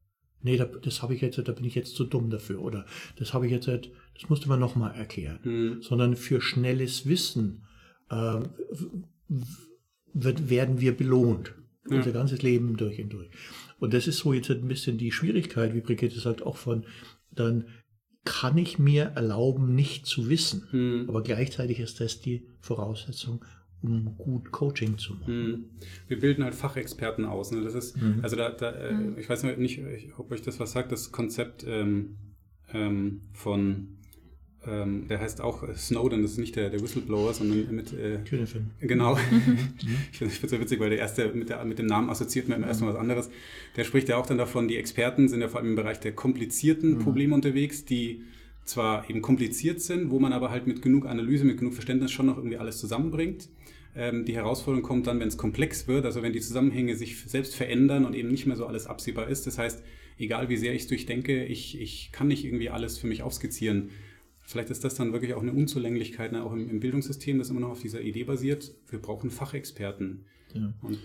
nee, 0.43 0.61
das 0.83 1.03
habe 1.03 1.15
ich 1.15 1.21
jetzt, 1.21 1.39
da 1.39 1.53
bin 1.53 1.65
ich 1.65 1.75
jetzt 1.75 1.95
zu 1.95 2.05
dumm 2.05 2.31
dafür 2.31 2.61
oder 2.61 2.85
das 3.17 3.33
habe 3.33 3.47
ich 3.47 3.53
jetzt, 3.53 3.69
das 3.69 4.29
musste 4.29 4.49
man 4.49 4.59
nochmal 4.59 4.95
erklären, 4.95 5.39
mhm. 5.45 5.83
sondern 5.83 6.17
für 6.17 6.41
schnelles 6.41 7.07
Wissen 7.07 7.65
äh, 8.11 8.41
wird, 10.13 10.51
werden 10.51 10.81
wir 10.81 10.97
belohnt. 10.97 11.55
Ja. 11.89 11.97
Unser 11.97 12.13
ganzes 12.13 12.43
Leben 12.43 12.77
durch 12.77 13.01
und 13.01 13.13
durch. 13.13 13.31
Und 13.81 13.93
das 13.93 14.07
ist 14.07 14.19
so 14.19 14.33
jetzt 14.33 14.51
ein 14.51 14.69
bisschen 14.69 14.99
die 14.99 15.11
Schwierigkeit, 15.11 15.75
wie 15.75 15.81
Brigitte 15.81 16.21
sagt, 16.21 16.43
auch 16.43 16.57
von 16.57 16.85
dann 17.33 17.65
kann 18.25 18.57
ich 18.57 18.79
mir 18.79 19.13
erlauben, 19.17 19.75
nicht 19.75 20.07
zu 20.07 20.29
wissen. 20.29 20.69
Mhm. 20.71 21.09
Aber 21.09 21.23
gleichzeitig 21.23 21.81
ist 21.81 22.01
das 22.01 22.21
die 22.21 22.47
Voraussetzung, 22.61 23.45
um 23.83 24.17
gut 24.17 24.53
Coaching 24.53 24.99
zu 24.99 25.15
machen. 25.15 25.35
Mhm. 25.35 25.65
Wir 26.07 26.21
bilden 26.21 26.45
halt 26.45 26.55
Fachexperten 26.55 27.25
aus. 27.25 27.51
Ne? 27.51 27.63
Das 27.63 27.75
ist, 27.75 28.01
mhm. 28.01 28.21
also 28.23 28.37
da, 28.37 28.51
da 28.51 28.71
äh, 28.73 28.93
mhm. 28.93 29.19
ich 29.19 29.29
weiß 29.29 29.43
nicht, 29.43 29.81
ob 30.17 30.31
euch 30.31 30.43
das 30.43 30.61
was 30.61 30.73
sagt, 30.73 30.93
das 30.93 31.11
Konzept 31.11 31.65
ähm, 31.67 32.17
ähm, 32.73 33.23
von 33.33 33.99
ähm, 34.67 35.09
der 35.09 35.21
heißt 35.21 35.41
auch 35.41 35.63
äh, 35.63 35.75
Snowden, 35.75 36.23
das 36.23 36.33
ist 36.33 36.39
nicht 36.39 36.55
der, 36.55 36.71
der 36.71 36.81
Whistleblower, 36.81 37.35
sondern 37.35 37.75
mit. 37.75 37.93
Äh, 37.93 38.19
Genau. 38.81 39.19
Ich 40.13 40.19
finde 40.19 40.35
es 40.35 40.51
so 40.51 40.61
witzig, 40.61 40.79
weil 40.79 40.91
der 40.91 40.99
erste 40.99 41.29
mit, 41.35 41.49
der, 41.49 41.65
mit 41.65 41.79
dem 41.79 41.87
Namen 41.87 42.11
assoziiert 42.11 42.49
man 42.49 42.63
erstmal 42.63 42.93
was 42.93 43.01
anderes. 43.01 43.31
Der 43.77 43.85
spricht 43.85 44.09
ja 44.09 44.17
auch 44.17 44.27
dann 44.27 44.39
davon, 44.39 44.69
die 44.69 44.77
Experten 44.77 45.29
sind 45.29 45.41
ja 45.41 45.49
vor 45.49 45.61
allem 45.61 45.71
im 45.71 45.77
Bereich 45.77 45.99
der 45.99 46.13
komplizierten 46.13 46.95
mhm. 46.95 46.99
Probleme 47.01 47.35
unterwegs, 47.35 47.85
die 47.85 48.23
zwar 48.65 49.09
eben 49.11 49.23
kompliziert 49.23 49.81
sind, 49.81 50.11
wo 50.11 50.21
man 50.21 50.33
aber 50.33 50.51
halt 50.51 50.67
mit 50.67 50.83
genug 50.83 51.07
Analyse, 51.07 51.45
mit 51.45 51.59
genug 51.59 51.75
Verständnis 51.75 52.13
schon 52.13 52.27
noch 52.27 52.37
irgendwie 52.37 52.59
alles 52.59 52.79
zusammenbringt. 52.79 53.49
Ähm, 53.97 54.25
die 54.25 54.37
Herausforderung 54.37 54.83
kommt 54.83 55.07
dann, 55.07 55.19
wenn 55.19 55.29
es 55.29 55.37
komplex 55.37 55.89
wird, 55.89 56.05
also 56.05 56.23
wenn 56.23 56.33
die 56.33 56.41
Zusammenhänge 56.41 56.95
sich 56.95 57.21
selbst 57.21 57.57
verändern 57.57 58.05
und 58.05 58.15
eben 58.15 58.29
nicht 58.29 58.47
mehr 58.47 58.57
so 58.57 58.67
alles 58.67 58.87
absehbar 58.87 59.29
ist. 59.29 59.47
Das 59.47 59.59
heißt, 59.59 59.83
egal 60.19 60.49
wie 60.49 60.57
sehr 60.57 60.75
ich 60.75 60.83
es 60.83 60.89
durchdenke, 60.89 61.45
ich, 61.45 61.81
ich 61.81 62.11
kann 62.13 62.29
nicht 62.29 62.45
irgendwie 62.45 62.71
alles 62.71 62.99
für 62.99 63.07
mich 63.07 63.23
aufskizzieren. 63.23 63.91
Vielleicht 64.53 64.71
ist 64.71 64.85
das 64.85 64.95
dann 64.95 65.13
wirklich 65.13 65.35
auch 65.35 65.43
eine 65.43 65.53
Unzulänglichkeit, 65.53 66.33
ne, 66.33 66.45
auch 66.45 66.53
im, 66.53 66.69
im, 66.69 66.81
Bildungssystem, 66.81 67.39
das 67.39 67.51
immer 67.51 67.61
noch 67.61 67.71
auf 67.71 67.81
dieser 67.81 68.03
Idee 68.03 68.25
basiert. 68.25 68.75
Wir 68.89 69.01
brauchen 69.01 69.31
Fachexperten. 69.31 70.27
Ja. 70.55 70.75
Und, 70.83 71.01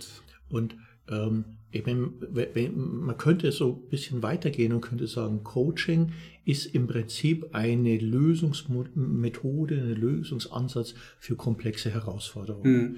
und 0.49 0.75
ähm, 1.09 1.45
meine, 1.85 2.69
man 2.75 3.17
könnte 3.17 3.51
so 3.51 3.83
ein 3.85 3.89
bisschen 3.89 4.21
weitergehen 4.21 4.73
und 4.73 4.81
könnte 4.81 5.07
sagen, 5.07 5.43
Coaching 5.43 6.11
ist 6.45 6.65
im 6.65 6.87
Prinzip 6.87 7.53
eine 7.53 7.97
Lösungsmethode, 7.97 9.75
ein 9.75 9.95
Lösungsansatz 9.95 10.93
für 11.19 11.35
komplexe 11.35 11.89
Herausforderungen. 11.89 12.81
Mhm. 12.81 12.95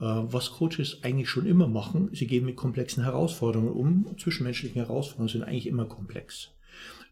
Äh, 0.00 0.32
was 0.32 0.52
Coaches 0.52 1.00
eigentlich 1.02 1.28
schon 1.28 1.46
immer 1.46 1.68
machen, 1.68 2.08
sie 2.12 2.26
gehen 2.26 2.46
mit 2.46 2.56
komplexen 2.56 3.04
Herausforderungen 3.04 3.72
um. 3.72 4.18
Zwischenmenschlichen 4.18 4.80
Herausforderungen 4.80 5.28
sind 5.28 5.42
eigentlich 5.42 5.66
immer 5.66 5.84
komplex. 5.84 6.52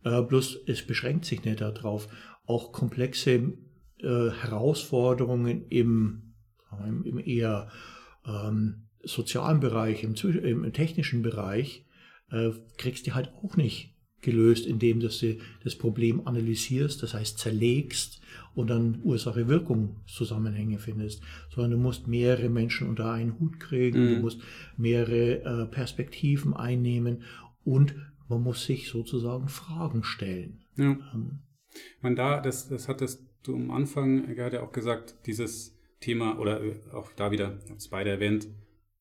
Äh, 0.04 0.22
bloß 0.22 0.60
es 0.66 0.86
beschränkt 0.86 1.24
sich 1.24 1.44
nicht 1.44 1.60
darauf, 1.60 2.08
auch 2.48 2.72
komplexe 2.72 3.52
äh, 4.00 4.30
Herausforderungen 4.40 5.66
im, 5.68 6.34
im, 6.86 7.04
im 7.04 7.18
eher 7.18 7.68
ähm, 8.26 8.88
sozialen 9.02 9.60
Bereich, 9.60 10.02
im, 10.02 10.14
im, 10.14 10.72
technischen 10.72 11.22
Bereich, 11.22 11.84
äh, 12.30 12.50
kriegst 12.78 13.06
du 13.06 13.14
halt 13.14 13.32
auch 13.42 13.56
nicht 13.56 13.94
gelöst, 14.20 14.66
indem 14.66 14.98
dass 14.98 15.20
du 15.20 15.36
das 15.62 15.76
Problem 15.76 16.26
analysierst, 16.26 17.02
das 17.02 17.14
heißt 17.14 17.38
zerlegst 17.38 18.20
und 18.54 18.68
dann 18.68 19.00
Ursache-Wirkung-Zusammenhänge 19.04 20.78
findest, 20.78 21.22
sondern 21.54 21.72
du 21.72 21.78
musst 21.78 22.08
mehrere 22.08 22.48
Menschen 22.48 22.88
unter 22.88 23.12
einen 23.12 23.38
Hut 23.38 23.60
kriegen, 23.60 24.00
mhm. 24.02 24.14
du 24.14 24.20
musst 24.22 24.40
mehrere 24.76 25.44
äh, 25.44 25.66
Perspektiven 25.66 26.54
einnehmen 26.54 27.22
und 27.64 27.94
man 28.28 28.42
muss 28.42 28.64
sich 28.64 28.88
sozusagen 28.88 29.48
Fragen 29.48 30.02
stellen. 30.02 30.64
Ja. 30.76 30.98
Ähm, 31.14 31.40
man 32.00 32.16
da, 32.16 32.40
das, 32.40 32.68
das 32.68 32.88
hattest 32.88 33.24
du 33.42 33.54
am 33.54 33.70
Anfang, 33.70 34.26
er 34.28 34.34
ja 34.54 34.62
auch 34.62 34.72
gesagt, 34.72 35.16
dieses 35.26 35.76
Thema, 36.00 36.38
oder 36.38 36.62
äh, 36.62 36.76
auch 36.92 37.12
da 37.12 37.30
wieder, 37.30 37.58
ich 37.64 37.70
habe 37.70 37.78
es 37.78 37.88
beide 37.88 38.10
erwähnt, 38.10 38.48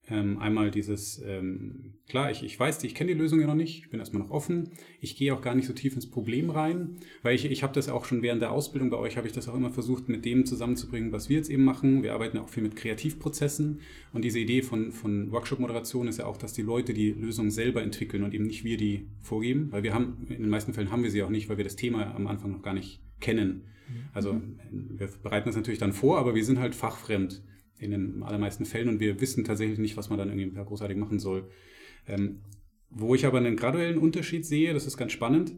ähm, 0.09 0.37
einmal 0.39 0.71
dieses, 0.71 1.21
ähm, 1.25 1.93
klar, 2.07 2.31
ich, 2.31 2.43
ich 2.43 2.57
weiß, 2.57 2.83
ich 2.83 2.95
kenne 2.95 3.13
die 3.13 3.19
Lösung 3.19 3.41
ja 3.41 3.47
noch 3.47 3.55
nicht, 3.55 3.83
ich 3.83 3.89
bin 3.89 3.99
erstmal 3.99 4.23
noch 4.23 4.31
offen, 4.31 4.71
ich 5.01 5.17
gehe 5.17 5.33
auch 5.33 5.41
gar 5.41 5.53
nicht 5.53 5.67
so 5.67 5.73
tief 5.73 5.95
ins 5.95 6.09
Problem 6.09 6.49
rein, 6.49 6.97
weil 7.23 7.35
ich, 7.35 7.45
ich 7.45 7.61
habe 7.61 7.73
das 7.73 7.89
auch 7.89 8.05
schon 8.05 8.21
während 8.21 8.41
der 8.41 8.51
Ausbildung 8.51 8.89
bei 8.89 8.97
euch, 8.97 9.17
habe 9.17 9.27
ich 9.27 9.33
das 9.33 9.49
auch 9.49 9.55
immer 9.55 9.69
versucht, 9.69 10.07
mit 10.07 10.23
dem 10.23 10.45
zusammenzubringen, 10.45 11.11
was 11.11 11.27
wir 11.27 11.37
jetzt 11.37 11.49
eben 11.49 11.65
machen. 11.65 12.03
Wir 12.03 12.13
arbeiten 12.13 12.37
auch 12.37 12.47
viel 12.47 12.63
mit 12.63 12.77
Kreativprozessen 12.77 13.81
und 14.13 14.23
diese 14.23 14.39
Idee 14.39 14.61
von, 14.61 14.93
von 14.93 15.31
Workshop-Moderation 15.31 16.07
ist 16.07 16.19
ja 16.19 16.25
auch, 16.25 16.37
dass 16.37 16.53
die 16.53 16.61
Leute 16.61 16.93
die 16.93 17.11
Lösung 17.11 17.49
selber 17.49 17.83
entwickeln 17.83 18.23
und 18.23 18.33
eben 18.33 18.45
nicht 18.45 18.63
wir 18.63 18.77
die 18.77 19.07
vorgeben, 19.21 19.71
weil 19.71 19.83
wir 19.83 19.93
haben, 19.93 20.25
in 20.29 20.41
den 20.41 20.49
meisten 20.49 20.73
Fällen 20.73 20.91
haben 20.91 21.03
wir 21.03 21.11
sie 21.11 21.23
auch 21.23 21.29
nicht, 21.29 21.49
weil 21.49 21.57
wir 21.57 21.65
das 21.65 21.75
Thema 21.75 22.15
am 22.15 22.27
Anfang 22.27 22.51
noch 22.51 22.61
gar 22.61 22.73
nicht 22.73 23.01
kennen. 23.19 23.63
Mhm. 23.89 23.93
Also 24.13 24.41
wir 24.71 25.09
bereiten 25.21 25.49
das 25.49 25.57
natürlich 25.57 25.79
dann 25.79 25.91
vor, 25.91 26.17
aber 26.17 26.33
wir 26.33 26.45
sind 26.45 26.59
halt 26.59 26.75
fachfremd 26.75 27.43
in 27.79 27.91
den 27.91 28.23
allermeisten 28.23 28.65
Fällen. 28.65 28.89
Und 28.89 28.99
wir 28.99 29.21
wissen 29.21 29.43
tatsächlich 29.43 29.79
nicht, 29.79 29.97
was 29.97 30.09
man 30.09 30.17
dann 30.17 30.29
irgendwie 30.29 30.63
großartig 30.63 30.97
machen 30.97 31.19
soll. 31.19 31.49
Ähm, 32.07 32.41
wo 32.89 33.15
ich 33.15 33.25
aber 33.25 33.37
einen 33.37 33.57
graduellen 33.57 33.97
Unterschied 33.97 34.45
sehe, 34.45 34.73
das 34.73 34.85
ist 34.85 34.97
ganz 34.97 35.11
spannend, 35.11 35.53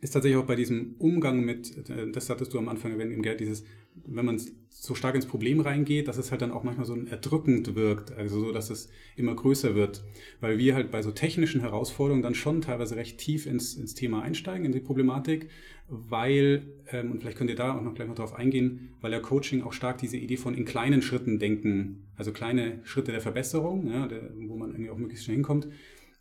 ist 0.00 0.12
tatsächlich 0.12 0.40
auch 0.40 0.46
bei 0.46 0.54
diesem 0.54 0.94
Umgang 0.98 1.40
mit, 1.44 1.88
äh, 1.88 2.10
das 2.10 2.30
hattest 2.30 2.54
du 2.54 2.58
am 2.58 2.68
Anfang 2.68 2.92
erwähnt, 2.92 3.12
im 3.12 3.22
Geld, 3.22 3.40
dieses, 3.40 3.64
wenn 4.06 4.24
man 4.24 4.40
so 4.68 4.94
stark 4.94 5.16
ins 5.16 5.26
Problem 5.26 5.60
reingeht, 5.60 6.06
dass 6.06 6.18
es 6.18 6.30
halt 6.30 6.40
dann 6.40 6.52
auch 6.52 6.62
manchmal 6.62 6.86
so 6.86 6.96
erdrückend 6.96 7.74
wirkt, 7.74 8.12
also 8.12 8.38
so, 8.40 8.52
dass 8.52 8.70
es 8.70 8.90
immer 9.16 9.34
größer 9.34 9.74
wird, 9.74 10.04
weil 10.40 10.58
wir 10.58 10.74
halt 10.74 10.92
bei 10.92 11.02
so 11.02 11.10
technischen 11.10 11.60
Herausforderungen 11.62 12.22
dann 12.22 12.34
schon 12.34 12.60
teilweise 12.60 12.94
recht 12.94 13.18
tief 13.18 13.46
ins, 13.46 13.74
ins 13.74 13.94
Thema 13.94 14.22
einsteigen, 14.22 14.66
in 14.66 14.72
die 14.72 14.80
Problematik, 14.80 15.48
weil, 15.88 16.66
ähm, 16.90 17.12
und 17.12 17.20
vielleicht 17.20 17.38
könnt 17.38 17.50
ihr 17.50 17.56
da 17.56 17.76
auch 17.76 17.82
noch 17.82 17.94
gleich 17.94 18.06
mal 18.06 18.14
drauf 18.14 18.34
eingehen, 18.34 18.90
weil 19.00 19.12
ja 19.12 19.20
Coaching 19.20 19.62
auch 19.62 19.72
stark 19.72 19.98
diese 19.98 20.18
Idee 20.18 20.36
von 20.36 20.54
in 20.54 20.64
kleinen 20.64 21.02
Schritten 21.02 21.38
denken, 21.38 22.06
also 22.16 22.32
kleine 22.32 22.80
Schritte 22.84 23.10
der 23.10 23.22
Verbesserung, 23.22 23.90
ja, 23.90 24.06
der, 24.06 24.30
wo 24.36 24.56
man 24.56 24.70
irgendwie 24.70 24.90
auch 24.90 24.98
möglichst 24.98 25.24
schnell 25.24 25.36
hinkommt, 25.36 25.68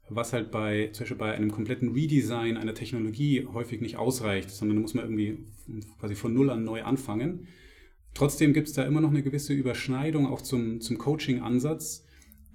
was 0.09 0.31
halt 0.31 0.51
bei, 0.51 0.89
zum 0.93 1.03
Beispiel 1.03 1.17
bei 1.17 1.33
einem 1.33 1.51
kompletten 1.51 1.91
Redesign 1.91 2.55
einer 2.55 2.73
Technologie 2.73 3.45
häufig 3.45 3.81
nicht 3.81 3.97
ausreicht, 3.97 4.49
sondern 4.49 4.77
da 4.77 4.81
muss 4.81 4.93
man 4.93 5.03
irgendwie 5.03 5.39
quasi 5.99 6.15
von 6.15 6.33
Null 6.33 6.49
an 6.49 6.63
neu 6.63 6.83
anfangen. 6.83 7.47
Trotzdem 8.13 8.53
gibt 8.53 8.69
es 8.69 8.73
da 8.73 8.83
immer 8.83 9.01
noch 9.01 9.11
eine 9.11 9.21
gewisse 9.21 9.53
Überschneidung 9.53 10.27
auch 10.27 10.41
zum, 10.41 10.79
zum 10.79 10.97
Coaching-Ansatz. 10.97 12.05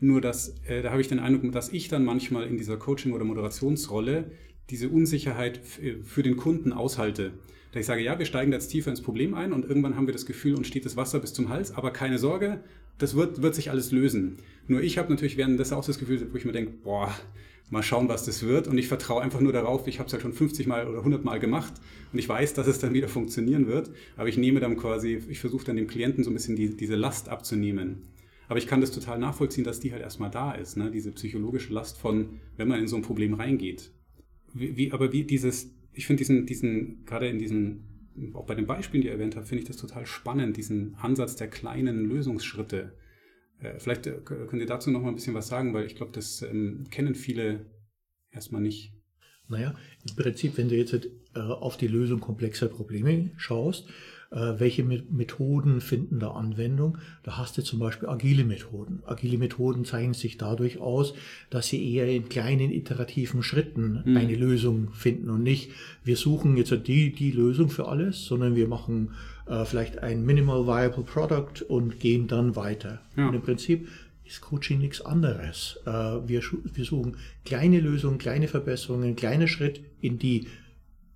Nur 0.01 0.21
dass, 0.21 0.59
äh, 0.65 0.83
da 0.83 0.91
habe 0.91 1.01
ich 1.01 1.07
den 1.07 1.21
Eindruck, 1.21 1.53
dass 1.53 1.69
ich 1.69 1.89
dann 1.89 2.05
manchmal 2.05 2.49
in 2.49 2.57
dieser 2.57 2.77
Coaching- 2.77 3.13
oder 3.13 3.25
Moderationsrolle 3.25 4.33
diese 4.71 4.89
Unsicherheit 4.89 5.61
äh, 5.83 6.03
für 6.03 6.23
den 6.23 6.37
Kunden 6.37 6.73
aushalte. 6.73 7.33
Da 7.73 7.81
ich 7.81 7.87
sage, 7.87 8.03
ja, 8.03 8.19
wir 8.19 8.27
steigen 8.27 8.53
jetzt 8.53 8.69
tiefer 8.69 8.91
ins 8.91 9.01
Problem 9.01 9.35
ein 9.35 9.53
und 9.53 9.65
irgendwann 9.65 9.97
haben 9.97 10.07
wir 10.07 10.13
das 10.13 10.27
Gefühl, 10.27 10.55
uns 10.55 10.67
steht 10.67 10.85
das 10.85 10.97
Wasser 10.97 11.21
bis 11.21 11.33
zum 11.33 11.49
Hals, 11.49 11.73
aber 11.73 11.91
keine 11.91 12.19
Sorge, 12.19 12.63
das 12.99 13.17
wird, 13.17 13.41
wird 13.43 13.55
sich 13.55 13.71
alles 13.71 13.93
lösen. 13.93 14.37
Nur 14.69 14.83
ich 14.83 14.99
habe 14.99 15.11
natürlich 15.11 15.37
währenddessen 15.37 15.75
auch 15.75 15.85
das 15.85 15.99
Gefühl, 15.99 16.27
wo 16.31 16.37
ich 16.37 16.45
mir 16.45 16.53
denke, 16.53 16.73
boah, 16.85 17.15
mal 17.71 17.83
schauen, 17.83 18.09
was 18.09 18.25
das 18.25 18.43
wird. 18.43 18.69
Und 18.69 18.77
ich 18.77 18.87
vertraue 18.87 19.23
einfach 19.23 19.41
nur 19.41 19.53
darauf, 19.53 19.87
ich 19.89 19.99
habe 19.99 20.07
es 20.07 20.13
halt 20.13 20.23
schon 20.23 20.35
50 20.35 20.67
Mal 20.67 20.87
oder 20.87 20.99
100 20.99 21.25
Mal 21.25 21.41
gemacht 21.41 21.73
und 22.13 22.19
ich 22.19 22.29
weiß, 22.29 22.53
dass 22.53 22.67
es 22.67 22.79
dann 22.79 22.93
wieder 22.93 23.09
funktionieren 23.09 23.67
wird. 23.67 23.91
Aber 24.17 24.29
ich 24.29 24.37
nehme 24.37 24.61
dann 24.61 24.77
quasi, 24.77 25.23
ich 25.29 25.41
versuche 25.41 25.65
dann 25.65 25.77
dem 25.77 25.87
Klienten 25.87 26.23
so 26.23 26.31
ein 26.31 26.35
bisschen 26.35 26.55
die, 26.55 26.77
diese 26.77 26.97
Last 26.97 27.31
abzunehmen. 27.31 28.03
Aber 28.49 28.59
ich 28.59 28.67
kann 28.67 28.83
das 28.83 28.91
total 28.91 29.19
nachvollziehen, 29.19 29.65
dass 29.65 29.81
die 29.81 29.93
halt 29.93 30.03
erstmal 30.03 30.31
da 30.31 30.53
ist, 30.53 30.77
ne? 30.77 30.91
diese 30.91 31.11
psychologische 31.13 31.73
Last 31.73 31.97
von, 31.97 32.41
wenn 32.59 32.69
man 32.69 32.79
in 32.79 32.89
so 32.89 32.97
ein 32.97 33.03
Problem 33.03 33.33
reingeht. 33.33 33.91
Wie, 34.55 34.93
aber 34.93 35.13
wie 35.13 35.25
dieses, 35.25 35.75
ich 35.93 36.07
finde 36.07 36.19
diesen, 36.19 36.47
diesen, 36.47 37.05
gerade 37.05 37.29
in 37.29 37.39
diesen, 37.39 38.33
auch 38.35 38.47
bei 38.47 38.55
den 38.55 38.67
Beispielen, 38.67 39.03
die 39.03 39.09
ihr 39.09 39.15
erwähnt 39.15 39.37
habt, 39.37 39.49
finde 39.49 39.63
ich 39.63 39.69
das 39.69 39.77
total 39.77 40.07
spannend, 40.07 40.57
diesen 40.57 40.95
Ansatz 40.97 41.37
der 41.37 41.49
kleinen 41.49 42.05
Lösungsschritte. 42.05 42.93
Äh, 43.61 43.79
vielleicht 43.79 44.07
äh, 44.07 44.19
könnt 44.25 44.61
ihr 44.61 44.67
dazu 44.67 44.91
noch 44.91 45.03
mal 45.03 45.09
ein 45.09 45.15
bisschen 45.15 45.35
was 45.35 45.49
sagen, 45.49 45.73
weil 45.73 45.87
ich 45.87 45.97
glaube, 45.97 46.13
das 46.13 46.43
ähm, 46.43 46.85
kennen 46.91 47.15
viele 47.15 47.67
erstmal 48.31 48.61
nicht. 48.61 48.93
Naja, 49.49 49.75
im 50.09 50.17
Prinzip, 50.17 50.57
wenn 50.57 50.69
du 50.69 50.77
jetzt 50.77 51.09
äh, 51.35 51.41
auf 51.41 51.77
die 51.77 51.89
Lösung 51.89 52.21
komplexer 52.21 52.69
Probleme 52.69 53.33
schaust, 53.37 53.89
welche 54.33 54.83
Methoden 54.83 55.81
finden 55.81 56.19
da 56.19 56.31
Anwendung. 56.31 56.99
Da 57.23 57.37
hast 57.37 57.59
du 57.59 57.63
zum 57.63 57.79
Beispiel 57.79 58.09
agile 58.09 58.45
Methoden. 58.45 59.03
Agile 59.05 59.37
Methoden 59.37 59.85
zeichnen 59.85 60.15
sich 60.15 60.39
dadurch 60.39 60.79
aus, 60.79 61.15
dass 61.51 61.69
sie 61.69 61.95
eher 61.95 62.09
in 62.09 62.29
kleinen 62.29 62.71
iterativen 62.71 63.43
Schritten 63.43 64.03
mhm. 64.05 64.17
eine 64.17 64.35
Lösung 64.35 64.91
finden 64.93 65.29
und 65.29 65.43
nicht, 65.43 65.71
wir 66.03 66.17
suchen 66.17 66.57
jetzt 66.57 66.73
die, 66.87 67.13
die 67.13 67.31
Lösung 67.31 67.69
für 67.69 67.89
alles, 67.89 68.25
sondern 68.25 68.57
wir 68.57 68.69
machen 68.69 69.11
äh, 69.47 69.65
vielleicht 69.65 69.99
ein 69.99 70.25
Minimal 70.25 70.67
Viable 70.67 71.05
Product 71.05 71.63
und 71.69 72.01
gehen 72.01 72.27
dann 72.27 72.57
weiter. 72.57 73.03
Ja. 73.17 73.29
Und 73.29 73.35
im 73.35 73.43
Prinzip 73.43 73.89
ist 74.25 74.41
Coaching 74.41 74.79
nichts 74.79 75.03
anderes. 75.03 75.79
Äh, 75.85 75.91
wir, 75.91 76.41
wir 76.41 76.85
suchen 76.85 77.17
kleine 77.45 77.81
Lösungen, 77.81 78.19
kleine 78.19 78.49
Verbesserungen, 78.49 79.17
kleiner 79.17 79.49
Schritt 79.49 79.83
in 80.01 80.19
die 80.19 80.47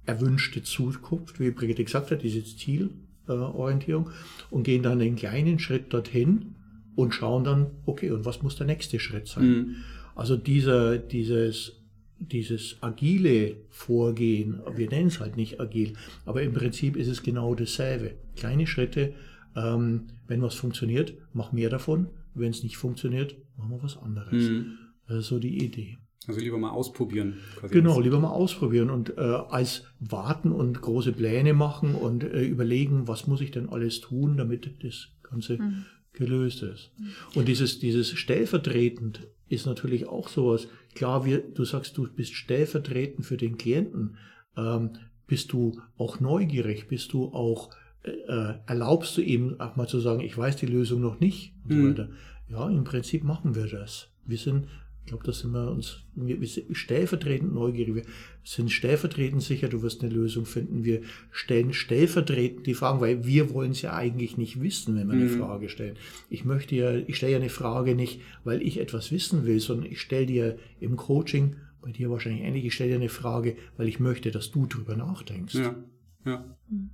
erwünschte 0.05 0.63
Zukunft, 0.63 1.41
wie 1.41 1.51
Brigitte 1.51 1.85
gesagt 1.85 2.11
hat, 2.11 2.23
dieses 2.23 2.57
Ziel, 2.57 2.91
Orientierung 3.29 4.11
und 4.51 4.63
gehen 4.63 4.83
dann 4.83 5.01
einen 5.01 5.17
kleinen 5.17 5.59
Schritt 5.59 5.93
dorthin 5.93 6.55
und 6.95 7.15
schauen 7.15 7.45
dann, 7.45 7.67
okay, 7.85 8.11
und 8.11 8.25
was 8.25 8.43
muss 8.43 8.57
der 8.57 8.67
nächste 8.67 8.99
Schritt 8.99 9.29
sein? 9.29 9.49
Mhm. 9.49 9.77
Also 10.15 10.37
dieser, 10.37 10.99
dieses 10.99 11.73
dieses 12.19 12.79
agile 12.81 13.57
Vorgehen, 13.69 14.61
wir 14.75 14.89
nennen 14.89 15.09
es 15.09 15.21
halt 15.21 15.37
nicht 15.37 15.61
agil, 15.61 15.93
aber 16.25 16.43
im 16.43 16.53
Prinzip 16.53 16.97
ist 16.97 17.09
es 17.09 17.23
genau 17.23 17.55
dasselbe. 17.55 18.15
Kleine 18.37 18.67
Schritte, 18.67 19.13
ähm, 19.55 20.09
wenn 20.27 20.43
was 20.43 20.55
funktioniert, 20.55 21.15
mach 21.33 21.53
mehr 21.53 21.71
davon. 21.71 22.09
Wenn 22.35 22.51
es 22.51 22.63
nicht 22.63 22.77
funktioniert, 22.77 23.37
machen 23.57 23.71
wir 23.71 23.83
was 23.83 23.97
anderes. 23.97 24.33
Mhm. 24.33 24.79
So 25.09 25.39
die 25.39 25.65
Idee. 25.65 25.99
Also 26.29 26.41
lieber 26.41 26.59
mal 26.59 26.71
ausprobieren. 26.71 27.39
Genau, 27.71 28.01
lieber 28.01 28.19
mal 28.19 28.31
ausprobieren 28.31 28.91
und 28.91 29.17
äh, 29.17 29.21
als 29.21 29.85
warten 30.01 30.53
und 30.53 30.81
große 30.81 31.13
Pläne 31.13 31.55
machen 31.55 31.95
und 31.95 32.25
äh, 32.25 32.43
überlegen, 32.43 33.07
was 33.07 33.27
muss 33.27 33.41
ich 33.41 33.53
denn 33.53 33.69
alles 33.69 34.01
tun, 34.01 34.37
damit 34.37 34.83
das 34.83 35.09
Ganze 35.23 35.59
mhm. 35.59 35.85
gelöst 36.13 36.63
ist. 36.63 36.91
Und 37.35 37.47
dieses, 37.47 37.79
dieses 37.79 38.11
stellvertretend 38.11 39.29
ist 39.49 39.67
natürlich 39.67 40.09
auch 40.09 40.29
sowas. 40.29 40.69
Klar, 40.95 41.25
wir, 41.25 41.39
du 41.39 41.65
sagst, 41.65 41.97
du 41.97 42.09
bist 42.09 42.35
stellvertretend 42.35 43.25
für 43.25 43.37
den 43.37 43.57
Klienten. 43.57 44.17
Ähm, 44.57 44.91
bist 45.27 45.53
du 45.53 45.81
auch 45.97 46.21
neugierig? 46.21 46.89
Bist 46.89 47.13
du 47.13 47.27
auch, 47.27 47.71
äh, 48.03 48.11
äh 48.11 48.55
erlaubst 48.67 49.17
du 49.17 49.21
ihm 49.21 49.61
auch 49.61 49.77
mal 49.77 49.87
zu 49.87 50.01
sagen, 50.01 50.21
ich 50.21 50.37
weiß 50.37 50.57
die 50.57 50.67
Lösung 50.67 51.01
noch 51.01 51.21
nicht 51.21 51.55
und 51.65 51.71
mhm. 51.71 51.83
so 51.83 51.89
weiter. 51.91 52.09
Ja, 52.49 52.69
im 52.69 52.85
Prinzip 52.85 53.25
machen 53.25 53.55
wir 53.55 53.67
das. 53.67 54.09
Wir 54.25 54.39
sind 54.39 54.67
ich 55.07 55.11
glaube, 55.11 55.25
da 55.25 55.33
sind 55.33 55.53
wir 55.53 55.71
uns 55.71 56.03
wir, 56.17 56.41
wir 56.41 56.49
sind 56.49 56.77
stellvertretend 56.77 57.55
neugierig. 57.55 57.95
Wir 57.95 58.05
sind 58.43 58.73
stellvertretend 58.73 59.41
sicher, 59.41 59.69
du 59.69 59.81
wirst 59.83 60.03
eine 60.03 60.13
Lösung 60.13 60.47
finden. 60.47 60.83
Wir 60.83 61.03
stellen 61.31 61.73
stellvertretend 61.73 62.67
die 62.67 62.75
Fragen, 62.75 63.01
weil 63.01 63.25
wir 63.25 63.51
wollen 63.51 63.71
es 63.71 63.83
ja 63.83 63.95
eigentlich 63.95 64.37
nicht 64.37 64.61
wissen, 64.61 64.97
wenn 64.97 65.07
wir 65.07 65.15
eine 65.15 65.27
mhm. 65.27 65.39
Frage 65.39 65.69
stellen. 65.69 65.95
Ich 66.29 66.45
möchte 66.45 66.75
ja, 66.75 66.93
ich 66.93 67.19
stelle 67.19 67.33
ja 67.33 67.39
eine 67.39 67.51
Frage 67.51 67.95
nicht, 67.95 68.21
weil 68.43 68.61
ich 68.63 68.81
etwas 68.81 69.13
wissen 69.13 69.47
will, 69.47 69.61
sondern 69.61 69.93
ich 69.93 70.01
stelle 70.01 70.27
dir 70.27 70.59
im 70.81 70.97
Coaching, 70.97 71.55
bei 71.83 71.93
dir 71.93 72.11
wahrscheinlich 72.11 72.43
ähnlich, 72.43 72.65
ich 72.65 72.75
stelle 72.75 72.91
dir 72.91 72.97
eine 72.97 73.09
Frage, 73.09 73.55
weil 73.77 73.87
ich 73.87 74.01
möchte, 74.01 74.33
dass 74.33 74.51
du 74.51 74.67
drüber 74.67 74.97
nachdenkst. 74.97 75.55
Ja. 75.55 75.77
Ja. 76.25 76.57
Mhm. 76.69 76.91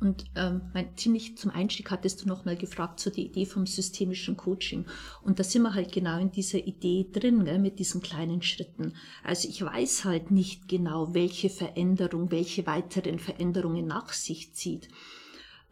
Und 0.00 0.26
ähm, 0.36 0.70
mein, 0.74 0.96
ziemlich 0.96 1.36
zum 1.36 1.50
Einstieg 1.50 1.90
hattest 1.90 2.22
du 2.22 2.28
nochmal 2.28 2.56
gefragt 2.56 3.00
zu 3.00 3.08
so 3.08 3.14
die 3.14 3.26
Idee 3.26 3.46
vom 3.46 3.66
systemischen 3.66 4.36
Coaching. 4.36 4.86
Und 5.22 5.38
da 5.38 5.44
sind 5.44 5.62
wir 5.62 5.74
halt 5.74 5.92
genau 5.92 6.18
in 6.18 6.30
dieser 6.30 6.58
Idee 6.58 7.08
drin, 7.12 7.44
gell, 7.44 7.58
mit 7.58 7.78
diesen 7.78 8.00
kleinen 8.00 8.42
Schritten. 8.42 8.94
Also 9.24 9.48
ich 9.48 9.60
weiß 9.60 10.04
halt 10.04 10.30
nicht 10.30 10.68
genau, 10.68 11.14
welche 11.14 11.50
Veränderung, 11.50 12.30
welche 12.30 12.66
weiteren 12.66 13.18
Veränderungen 13.18 13.86
nach 13.86 14.12
sich 14.12 14.54
zieht. 14.54 14.88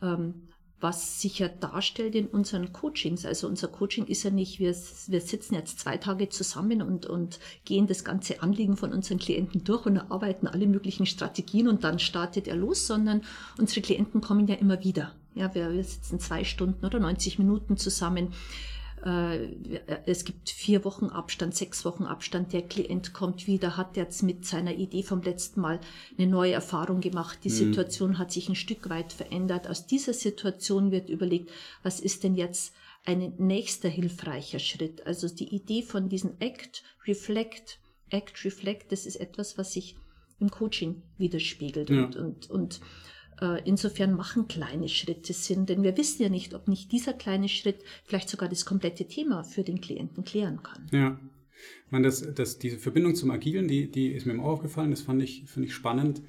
Ähm, 0.03 0.49
was 0.81 1.21
sich 1.23 1.39
ja 1.39 1.49
darstellt 1.49 2.15
in 2.15 2.27
unseren 2.27 2.73
Coachings. 2.73 3.25
Also 3.25 3.49
unser 3.49 3.69
Coaching 3.69 4.07
ist 4.07 4.23
ja 4.25 4.31
nicht, 4.31 4.59
wir, 4.59 4.75
wir 4.75 5.21
sitzen 5.21 5.55
jetzt 5.55 5.81
zwei 5.81 5.97
Tage 5.97 6.29
zusammen 6.29 6.83
und, 6.83 7.07
und 7.07 7.39
gehen 7.65 7.87
das 7.87 8.05
ganze 8.05 8.43
Anliegen 8.43 8.77
von 8.77 8.93
unseren 8.93 9.19
Klienten 9.19 9.65
durch 9.65 9.87
und 9.87 9.97
erarbeiten 9.97 10.47
alle 10.47 10.67
möglichen 10.67 11.07
Strategien 11.07 11.69
und 11.69 11.83
dann 11.85 11.99
startet 11.99 12.47
er 12.47 12.57
los, 12.57 12.87
sondern 12.87 13.23
unsere 13.59 13.81
Klienten 13.81 14.21
kommen 14.21 14.47
ja 14.47 14.57
immer 14.57 14.85
wieder. 14.85 15.13
Ja, 15.35 15.55
wir, 15.55 15.73
wir 15.73 15.85
sitzen 15.85 16.21
zwei 16.21 16.45
Stunden 16.45 16.85
oder 16.85 16.99
90 16.99 17.39
Minuten 17.39 17.77
zusammen 17.77 18.33
es 19.05 20.25
gibt 20.25 20.51
vier 20.51 20.85
Wochen 20.85 21.07
Abstand, 21.07 21.55
sechs 21.55 21.85
Wochen 21.85 22.05
Abstand, 22.05 22.53
der 22.53 22.63
Klient 22.63 23.13
kommt 23.13 23.47
wieder, 23.47 23.77
hat 23.77 23.97
jetzt 23.97 24.23
mit 24.23 24.45
seiner 24.45 24.75
Idee 24.75 25.03
vom 25.03 25.23
letzten 25.23 25.61
Mal 25.61 25.81
eine 26.19 26.27
neue 26.27 26.53
Erfahrung 26.53 27.01
gemacht. 27.01 27.41
Die 27.45 27.51
mhm. 27.51 27.55
Situation 27.55 28.19
hat 28.19 28.33
sich 28.33 28.49
ein 28.49 28.55
Stück 28.55 28.89
weit 28.89 29.13
verändert. 29.13 29.69
Aus 29.69 29.87
dieser 29.87 30.13
Situation 30.13 30.91
wird 30.91 31.11
überlegt, 31.11 31.51
was 31.83 32.01
ist 32.01 32.25
denn 32.25 32.35
jetzt 32.35 32.75
ein 33.05 33.35
nächster 33.39 33.89
hilfreicher 33.89 34.59
Schritt? 34.59 35.07
Also 35.07 35.29
die 35.29 35.55
Idee 35.55 35.83
von 35.83 36.09
diesem 36.09 36.33
Act, 36.41 36.83
Reflect, 37.07 37.79
Act, 38.11 38.45
Reflect, 38.45 38.93
das 38.93 39.07
ist 39.07 39.17
etwas, 39.17 39.59
was 39.59 39.73
sich 39.73 39.97
im 40.41 40.51
Coaching 40.51 41.03
widerspiegelt 41.19 41.91
ja. 41.91 42.05
und, 42.05 42.17
und, 42.17 42.51
und 42.51 42.81
äh, 42.81 43.16
insofern 43.65 44.15
machen 44.15 44.49
kleine 44.49 44.89
Schritte 44.89 45.33
Sinn, 45.33 45.67
denn 45.67 45.83
wir 45.83 45.97
wissen 45.97 46.23
ja 46.23 46.29
nicht, 46.29 46.55
ob 46.55 46.69
nicht 46.69 46.91
dieser 46.93 47.13
kleine 47.13 47.49
Schritt 47.49 47.77
vielleicht 48.05 48.29
sogar 48.29 48.49
das 48.49 48.65
komplette 48.65 49.07
Thema 49.07 49.45
für 49.45 49.63
den 49.63 49.81
Klienten 49.81 50.25
klären 50.25 50.63
kann. 50.63 50.87
Ja. 50.91 51.21
Ich 51.87 51.93
meine, 51.93 52.07
das, 52.07 52.35
das, 52.35 52.59
diese 52.59 52.79
Verbindung 52.79 53.15
zum 53.15 53.31
Agilen, 53.31 53.69
die, 53.69 53.91
die 53.91 54.09
ist 54.09 54.27
mir 54.27 54.39
auch 54.41 54.53
aufgefallen, 54.53 54.91
das 54.91 55.03
fand 55.03 55.23
ich, 55.23 55.45
fand 55.47 55.67
ich 55.67 55.75
spannend. 55.75 56.23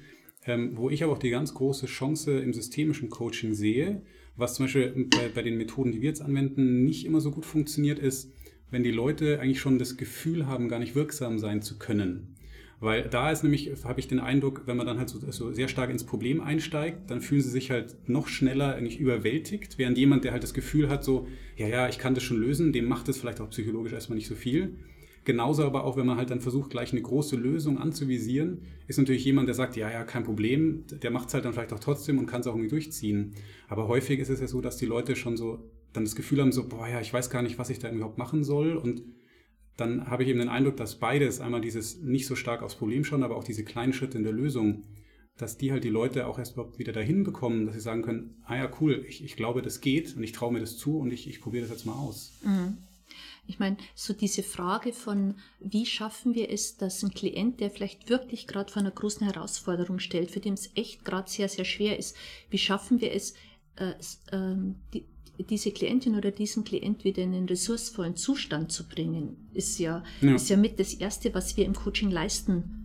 Ähm, 0.46 0.76
wo 0.76 0.88
ich 0.88 1.02
aber 1.02 1.12
auch 1.12 1.18
die 1.18 1.30
ganz 1.30 1.52
große 1.52 1.86
Chance 1.86 2.38
im 2.38 2.54
systemischen 2.54 3.10
Coaching 3.10 3.54
sehe, 3.54 4.02
was 4.36 4.54
zum 4.54 4.64
Beispiel 4.64 5.08
bei, 5.10 5.28
bei 5.34 5.42
den 5.42 5.58
Methoden, 5.58 5.92
die 5.92 6.00
wir 6.00 6.08
jetzt 6.08 6.22
anwenden, 6.22 6.84
nicht 6.84 7.04
immer 7.04 7.20
so 7.20 7.32
gut 7.32 7.44
funktioniert, 7.44 7.98
ist, 7.98 8.32
wenn 8.70 8.82
die 8.82 8.90
Leute 8.90 9.40
eigentlich 9.40 9.60
schon 9.60 9.78
das 9.78 9.96
Gefühl 9.96 10.46
haben, 10.46 10.68
gar 10.68 10.78
nicht 10.78 10.94
wirksam 10.94 11.38
sein 11.38 11.60
zu 11.60 11.78
können. 11.78 12.34
Weil 12.80 13.08
da 13.08 13.30
ist 13.32 13.42
nämlich, 13.42 13.72
habe 13.84 13.98
ich 13.98 14.06
den 14.06 14.20
Eindruck, 14.20 14.62
wenn 14.66 14.76
man 14.76 14.86
dann 14.86 14.98
halt 14.98 15.08
so, 15.08 15.18
so, 15.30 15.52
sehr 15.52 15.66
stark 15.66 15.90
ins 15.90 16.04
Problem 16.04 16.40
einsteigt, 16.40 17.10
dann 17.10 17.20
fühlen 17.20 17.40
sie 17.40 17.50
sich 17.50 17.72
halt 17.72 17.96
noch 18.08 18.28
schneller 18.28 18.76
eigentlich 18.76 19.00
überwältigt, 19.00 19.78
während 19.78 19.98
jemand, 19.98 20.24
der 20.24 20.32
halt 20.32 20.44
das 20.44 20.54
Gefühl 20.54 20.88
hat, 20.88 21.02
so, 21.02 21.26
ja, 21.56 21.66
ja, 21.66 21.88
ich 21.88 21.98
kann 21.98 22.14
das 22.14 22.22
schon 22.22 22.38
lösen, 22.38 22.72
dem 22.72 22.84
macht 22.84 23.08
es 23.08 23.18
vielleicht 23.18 23.40
auch 23.40 23.50
psychologisch 23.50 23.92
erstmal 23.92 24.16
nicht 24.16 24.28
so 24.28 24.36
viel. 24.36 24.76
Genauso 25.24 25.64
aber 25.64 25.84
auch, 25.84 25.96
wenn 25.96 26.06
man 26.06 26.16
halt 26.16 26.30
dann 26.30 26.40
versucht, 26.40 26.70
gleich 26.70 26.92
eine 26.92 27.02
große 27.02 27.36
Lösung 27.36 27.78
anzuvisieren, 27.78 28.62
ist 28.86 28.96
natürlich 28.96 29.24
jemand, 29.24 29.48
der 29.48 29.54
sagt, 29.54 29.76
ja, 29.76 29.90
ja, 29.90 30.04
kein 30.04 30.24
Problem, 30.24 30.84
der 31.02 31.10
macht 31.10 31.28
es 31.28 31.34
halt 31.34 31.44
dann 31.44 31.52
vielleicht 31.52 31.72
auch 31.72 31.80
trotzdem 31.80 32.18
und 32.18 32.26
kann 32.26 32.40
es 32.40 32.46
auch 32.46 32.54
irgendwie 32.54 32.70
durchziehen. 32.70 33.34
Aber 33.66 33.88
häufig 33.88 34.20
ist 34.20 34.30
es 34.30 34.40
ja 34.40 34.46
so, 34.46 34.60
dass 34.60 34.76
die 34.76 34.86
Leute 34.86 35.16
schon 35.16 35.36
so 35.36 35.68
dann 35.92 36.04
das 36.04 36.14
Gefühl 36.14 36.40
haben, 36.40 36.52
so, 36.52 36.66
boah, 36.66 36.88
ja, 36.88 37.00
ich 37.00 37.12
weiß 37.12 37.28
gar 37.28 37.42
nicht, 37.42 37.58
was 37.58 37.70
ich 37.70 37.78
da 37.78 37.90
überhaupt 37.90 38.18
machen 38.18 38.44
soll 38.44 38.76
und 38.76 39.02
dann 39.78 40.10
habe 40.10 40.24
ich 40.24 40.28
eben 40.28 40.40
den 40.40 40.48
Eindruck, 40.48 40.76
dass 40.76 40.96
beides, 40.96 41.40
einmal 41.40 41.60
dieses 41.60 42.02
nicht 42.02 42.26
so 42.26 42.34
stark 42.34 42.62
aufs 42.62 42.74
Problem 42.74 43.04
schauen, 43.04 43.22
aber 43.22 43.36
auch 43.36 43.44
diese 43.44 43.64
kleinen 43.64 43.92
Schritte 43.92 44.18
in 44.18 44.24
der 44.24 44.32
Lösung, 44.32 44.82
dass 45.36 45.56
die 45.56 45.70
halt 45.70 45.84
die 45.84 45.88
Leute 45.88 46.26
auch 46.26 46.36
erst 46.38 46.54
überhaupt 46.54 46.80
wieder 46.80 46.92
dahin 46.92 47.22
bekommen, 47.22 47.64
dass 47.64 47.76
sie 47.76 47.80
sagen 47.80 48.02
können, 48.02 48.42
ah 48.44 48.56
ja, 48.56 48.70
cool, 48.80 49.04
ich, 49.08 49.22
ich 49.24 49.36
glaube, 49.36 49.62
das 49.62 49.80
geht 49.80 50.16
und 50.16 50.24
ich 50.24 50.32
traue 50.32 50.52
mir 50.52 50.58
das 50.58 50.76
zu 50.76 50.98
und 50.98 51.12
ich, 51.12 51.28
ich 51.28 51.40
probiere 51.40 51.62
das 51.62 51.70
jetzt 51.70 51.86
mal 51.86 51.94
aus. 51.94 52.32
Mhm. 52.42 52.78
Ich 53.46 53.60
meine, 53.60 53.76
so 53.94 54.12
diese 54.12 54.42
Frage 54.42 54.92
von, 54.92 55.36
wie 55.60 55.86
schaffen 55.86 56.34
wir 56.34 56.50
es, 56.50 56.76
dass 56.76 57.02
ein 57.04 57.14
Klient, 57.14 57.60
der 57.60 57.70
vielleicht 57.70 58.10
wirklich 58.10 58.48
gerade 58.48 58.70
vor 58.70 58.82
einer 58.82 58.90
großen 58.90 59.26
Herausforderung 59.26 60.00
stellt, 60.00 60.32
für 60.32 60.40
den 60.40 60.54
es 60.54 60.70
echt 60.74 61.04
gerade 61.04 61.30
sehr, 61.30 61.48
sehr 61.48 61.64
schwer 61.64 61.98
ist, 61.98 62.16
wie 62.50 62.58
schaffen 62.58 63.00
wir 63.00 63.12
es, 63.12 63.34
äh, 63.76 63.92
äh, 64.32 64.56
die, 64.92 65.06
diese 65.38 65.70
Klientin 65.70 66.16
oder 66.16 66.30
diesen 66.30 66.64
Klient 66.64 67.04
wieder 67.04 67.22
in 67.22 67.34
einen 67.34 67.48
ressourcevollen 67.48 68.16
Zustand 68.16 68.72
zu 68.72 68.88
bringen, 68.88 69.48
ist 69.54 69.78
ja, 69.78 70.02
ja. 70.20 70.34
ist 70.34 70.48
ja 70.48 70.56
mit 70.56 70.78
das 70.78 70.94
Erste, 70.94 71.34
was 71.34 71.56
wir 71.56 71.64
im 71.64 71.74
Coaching 71.74 72.10
leisten 72.10 72.78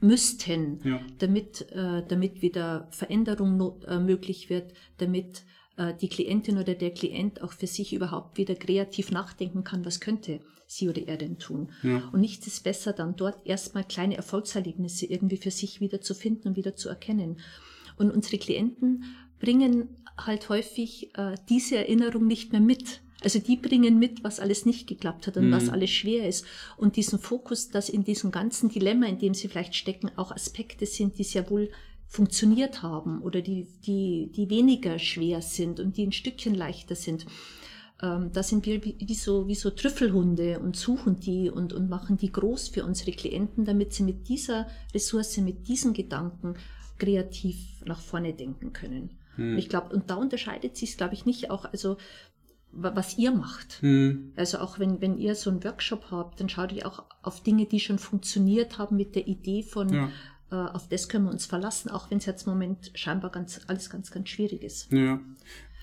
müssten, 0.00 0.80
ja. 0.84 1.00
damit, 1.18 1.70
äh, 1.72 2.02
damit 2.06 2.42
wieder 2.42 2.88
Veränderung 2.90 3.56
not, 3.56 3.84
äh, 3.84 3.98
möglich 3.98 4.50
wird, 4.50 4.72
damit 4.98 5.44
äh, 5.76 5.94
die 5.94 6.08
Klientin 6.08 6.58
oder 6.58 6.74
der 6.74 6.92
Klient 6.92 7.42
auch 7.42 7.52
für 7.52 7.66
sich 7.66 7.92
überhaupt 7.92 8.36
wieder 8.36 8.54
kreativ 8.54 9.10
nachdenken 9.10 9.64
kann, 9.64 9.84
was 9.84 10.00
könnte 10.00 10.40
sie 10.66 10.88
oder 10.88 11.02
er 11.06 11.16
denn 11.16 11.38
tun. 11.38 11.70
Ja. 11.82 12.08
Und 12.12 12.20
nichts 12.20 12.46
ist 12.46 12.64
besser, 12.64 12.92
dann 12.92 13.16
dort 13.16 13.46
erstmal 13.46 13.84
kleine 13.84 14.16
Erfolgserlebnisse 14.16 15.06
irgendwie 15.06 15.36
für 15.36 15.50
sich 15.50 15.80
wieder 15.80 16.00
zu 16.00 16.14
finden 16.14 16.48
und 16.48 16.56
wieder 16.56 16.76
zu 16.76 16.88
erkennen. 16.88 17.40
Und 17.96 18.10
unsere 18.10 18.38
Klienten 18.38 19.04
bringen 19.38 19.88
halt 20.18 20.48
häufig 20.48 21.10
äh, 21.16 21.34
diese 21.48 21.76
Erinnerung 21.76 22.26
nicht 22.26 22.52
mehr 22.52 22.60
mit. 22.60 23.00
Also 23.22 23.38
die 23.38 23.56
bringen 23.56 23.98
mit, 23.98 24.22
was 24.22 24.38
alles 24.38 24.66
nicht 24.66 24.86
geklappt 24.86 25.26
hat 25.26 25.36
und 25.36 25.48
mhm. 25.48 25.52
was 25.52 25.70
alles 25.70 25.90
schwer 25.90 26.28
ist. 26.28 26.44
Und 26.76 26.96
diesen 26.96 27.18
Fokus, 27.18 27.70
dass 27.70 27.88
in 27.88 28.04
diesem 28.04 28.30
ganzen 28.30 28.68
Dilemma, 28.68 29.06
in 29.06 29.18
dem 29.18 29.34
sie 29.34 29.48
vielleicht 29.48 29.74
stecken, 29.74 30.10
auch 30.16 30.30
Aspekte 30.30 30.84
sind, 30.84 31.18
die 31.18 31.24
sehr 31.24 31.48
wohl 31.48 31.70
funktioniert 32.06 32.82
haben 32.82 33.22
oder 33.22 33.40
die, 33.40 33.66
die, 33.86 34.30
die 34.34 34.50
weniger 34.50 34.98
schwer 34.98 35.42
sind 35.42 35.80
und 35.80 35.96
die 35.96 36.06
ein 36.06 36.12
Stückchen 36.12 36.54
leichter 36.54 36.94
sind. 36.94 37.26
Ähm, 38.02 38.30
da 38.32 38.42
sind 38.42 38.66
wir 38.66 38.84
wie, 38.84 38.96
wie, 39.00 39.14
so, 39.14 39.48
wie 39.48 39.54
so 39.54 39.70
Trüffelhunde 39.70 40.60
und 40.60 40.76
suchen 40.76 41.18
die 41.18 41.50
und, 41.50 41.72
und 41.72 41.88
machen 41.88 42.16
die 42.16 42.30
groß 42.30 42.68
für 42.68 42.84
unsere 42.84 43.12
Klienten, 43.12 43.64
damit 43.64 43.94
sie 43.94 44.02
mit 44.02 44.28
dieser 44.28 44.68
Ressource, 44.92 45.38
mit 45.38 45.66
diesen 45.66 45.94
Gedanken 45.94 46.54
kreativ 46.98 47.56
nach 47.84 48.00
vorne 48.00 48.34
denken 48.34 48.72
können. 48.72 49.10
Hm. 49.36 49.58
Ich 49.58 49.68
glaube, 49.68 49.94
und 49.94 50.10
da 50.10 50.14
unterscheidet 50.14 50.76
sich 50.76 50.90
es, 50.90 50.96
glaube 50.96 51.14
ich, 51.14 51.26
nicht 51.26 51.50
auch, 51.50 51.64
also 51.64 51.96
was 52.76 53.18
ihr 53.18 53.32
macht. 53.32 53.80
Hm. 53.82 54.32
Also 54.36 54.58
auch 54.58 54.78
wenn, 54.78 55.00
wenn 55.00 55.16
ihr 55.16 55.34
so 55.34 55.50
einen 55.50 55.62
Workshop 55.64 56.10
habt, 56.10 56.40
dann 56.40 56.48
schaut 56.48 56.72
ihr 56.72 56.86
auch 56.86 57.04
auf 57.22 57.42
Dinge, 57.42 57.66
die 57.66 57.80
schon 57.80 57.98
funktioniert 57.98 58.78
haben 58.78 58.96
mit 58.96 59.14
der 59.14 59.26
Idee 59.28 59.62
von, 59.62 59.92
ja. 59.92 60.10
äh, 60.50 60.54
auf 60.56 60.88
das 60.88 61.08
können 61.08 61.26
wir 61.26 61.30
uns 61.30 61.46
verlassen, 61.46 61.90
auch 61.90 62.10
wenn 62.10 62.18
es 62.18 62.26
jetzt 62.26 62.46
im 62.46 62.52
Moment 62.52 62.90
scheinbar 62.94 63.30
ganz, 63.30 63.60
alles 63.68 63.90
ganz, 63.90 64.10
ganz 64.10 64.28
schwierig 64.28 64.62
ist. 64.62 64.92
Ja. 64.92 65.20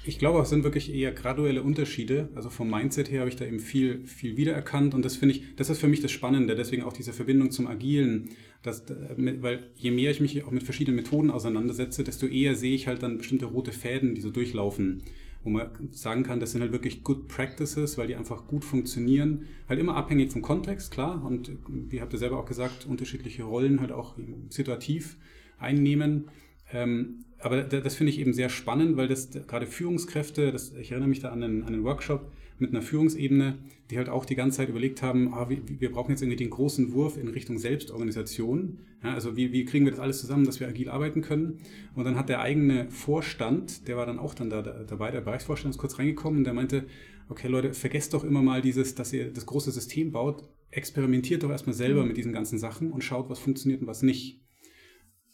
Ich 0.04 0.18
glaube, 0.18 0.42
es 0.42 0.50
sind 0.50 0.64
wirklich 0.64 0.92
eher 0.92 1.12
graduelle 1.12 1.62
Unterschiede. 1.62 2.30
Also 2.34 2.50
vom 2.50 2.70
Mindset 2.70 3.12
her 3.12 3.20
habe 3.22 3.30
ich 3.30 3.36
da 3.36 3.46
eben 3.46 3.60
viel, 3.60 4.06
viel 4.08 4.36
wiedererkannt 4.36 4.96
und 4.96 5.06
das 5.06 5.16
finde 5.16 5.36
ich, 5.36 5.56
das 5.56 5.70
ist 5.70 5.80
für 5.80 5.88
mich 5.88 6.02
das 6.02 6.12
Spannende. 6.12 6.56
Deswegen 6.56 6.84
auch 6.84 6.94
diese 6.94 7.14
Verbindung 7.14 7.52
zum 7.52 7.68
Agilen. 7.68 8.30
Das, 8.64 8.84
weil 9.18 9.72
je 9.76 9.90
mehr 9.90 10.12
ich 10.12 10.20
mich 10.20 10.44
auch 10.44 10.52
mit 10.52 10.64
verschiedenen 10.64 10.96
Methoden 10.98 11.32
auseinandersetze, 11.32 12.04
desto 12.04 12.28
eher 12.28 12.56
sehe 12.56 12.76
ich 12.76 12.88
halt 12.88 13.02
dann 13.02 13.18
bestimmte 13.18 13.46
rote 13.46 13.72
Fäden, 13.72 14.14
die 14.14 14.22
so 14.22 14.30
durchlaufen. 14.30 15.02
wo 15.44 15.50
man 15.50 15.70
sagen 15.90 16.22
kann, 16.24 16.40
das 16.40 16.52
sind 16.52 16.62
halt 16.62 16.72
wirklich 16.72 17.04
Good 17.04 17.28
Practices, 17.28 17.98
weil 17.98 18.08
die 18.08 18.16
einfach 18.16 18.46
gut 18.48 18.64
funktionieren. 18.64 19.48
Halt 19.68 19.80
immer 19.80 19.96
abhängig 19.96 20.32
vom 20.32 20.44
Kontext, 20.44 20.92
klar. 20.92 21.26
Und 21.26 21.52
wie 21.68 22.02
habt 22.02 22.14
ihr 22.14 22.20
selber 22.20 22.38
auch 22.38 22.46
gesagt, 22.46 22.86
unterschiedliche 22.86 23.44
Rollen 23.44 23.82
halt 23.82 23.92
auch 23.92 24.16
situativ 24.50 25.18
einnehmen. 25.58 26.30
Ähm, 26.72 27.26
aber 27.40 27.64
das 27.64 27.96
finde 27.96 28.12
ich 28.12 28.20
eben 28.20 28.34
sehr 28.34 28.50
spannend, 28.50 28.98
weil 28.98 29.08
das 29.08 29.32
gerade 29.32 29.66
Führungskräfte, 29.66 30.52
das, 30.52 30.74
ich 30.74 30.92
erinnere 30.92 31.10
mich 31.10 31.20
da 31.20 31.30
an 31.30 31.44
einen, 31.44 31.64
an 31.64 31.74
einen 31.74 31.84
Workshop 31.84 32.32
mit 32.60 32.70
einer 32.70 32.84
Führungsebene, 32.84 33.58
die 33.92 33.98
halt 33.98 34.08
auch 34.08 34.24
die 34.24 34.36
ganze 34.36 34.58
Zeit 34.58 34.70
überlegt 34.70 35.02
haben, 35.02 35.34
ah, 35.34 35.50
wir, 35.50 35.62
wir, 35.68 35.92
brauchen 35.92 36.12
jetzt 36.12 36.22
irgendwie 36.22 36.38
den 36.38 36.50
großen 36.50 36.94
Wurf 36.94 37.18
in 37.18 37.28
Richtung 37.28 37.60
Selbstorganisation. 37.60 38.80
Ja, 39.04 39.14
also 39.14 39.36
wie, 39.36 39.52
wie, 39.52 39.66
kriegen 39.66 39.84
wir 39.84 39.92
das 39.92 40.00
alles 40.00 40.22
zusammen, 40.22 40.46
dass 40.46 40.62
wir 40.62 40.68
agil 40.70 40.90
arbeiten 40.90 41.22
können? 41.22 41.60
Und 41.94 42.06
dann 42.06 42.16
hat 42.16 42.30
der 42.30 42.40
eigene 42.40 42.90
Vorstand, 42.90 43.90
der 43.90 43.98
war 43.98 44.06
dann 44.06 44.18
auch 44.18 44.34
dann 44.34 44.50
da, 44.50 44.62
da 44.62 44.84
dabei, 44.84 45.12
der 45.12 45.20
Bereichsvorstand 45.20 45.76
ist 45.76 45.78
kurz 45.78 46.00
reingekommen 46.00 46.40
und 46.40 46.44
der 46.46 46.54
meinte, 46.54 46.86
okay 47.28 47.50
Leute, 47.50 47.74
vergesst 47.74 48.14
doch 48.14 48.24
immer 48.24 48.42
mal 48.42 48.62
dieses, 48.62 48.96
dass 48.96 49.12
ihr 49.12 49.32
das 49.32 49.46
große 49.46 49.72
System 49.72 50.14
baut, 50.14 50.44
experimentiert 50.70 51.44
doch 51.44 51.50
erstmal 51.50 51.76
selber 51.76 52.04
mhm. 52.04 52.10
mit 52.10 52.18
diesen 52.18 52.32
ganzen 52.32 52.60
Sachen 52.60 52.94
und 52.94 53.04
schaut, 53.04 53.30
was 53.30 53.40
funktioniert 53.40 53.82
und 53.82 53.88
was 53.88 54.04
nicht. 54.04 54.40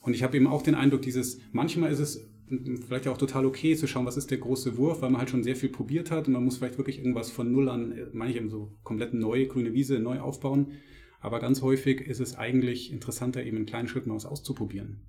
Und 0.01 0.15
ich 0.15 0.23
habe 0.23 0.35
eben 0.35 0.47
auch 0.47 0.63
den 0.63 0.73
Eindruck, 0.75 1.03
dieses, 1.03 1.39
manchmal 1.51 1.91
ist 1.91 1.99
es 1.99 2.27
vielleicht 2.85 3.07
auch 3.07 3.17
total 3.17 3.45
okay 3.45 3.75
zu 3.75 3.87
schauen, 3.87 4.05
was 4.05 4.17
ist 4.17 4.31
der 4.31 4.37
große 4.37 4.77
Wurf, 4.77 5.01
weil 5.01 5.09
man 5.09 5.19
halt 5.19 5.29
schon 5.29 5.43
sehr 5.43 5.55
viel 5.55 5.69
probiert 5.69 6.11
hat 6.11 6.27
und 6.27 6.33
man 6.33 6.43
muss 6.43 6.57
vielleicht 6.57 6.77
wirklich 6.77 6.99
irgendwas 6.99 7.29
von 7.29 7.51
Null 7.51 7.69
an, 7.69 7.93
manche 8.13 8.47
so 8.49 8.71
komplett 8.83 9.13
neue 9.13 9.47
grüne 9.47 9.73
Wiese 9.73 9.99
neu 9.99 10.19
aufbauen. 10.19 10.73
Aber 11.19 11.39
ganz 11.39 11.61
häufig 11.61 12.01
ist 12.01 12.19
es 12.19 12.35
eigentlich 12.35 12.91
interessanter, 12.91 13.43
eben 13.43 13.57
in 13.57 13.65
kleinen 13.65 13.87
Schritten 13.87 14.13
was 14.13 14.25
auszuprobieren. 14.25 15.01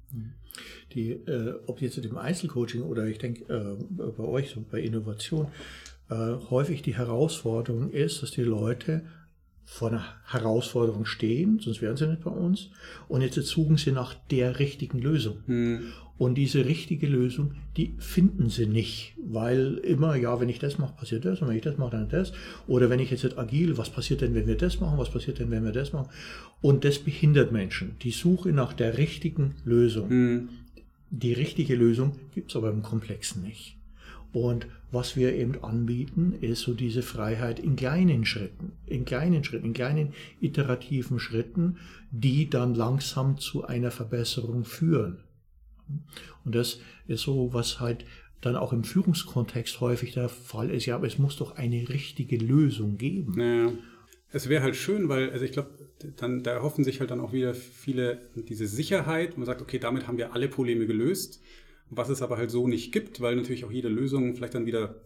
Die, 0.95 1.11
äh, 1.11 1.55
ob 1.67 1.83
jetzt 1.83 1.99
im 1.99 2.17
Einzelcoaching 2.17 2.83
oder 2.83 3.07
ich 3.07 3.19
denke 3.19 3.45
äh, 3.53 3.85
bei 3.91 4.25
euch, 4.25 4.51
so 4.51 4.65
bei 4.69 4.81
Innovation, 4.81 5.49
äh, 6.09 6.15
häufig 6.51 6.83
die 6.83 6.97
Herausforderung 6.97 7.91
ist, 7.91 8.23
dass 8.23 8.31
die 8.31 8.43
Leute 8.43 9.05
vor 9.71 9.89
einer 9.89 10.05
Herausforderung 10.25 11.05
stehen, 11.05 11.61
sonst 11.61 11.83
wären 11.83 11.97
sie 11.97 12.09
nicht 12.09 12.25
bei 12.25 12.31
uns. 12.31 12.71
Und 13.07 13.21
jetzt 13.21 13.37
suchen 13.47 13.77
sie 13.77 13.93
nach 13.93 14.15
der 14.31 14.59
richtigen 14.59 14.99
Lösung. 14.99 15.37
Hm. 15.47 15.93
Und 16.17 16.35
diese 16.35 16.65
richtige 16.65 17.07
Lösung, 17.07 17.53
die 17.77 17.95
finden 17.99 18.49
sie 18.49 18.67
nicht, 18.67 19.13
weil 19.19 19.75
immer, 19.85 20.17
ja, 20.17 20.41
wenn 20.41 20.49
ich 20.49 20.59
das 20.59 20.79
mache, 20.79 20.97
passiert 20.97 21.27
das, 21.27 21.43
und 21.43 21.49
wenn 21.49 21.57
ich 21.57 21.63
das 21.63 21.77
mache, 21.77 21.93
dann 21.93 22.09
das. 22.09 22.33
Oder 22.67 22.89
wenn 22.91 22.99
ich 22.99 23.11
jetzt 23.11 23.23
nicht 23.23 23.39
agil, 23.39 23.77
was 23.77 23.91
passiert 23.91 24.23
denn, 24.23 24.35
wenn 24.35 24.47
wir 24.49 24.57
das 24.57 24.81
machen, 24.81 24.99
was 24.99 25.11
passiert 25.11 25.39
denn, 25.39 25.51
wenn 25.51 25.65
wir 25.65 25.73
das 25.73 25.93
machen? 25.93 26.09
Und 26.63 26.85
das 26.85 26.99
behindert 26.99 27.53
Menschen. 27.53 27.95
Die 28.03 28.11
Suche 28.11 28.49
nach 28.49 28.73
der 28.73 28.97
richtigen 28.97 29.55
Lösung. 29.65 30.09
Hm. 30.09 30.49
Die 31.11 31.35
richtige 31.35 31.77
Lösung 31.77 32.13
gibt 32.35 32.51
es 32.51 32.57
aber 32.57 32.71
im 32.71 32.83
Komplexen 32.83 33.43
nicht. 33.43 33.78
Und 34.33 34.67
was 34.91 35.17
wir 35.17 35.35
eben 35.35 35.63
anbieten, 35.63 36.35
ist 36.41 36.61
so 36.61 36.75
diese 36.75 37.03
Freiheit 37.03 37.59
in 37.59 37.77
kleinen 37.77 38.25
Schritten, 38.25 38.73
in 38.87 39.05
kleinen 39.05 39.45
Schritten, 39.45 39.67
in 39.67 39.73
kleinen 39.73 40.15
iterativen 40.41 41.19
Schritten, 41.19 41.79
die 42.11 42.49
dann 42.49 42.75
langsam 42.75 43.39
zu 43.39 43.65
einer 43.65 43.91
Verbesserung 43.91 44.65
führen. 44.65 45.19
Und 46.45 46.55
das 46.55 46.81
ist 47.07 47.23
so, 47.23 47.53
was 47.53 47.81
halt 47.81 48.05
dann 48.41 48.57
auch 48.57 48.73
im 48.73 48.85
Führungskontext 48.85 49.81
häufig 49.81 50.15
der 50.15 50.29
Fall 50.29 50.71
ist. 50.71 50.87
Ja, 50.87 50.97
aber 50.97 51.07
es 51.07 51.19
muss 51.19 51.37
doch 51.37 51.57
eine 51.57 51.89
richtige 51.89 52.37
Lösung 52.37 52.99
geben. 52.99 53.33
Naja. 53.37 53.73
Es 54.31 54.49
wäre 54.51 54.63
halt 54.63 54.77
schön, 54.77 55.09
weil, 55.09 55.31
also 55.31 55.45
ich 55.47 55.53
glaube, 55.53 55.71
dann, 56.17 56.43
da 56.43 56.53
erhoffen 56.53 56.85
sich 56.85 57.01
halt 57.01 57.11
dann 57.11 57.21
auch 57.21 57.33
wieder 57.33 57.55
viele 57.55 58.21
diese 58.37 58.67
Sicherheit. 58.67 59.39
Man 59.39 59.47
sagt, 59.47 59.63
okay, 59.63 59.79
damit 59.79 60.07
haben 60.07 60.19
wir 60.19 60.35
alle 60.35 60.49
Probleme 60.49 60.87
gelöst 60.87 61.41
was 61.91 62.09
es 62.09 62.23
aber 62.23 62.37
halt 62.37 62.51
so 62.51 62.67
nicht 62.67 62.93
gibt, 62.93 63.21
weil 63.21 63.37
natürlich 63.37 63.65
auch 63.65 63.73
jede 63.73 63.89
Lösung 63.89 64.35
vielleicht 64.35 64.55
dann 64.55 64.67
wieder 64.67 65.01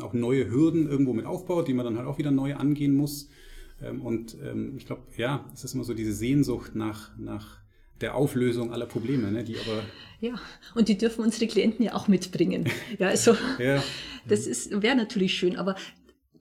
auch 0.00 0.12
neue 0.12 0.50
Hürden 0.50 0.88
irgendwo 0.88 1.12
mit 1.12 1.26
aufbaut, 1.26 1.68
die 1.68 1.74
man 1.74 1.84
dann 1.84 1.98
halt 1.98 2.06
auch 2.06 2.18
wieder 2.18 2.30
neu 2.30 2.54
angehen 2.54 2.94
muss. 2.94 3.28
Ähm, 3.82 4.00
und 4.00 4.36
ähm, 4.42 4.74
ich 4.76 4.86
glaube, 4.86 5.02
ja, 5.16 5.44
es 5.52 5.64
ist 5.64 5.74
immer 5.74 5.84
so 5.84 5.94
diese 5.94 6.12
Sehnsucht 6.12 6.74
nach, 6.74 7.16
nach 7.18 7.60
der 8.00 8.14
Auflösung 8.14 8.72
aller 8.72 8.86
Probleme, 8.86 9.30
ne, 9.30 9.44
die 9.44 9.56
aber. 9.58 9.82
Ja, 10.20 10.40
und 10.74 10.88
die 10.88 10.98
dürfen 10.98 11.24
unsere 11.24 11.46
Klienten 11.46 11.84
ja 11.84 11.94
auch 11.94 12.08
mitbringen. 12.08 12.68
Ja, 12.98 13.08
also 13.08 13.36
ja. 13.58 13.82
das 14.28 14.70
wäre 14.70 14.96
natürlich 14.96 15.34
schön, 15.34 15.56
aber 15.56 15.76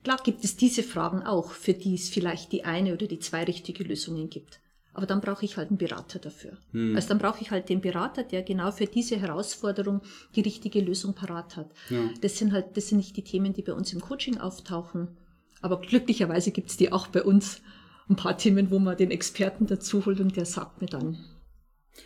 klar 0.04 0.20
gibt 0.24 0.44
es 0.44 0.56
diese 0.56 0.84
Fragen 0.84 1.24
auch, 1.24 1.52
für 1.52 1.74
die 1.74 1.96
es 1.96 2.10
vielleicht 2.10 2.52
die 2.52 2.64
eine 2.64 2.94
oder 2.94 3.08
die 3.08 3.20
zwei 3.20 3.44
richtige 3.44 3.84
Lösungen 3.84 4.30
gibt. 4.30 4.60
Aber 4.94 5.06
dann 5.06 5.22
brauche 5.22 5.46
ich 5.46 5.56
halt 5.56 5.70
einen 5.70 5.78
Berater 5.78 6.20
dafür. 6.20 6.58
Hm. 6.74 6.96
Also 6.96 7.10
dann 7.10 7.18
brauche 7.18 7.42
ich 7.42 7.52
halt 7.52 7.70
den 7.70 7.80
Berater, 7.80 8.24
der 8.24 8.44
genau 8.44 8.72
für 8.72 8.86
diese 8.86 9.18
Herausforderung 9.18 10.02
die 10.36 10.42
richtige 10.42 10.82
Lösung 10.82 11.14
parat 11.14 11.56
hat. 11.56 11.72
Ja. 11.90 12.10
Das 12.20 12.38
sind 12.38 12.52
halt, 12.52 12.76
das 12.76 12.90
sind 12.90 12.98
nicht 12.98 13.16
die 13.16 13.24
Themen, 13.24 13.54
die 13.54 13.62
bei 13.62 13.74
uns 13.74 13.94
im 13.94 14.02
Coaching 14.02 14.38
auftauchen. 14.38 15.08
Aber 15.62 15.80
glücklicherweise 15.80 16.52
gibt 16.52 16.72
es 16.72 16.78
die 16.78 16.92
auch 16.92 17.08
bei 17.08 17.24
uns. 17.24 17.62
Ein 18.10 18.16
paar 18.18 18.38
Themen, 18.38 18.72
wo 18.72 18.80
man 18.80 18.98
den 18.98 19.12
Experten 19.12 19.68
dazu 19.68 20.06
holt 20.06 20.20
und 20.20 20.36
der 20.36 20.46
sagt 20.46 20.82
mir 20.82 20.88
dann, 20.88 21.18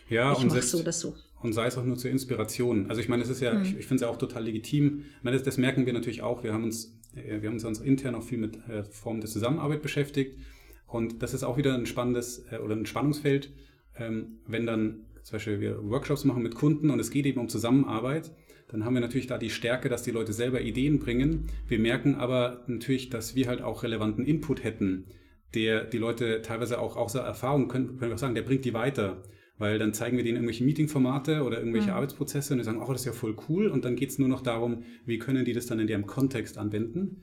ja, 0.08 0.32
ich 0.32 0.44
mache 0.44 0.62
so 0.62 0.78
oder 0.78 0.92
so. 0.92 1.14
Und 1.42 1.52
sei 1.52 1.66
es 1.66 1.76
auch 1.76 1.84
nur 1.84 1.96
zur 1.96 2.10
Inspiration. 2.10 2.88
Also 2.88 3.00
ich 3.00 3.08
meine, 3.08 3.22
es 3.22 3.28
ist 3.28 3.40
ja, 3.40 3.52
hm. 3.52 3.62
ich, 3.62 3.76
ich 3.76 3.86
finde 3.86 3.96
es 3.96 4.00
ja 4.02 4.08
auch 4.08 4.18
total 4.18 4.44
legitim. 4.44 5.04
Ich 5.18 5.24
meine, 5.24 5.36
das, 5.36 5.44
das, 5.44 5.58
merken 5.58 5.86
wir 5.86 5.92
natürlich 5.92 6.22
auch. 6.22 6.44
Wir 6.44 6.52
haben 6.52 6.64
uns, 6.64 6.96
äh, 7.14 7.42
wir 7.42 7.48
haben 7.48 7.58
uns 7.58 7.80
intern 7.80 8.14
auch 8.14 8.22
viel 8.22 8.38
mit 8.38 8.56
äh, 8.68 8.84
Formen 8.84 9.20
der 9.20 9.30
Zusammenarbeit 9.30 9.82
beschäftigt. 9.82 10.38
Und 10.86 11.22
das 11.22 11.34
ist 11.34 11.42
auch 11.42 11.56
wieder 11.56 11.74
ein 11.74 11.86
spannendes 11.86 12.46
äh, 12.50 12.58
oder 12.58 12.76
ein 12.76 12.86
Spannungsfeld, 12.86 13.52
ähm, 13.98 14.38
wenn 14.46 14.66
dann 14.66 15.06
zum 15.22 15.34
Beispiel 15.34 15.60
wir 15.60 15.82
Workshops 15.82 16.24
machen 16.24 16.42
mit 16.42 16.54
Kunden 16.54 16.90
und 16.90 17.00
es 17.00 17.10
geht 17.10 17.26
eben 17.26 17.40
um 17.40 17.48
Zusammenarbeit, 17.48 18.30
dann 18.68 18.84
haben 18.84 18.94
wir 18.94 19.00
natürlich 19.00 19.26
da 19.26 19.38
die 19.38 19.50
Stärke, 19.50 19.88
dass 19.88 20.02
die 20.02 20.10
Leute 20.10 20.32
selber 20.32 20.60
Ideen 20.60 20.98
bringen. 20.98 21.46
Wir 21.68 21.78
merken 21.78 22.14
aber 22.14 22.64
natürlich, 22.66 23.10
dass 23.10 23.34
wir 23.34 23.48
halt 23.48 23.62
auch 23.62 23.82
relevanten 23.82 24.24
Input 24.24 24.64
hätten, 24.64 25.06
der 25.54 25.84
die 25.84 25.98
Leute 25.98 26.42
teilweise 26.42 26.80
auch 26.80 26.96
außer 26.96 27.20
Erfahrung 27.20 27.68
können, 27.68 27.98
können 27.98 28.10
wir 28.10 28.14
auch 28.14 28.18
sagen, 28.18 28.34
der 28.34 28.42
bringt 28.42 28.64
die 28.64 28.74
weiter. 28.74 29.22
Weil 29.58 29.78
dann 29.78 29.94
zeigen 29.94 30.16
wir 30.16 30.24
denen 30.24 30.36
irgendwelche 30.36 30.64
Meetingformate 30.64 31.42
oder 31.42 31.58
irgendwelche 31.58 31.88
mhm. 31.88 31.94
Arbeitsprozesse 31.94 32.52
und 32.52 32.58
die 32.58 32.64
sagen, 32.64 32.82
oh, 32.82 32.92
das 32.92 33.02
ist 33.02 33.06
ja 33.06 33.12
voll 33.12 33.36
cool. 33.48 33.68
Und 33.68 33.84
dann 33.84 33.96
geht 33.96 34.10
es 34.10 34.18
nur 34.18 34.28
noch 34.28 34.42
darum, 34.42 34.82
wie 35.06 35.18
können 35.18 35.44
die 35.44 35.54
das 35.54 35.66
dann 35.66 35.78
in 35.78 35.88
ihrem 35.88 36.06
Kontext 36.06 36.58
anwenden 36.58 37.22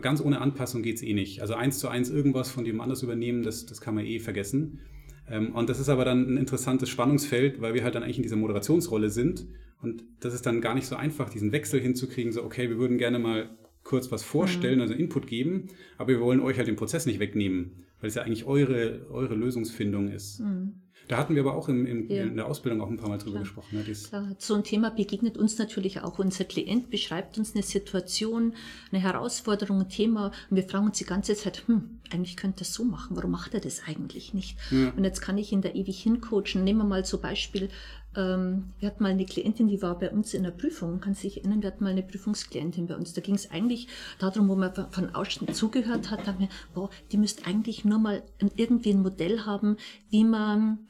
ganz 0.00 0.20
ohne 0.20 0.40
Anpassung 0.40 0.82
geht 0.82 0.96
es 0.96 1.02
eh 1.02 1.14
nicht. 1.14 1.40
Also 1.40 1.54
eins 1.54 1.78
zu 1.78 1.88
eins 1.88 2.10
irgendwas 2.10 2.50
von 2.50 2.64
jemand 2.64 2.84
anders 2.84 3.02
übernehmen, 3.02 3.42
das, 3.42 3.66
das 3.66 3.80
kann 3.80 3.94
man 3.94 4.06
eh 4.06 4.18
vergessen. 4.18 4.80
Ähm, 5.28 5.54
und 5.54 5.68
das 5.68 5.80
ist 5.80 5.88
aber 5.88 6.04
dann 6.04 6.34
ein 6.34 6.36
interessantes 6.36 6.88
Spannungsfeld, 6.88 7.60
weil 7.60 7.74
wir 7.74 7.84
halt 7.84 7.94
dann 7.94 8.02
eigentlich 8.02 8.18
in 8.18 8.22
dieser 8.22 8.36
Moderationsrolle 8.36 9.10
sind. 9.10 9.46
Und 9.82 10.04
das 10.20 10.34
ist 10.34 10.44
dann 10.44 10.60
gar 10.60 10.74
nicht 10.74 10.86
so 10.86 10.96
einfach, 10.96 11.30
diesen 11.30 11.52
Wechsel 11.52 11.80
hinzukriegen, 11.80 12.32
so, 12.32 12.42
okay, 12.42 12.68
wir 12.68 12.78
würden 12.78 12.98
gerne 12.98 13.18
mal 13.18 13.56
kurz 13.82 14.12
was 14.12 14.22
vorstellen, 14.22 14.76
mhm. 14.76 14.82
also 14.82 14.94
Input 14.94 15.26
geben, 15.26 15.68
aber 15.96 16.08
wir 16.08 16.20
wollen 16.20 16.40
euch 16.40 16.58
halt 16.58 16.68
den 16.68 16.76
Prozess 16.76 17.06
nicht 17.06 17.18
wegnehmen, 17.18 17.86
weil 18.00 18.08
es 18.08 18.14
ja 18.14 18.22
eigentlich 18.22 18.44
eure, 18.44 19.06
eure 19.10 19.34
Lösungsfindung 19.34 20.08
ist. 20.08 20.40
Mhm. 20.40 20.82
Da 21.10 21.16
hatten 21.16 21.34
wir 21.34 21.42
aber 21.42 21.56
auch 21.56 21.68
im, 21.68 21.86
im, 21.86 22.08
ja. 22.08 22.22
in 22.22 22.36
der 22.36 22.46
Ausbildung 22.46 22.80
auch 22.80 22.88
ein 22.88 22.96
paar 22.96 23.08
Mal 23.08 23.18
drüber 23.18 23.40
Klar. 23.40 23.42
gesprochen. 23.42 23.78
Ne, 23.78 23.82
Klar. 23.82 24.28
So 24.38 24.54
ein 24.54 24.62
Thema 24.62 24.90
begegnet 24.90 25.36
uns 25.36 25.58
natürlich 25.58 26.02
auch. 26.02 26.20
Unser 26.20 26.44
Klient 26.44 26.88
beschreibt 26.88 27.36
uns 27.36 27.52
eine 27.52 27.64
Situation, 27.64 28.54
eine 28.92 29.02
Herausforderung, 29.02 29.80
ein 29.80 29.88
Thema 29.88 30.30
und 30.50 30.56
wir 30.56 30.62
fragen 30.62 30.86
uns 30.86 30.98
die 30.98 31.04
ganze 31.04 31.34
Zeit, 31.34 31.64
hm, 31.66 31.98
eigentlich 32.12 32.36
könnte 32.36 32.60
das 32.60 32.72
so 32.72 32.84
machen, 32.84 33.16
warum 33.16 33.32
macht 33.32 33.54
er 33.54 33.60
das 33.60 33.82
eigentlich 33.88 34.34
nicht? 34.34 34.56
Ja. 34.70 34.92
Und 34.96 35.02
jetzt 35.02 35.20
kann 35.20 35.36
ich 35.36 35.50
ihn 35.50 35.62
da 35.62 35.70
ewig 35.70 36.00
hincoachen. 36.00 36.62
Nehmen 36.62 36.78
wir 36.78 36.84
mal 36.84 37.04
so 37.04 37.18
Beispiel, 37.18 37.70
ähm, 38.16 38.72
wir 38.78 38.88
hatten 38.88 39.02
mal 39.02 39.10
eine 39.10 39.24
Klientin, 39.24 39.68
die 39.68 39.82
war 39.82 39.98
bei 39.98 40.10
uns 40.10 40.34
in 40.34 40.42
der 40.42 40.50
Prüfung, 40.50 41.00
kann 41.00 41.14
sich 41.14 41.38
erinnern, 41.38 41.62
wir 41.62 41.68
hatten 41.68 41.84
mal 41.84 41.90
eine 41.90 42.02
Prüfungsklientin 42.02 42.86
bei 42.86 42.96
uns. 42.96 43.12
Da 43.12 43.20
ging 43.20 43.34
es 43.34 43.50
eigentlich 43.50 43.88
darum, 44.18 44.48
wo 44.48 44.56
man 44.56 44.72
von 44.90 45.14
außen 45.14 45.52
zugehört 45.54 46.10
hat, 46.10 46.26
da 46.26 46.32
haben 46.32 46.40
wir, 46.40 46.48
boah, 46.74 46.90
die 47.12 47.18
müsste 47.18 47.46
eigentlich 47.46 47.84
nur 47.84 47.98
mal 47.98 48.22
irgendwie 48.56 48.90
ein 48.90 49.02
Modell 49.02 49.40
haben, 49.46 49.76
wie 50.10 50.24
man 50.24 50.86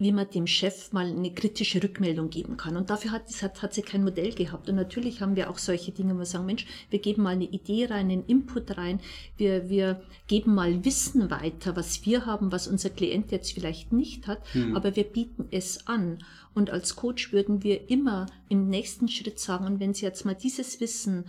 wie 0.00 0.12
man 0.12 0.28
dem 0.30 0.46
Chef 0.46 0.92
mal 0.92 1.06
eine 1.06 1.32
kritische 1.32 1.82
Rückmeldung 1.82 2.30
geben 2.30 2.56
kann. 2.56 2.76
Und 2.76 2.88
dafür 2.88 3.12
hat, 3.12 3.30
hat, 3.42 3.62
hat 3.62 3.74
sie 3.74 3.82
kein 3.82 4.02
Modell 4.02 4.32
gehabt. 4.32 4.68
Und 4.68 4.76
natürlich 4.76 5.20
haben 5.20 5.36
wir 5.36 5.50
auch 5.50 5.58
solche 5.58 5.92
Dinge, 5.92 6.14
wo 6.14 6.20
wir 6.20 6.26
sagen, 6.26 6.46
Mensch, 6.46 6.66
wir 6.88 6.98
geben 6.98 7.22
mal 7.22 7.30
eine 7.34 7.44
Idee 7.44 7.84
rein, 7.84 8.10
einen 8.10 8.24
Input 8.24 8.78
rein, 8.78 8.98
wir, 9.36 9.68
wir 9.68 10.02
geben 10.26 10.54
mal 10.54 10.86
Wissen 10.86 11.30
weiter, 11.30 11.76
was 11.76 12.06
wir 12.06 12.24
haben, 12.24 12.50
was 12.50 12.66
unser 12.66 12.88
Klient 12.88 13.30
jetzt 13.30 13.52
vielleicht 13.52 13.92
nicht 13.92 14.26
hat, 14.26 14.40
hm. 14.54 14.74
aber 14.74 14.96
wir 14.96 15.04
bieten 15.04 15.48
es 15.50 15.86
an. 15.86 16.18
Und 16.54 16.70
als 16.70 16.96
Coach 16.96 17.32
würden 17.32 17.62
wir 17.62 17.90
immer 17.90 18.26
im 18.48 18.68
nächsten 18.68 19.06
Schritt 19.06 19.38
sagen, 19.38 19.66
und 19.66 19.80
wenn 19.80 19.92
Sie 19.92 20.06
jetzt 20.06 20.24
mal 20.24 20.34
dieses 20.34 20.80
Wissen 20.80 21.26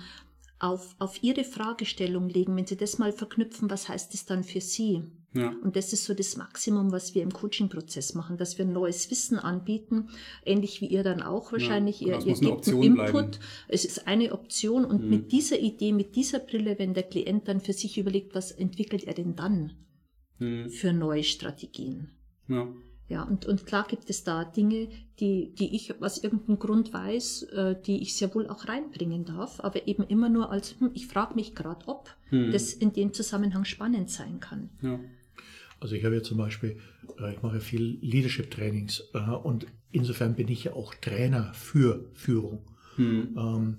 auf, 0.62 0.95
auf 0.99 1.24
Ihre 1.24 1.43
Fragestellung 1.43 2.30
legen, 2.30 2.55
wenn 2.55 2.68
Sie 2.68 2.78
das 2.78 2.99
mal 2.99 3.12
verknüpfen, 3.12 3.70
was 3.70 3.89
heißt 3.89 4.14
es 4.14 4.26
dann 4.26 4.43
für 4.43 4.62
Sie? 4.62 5.03
Ja. 5.34 5.55
Und 5.64 5.76
das 5.76 5.93
ist 5.93 6.03
so 6.03 6.14
das 6.14 6.36
Maximum, 6.36 6.91
was 6.91 7.16
wir 7.16 7.24
im 7.24 7.32
Coaching-Prozess 7.32 8.16
machen, 8.16 8.38
dass 8.38 8.57
wir 8.57 8.66
neues 8.66 9.09
Wissen 9.09 9.39
anbieten, 9.39 10.09
ähnlich 10.45 10.82
wie 10.82 10.88
ihr 10.88 11.03
dann 11.03 11.22
auch 11.22 11.53
wahrscheinlich. 11.53 12.01
Ja, 12.01 12.20
ihr, 12.20 12.26
ihr 12.28 12.36
gebt 12.36 12.68
einen 12.68 12.84
Input, 12.84 13.12
bleiben. 13.12 13.38
es 13.70 13.86
ist 13.86 14.07
eine 14.07 14.34
Option 14.34 14.84
und 14.84 15.03
mhm. 15.03 15.09
mit 15.09 15.32
dieser 15.32 15.57
Idee, 15.57 15.93
mit 15.93 16.16
dieser 16.16 16.39
Brille, 16.39 16.78
wenn 16.80 16.93
der 16.93 17.03
Klient 17.03 17.47
dann 17.47 17.62
für 17.62 17.74
sich 17.74 17.97
überlegt, 17.97 18.36
was 18.36 18.51
entwickelt 18.51 19.05
er 19.05 19.14
denn 19.14 19.36
dann 19.36 19.74
mhm. 20.38 20.70
für 20.70 20.91
neue 20.91 21.24
Strategien? 21.24 22.09
Ja. 22.49 22.68
Ja, 23.12 23.24
und, 23.24 23.45
und 23.45 23.66
klar 23.66 23.86
gibt 23.89 24.09
es 24.09 24.24
da 24.24 24.45
Dinge, 24.45 24.88
die, 25.20 25.53
die 25.53 25.76
ich 25.76 26.01
aus 26.01 26.24
irgendeinem 26.24 26.59
Grund 26.59 26.93
weiß, 26.93 27.43
äh, 27.43 27.76
die 27.86 28.01
ich 28.01 28.16
sehr 28.16 28.34
wohl 28.34 28.47
auch 28.47 28.70
reinbringen 28.70 29.26
darf, 29.26 29.59
aber 29.59 29.86
eben 29.86 30.03
immer 30.03 30.30
nur 30.30 30.49
als, 30.49 30.80
hm, 30.80 30.91
ich 30.93 31.07
frage 31.07 31.36
mich 31.36 31.53
gerade, 31.53 31.86
ob 31.89 32.09
Hm. 32.30 32.53
das 32.53 32.72
in 32.72 32.93
dem 32.93 33.12
Zusammenhang 33.12 33.66
spannend 33.66 34.09
sein 34.09 34.39
kann. 34.39 34.70
Ja. 34.82 34.97
Also 35.82 35.95
ich 35.95 36.05
habe 36.05 36.16
ja 36.16 36.24
zum 36.24 36.38
Beispiel, 36.38 36.78
äh, 37.20 37.34
ich 37.34 37.41
mache 37.41 37.59
viel 37.59 37.97
Leadership-Trainings 37.99 39.09
äh, 39.14 39.20
und 39.20 39.66
insofern 39.91 40.36
bin 40.36 40.47
ich 40.47 40.64
ja 40.64 40.74
auch 40.74 40.95
Trainer 40.95 41.53
für 41.53 42.05
Führung. 42.14 42.62
Hm. 42.95 43.36
Ähm, 43.38 43.78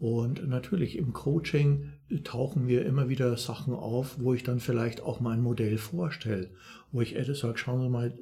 Und 0.00 0.48
natürlich 0.48 0.96
im 0.96 1.12
Coaching 1.12 1.92
tauchen 2.24 2.64
mir 2.64 2.86
immer 2.86 3.10
wieder 3.10 3.36
Sachen 3.36 3.74
auf, 3.74 4.16
wo 4.18 4.32
ich 4.32 4.42
dann 4.42 4.58
vielleicht 4.58 5.02
auch 5.02 5.20
mein 5.20 5.42
Modell 5.42 5.76
vorstelle. 5.76 6.48
Wo 6.90 7.02
ich 7.02 7.16
etwas 7.16 7.40
sage, 7.40 7.58
schauen 7.58 7.82
Sie 7.82 7.90
mal, 7.90 8.18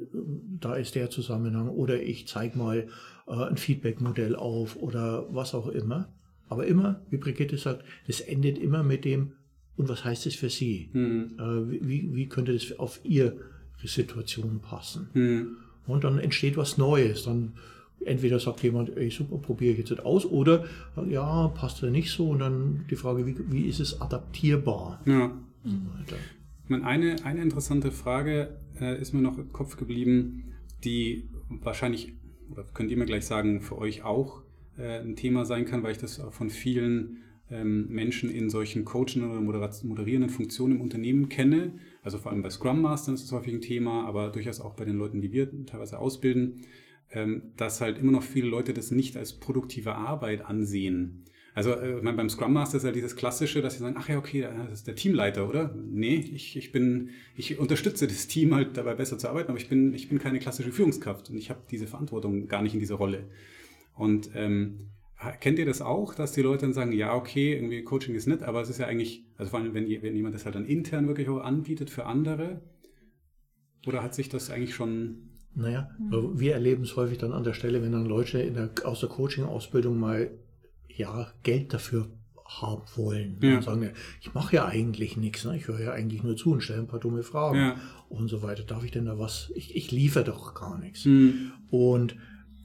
da 0.61 0.75
ist 0.75 0.97
der 0.97 1.09
Zusammenhang. 1.09 1.69
Oder 1.69 2.03
ich 2.03 2.27
zeige 2.27 2.59
mal 2.59 2.89
äh, 3.29 3.33
ein 3.33 3.57
Feedback-Modell 3.57 4.35
auf 4.35 4.75
oder 4.75 5.33
was 5.33 5.55
auch 5.55 5.69
immer. 5.69 6.13
Aber 6.49 6.67
immer, 6.67 7.01
wie 7.11 7.17
Brigitte 7.17 7.57
sagt, 7.57 7.85
das 8.09 8.21
endet 8.21 8.59
immer 8.59 8.83
mit 8.83 9.05
dem, 9.05 9.35
und 9.77 9.89
was 9.89 10.05
heißt 10.05 10.27
das 10.27 10.35
für 10.35 10.51
Sie? 10.51 10.91
Hm. 10.91 11.37
Äh, 11.39 11.87
wie, 11.87 12.13
wie 12.13 12.29
könnte 12.29 12.55
das 12.55 12.77
auf 12.77 12.99
Ihre 13.05 13.37
Situation 13.85 14.59
passen? 14.59 15.11
Hm. 15.13 15.57
Und 15.87 16.03
dann 16.03 16.19
entsteht 16.19 16.57
was 16.57 16.77
Neues. 16.77 17.23
Dann 17.23 17.53
entweder 18.05 18.39
sagt 18.39 18.63
jemand, 18.63 18.97
ey 18.97 19.11
super, 19.11 19.39
probiere 19.39 19.73
ich 19.73 19.79
jetzt 19.79 19.91
nicht 19.91 20.05
aus, 20.05 20.27
oder 20.27 20.65
ja, 21.09 21.49
passt 21.49 21.83
ja 21.83 21.91
nicht 21.91 22.11
so. 22.11 22.31
Und 22.31 22.41
dann 22.41 22.85
die 22.91 22.97
Frage, 22.97 23.27
wie, 23.27 23.37
wie 23.51 23.63
ist 23.63 23.81
es 23.81 24.01
adaptierbar? 24.01 25.01
Ja. 25.07 25.33
Und 25.65 26.09
so. 26.09 26.17
Ich 26.65 26.71
meine, 26.71 26.85
eine, 26.85 27.25
eine 27.25 27.43
interessante 27.43 27.91
Frage 27.91 28.59
äh, 28.81 29.01
ist 29.01 29.15
mir 29.15 29.23
noch 29.23 29.39
im 29.39 29.53
Kopf 29.53 29.77
geblieben, 29.77 30.53
die 30.85 31.29
wahrscheinlich, 31.49 32.13
oder 32.51 32.65
könnt 32.75 32.91
ihr 32.91 32.97
mir 32.97 33.07
gleich 33.07 33.27
sagen, 33.27 33.61
für 33.61 33.79
euch 33.79 34.03
auch 34.05 34.43
äh, 34.77 35.01
ein 35.01 35.17
Thema 35.17 35.45
sein 35.45 35.65
kann, 35.65 35.83
weil 35.83 35.93
ich 35.93 35.99
das 35.99 36.23
von 36.31 36.51
vielen 36.51 37.23
ähm, 37.51 37.89
Menschen 37.89 38.31
in 38.31 38.51
solchen 38.51 38.85
coachenden 38.85 39.49
oder 39.49 39.71
moderierenden 39.85 40.31
Funktionen 40.31 40.77
im 40.77 40.81
Unternehmen 40.81 41.29
kenne. 41.29 41.73
Also 42.03 42.19
vor 42.19 42.33
allem 42.33 42.43
bei 42.43 42.51
Scrum 42.51 42.83
Mastern 42.83 43.15
ist 43.15 43.25
das 43.25 43.33
häufig 43.33 43.55
ein 43.55 43.61
Thema, 43.61 44.07
aber 44.07 44.29
durchaus 44.31 44.61
auch 44.61 44.75
bei 44.75 44.85
den 44.85 44.97
Leuten, 44.97 45.21
die 45.21 45.33
wir 45.33 45.49
teilweise 45.67 45.99
ausbilden, 45.99 46.67
dass 47.57 47.81
halt 47.81 47.99
immer 47.99 48.13
noch 48.13 48.23
viele 48.23 48.49
Leute 48.49 48.75
das 48.75 48.91
nicht 48.91 49.17
als 49.17 49.33
produktive 49.33 49.95
Arbeit 49.95 50.45
ansehen. 50.45 51.25
Also 51.55 51.73
äh, 51.73 51.97
ich 51.97 52.03
meine, 52.05 52.17
beim 52.17 52.29
Scrum 52.29 52.53
Master 52.53 52.77
ist 52.77 52.85
ja 52.85 52.93
dieses 52.93 53.17
Klassische, 53.17 53.63
dass 53.63 53.75
sie 53.75 53.81
sagen, 53.81 53.97
ach 53.99 54.09
ja, 54.09 54.19
okay, 54.19 54.43
das 54.43 54.81
ist 54.81 54.87
der 54.87 54.95
Teamleiter, 54.95 55.49
oder? 55.49 55.75
Nee, 55.75 56.15
ich, 56.15 56.57
ich 56.57 56.71
bin, 56.71 57.11
ich 57.35 57.59
unterstütze 57.59 58.07
das 58.07 58.29
Team 58.29 58.55
halt 58.55 58.77
dabei 58.77 58.95
besser 58.95 59.19
zu 59.19 59.29
arbeiten, 59.29 59.49
aber 59.49 59.59
ich 59.59 59.69
bin, 59.69 59.93
ich 59.93 60.09
bin 60.09 60.21
keine 60.21 60.39
klassische 60.39 60.71
Führungskraft 60.71 61.31
und 61.31 61.37
ich 61.37 61.51
habe 61.51 61.61
diese 61.69 61.89
Verantwortung 61.89 62.47
gar 62.47 62.63
nicht 62.63 62.75
in 62.75 62.81
dieser 62.81 62.95
Rolle. 62.95 63.25
Und 63.95 64.31
ähm, 64.37 64.91
kennt 65.41 65.59
ihr 65.59 65.67
das 65.67 65.83
auch, 65.83 66.15
dass 66.15 66.31
die 66.31 66.43
Leute 66.43 66.67
dann 66.67 66.75
sagen, 66.75 66.93
ja, 66.93 67.15
okay, 67.15 67.55
irgendwie 67.55 67.83
Coaching 67.83 68.15
ist 68.15 68.29
nett, 68.29 68.45
aber 68.45 68.61
es 68.61 68.71
ist 68.71 68.79
ja 68.79 68.87
eigentlich, 68.87 69.25
also 69.37 69.51
vor 69.51 69.59
allem, 69.59 69.75
wenn, 69.75 69.89
wenn 70.03 70.15
jemand 70.15 70.37
das 70.37 70.45
halt 70.45 70.55
dann 70.55 70.65
intern 70.65 71.09
wirklich 71.09 71.29
auch 71.29 71.41
anbietet 71.41 71.91
für 71.91 72.07
andere, 72.07 72.61
oder 73.85 74.03
hat 74.03 74.15
sich 74.15 74.29
das 74.29 74.51
eigentlich 74.51 74.77
schon 74.77 75.31
Naja, 75.59 75.91
wir 75.99 76.55
erleben 76.55 76.85
es 76.85 76.95
häufig 76.97 77.19
dann 77.19 77.33
an 77.33 77.43
der 77.43 77.53
Stelle, 77.53 77.83
wenn 77.83 77.93
dann 77.93 78.07
Leute 78.07 78.39
in 78.41 78.55
der, 78.55 78.71
aus 78.85 79.01
der 79.01 79.09
Coaching-Ausbildung 79.09 79.99
mal 79.99 80.31
ja, 80.89 81.33
Geld 81.43 81.75
dafür 81.75 82.09
haben 82.45 82.83
wollen. 82.97 83.39
Ja. 83.43 83.57
Und 83.57 83.63
sagen, 83.63 83.91
ich 84.21 84.33
mache 84.35 84.57
ja 84.57 84.67
eigentlich 84.67 85.17
nichts, 85.17 85.45
ne? 85.45 85.57
ich 85.57 85.69
höre 85.69 85.81
ja 85.81 85.93
eigentlich 85.93 86.23
nur 86.23 86.37
zu 86.37 86.53
und 86.53 86.63
stelle 86.63 86.81
ein 86.81 86.87
paar 86.87 87.01
dumme 87.01 87.23
Fragen 87.23 87.59
Ja. 87.59 87.77
und 88.09 88.29
so 88.29 88.43
weiter. 88.43 88.63
Darf 88.63 88.85
ich 88.85 88.91
denn 88.93 89.05
da 89.05 89.19
was? 89.19 89.53
Ich, 89.55 89.77
ich 89.77 89.91
liefere 89.91 90.25
doch 90.25 90.55
gar 90.55 90.79
nichts. 90.79 91.05
Hm. 91.05 91.53
Und 91.71 92.17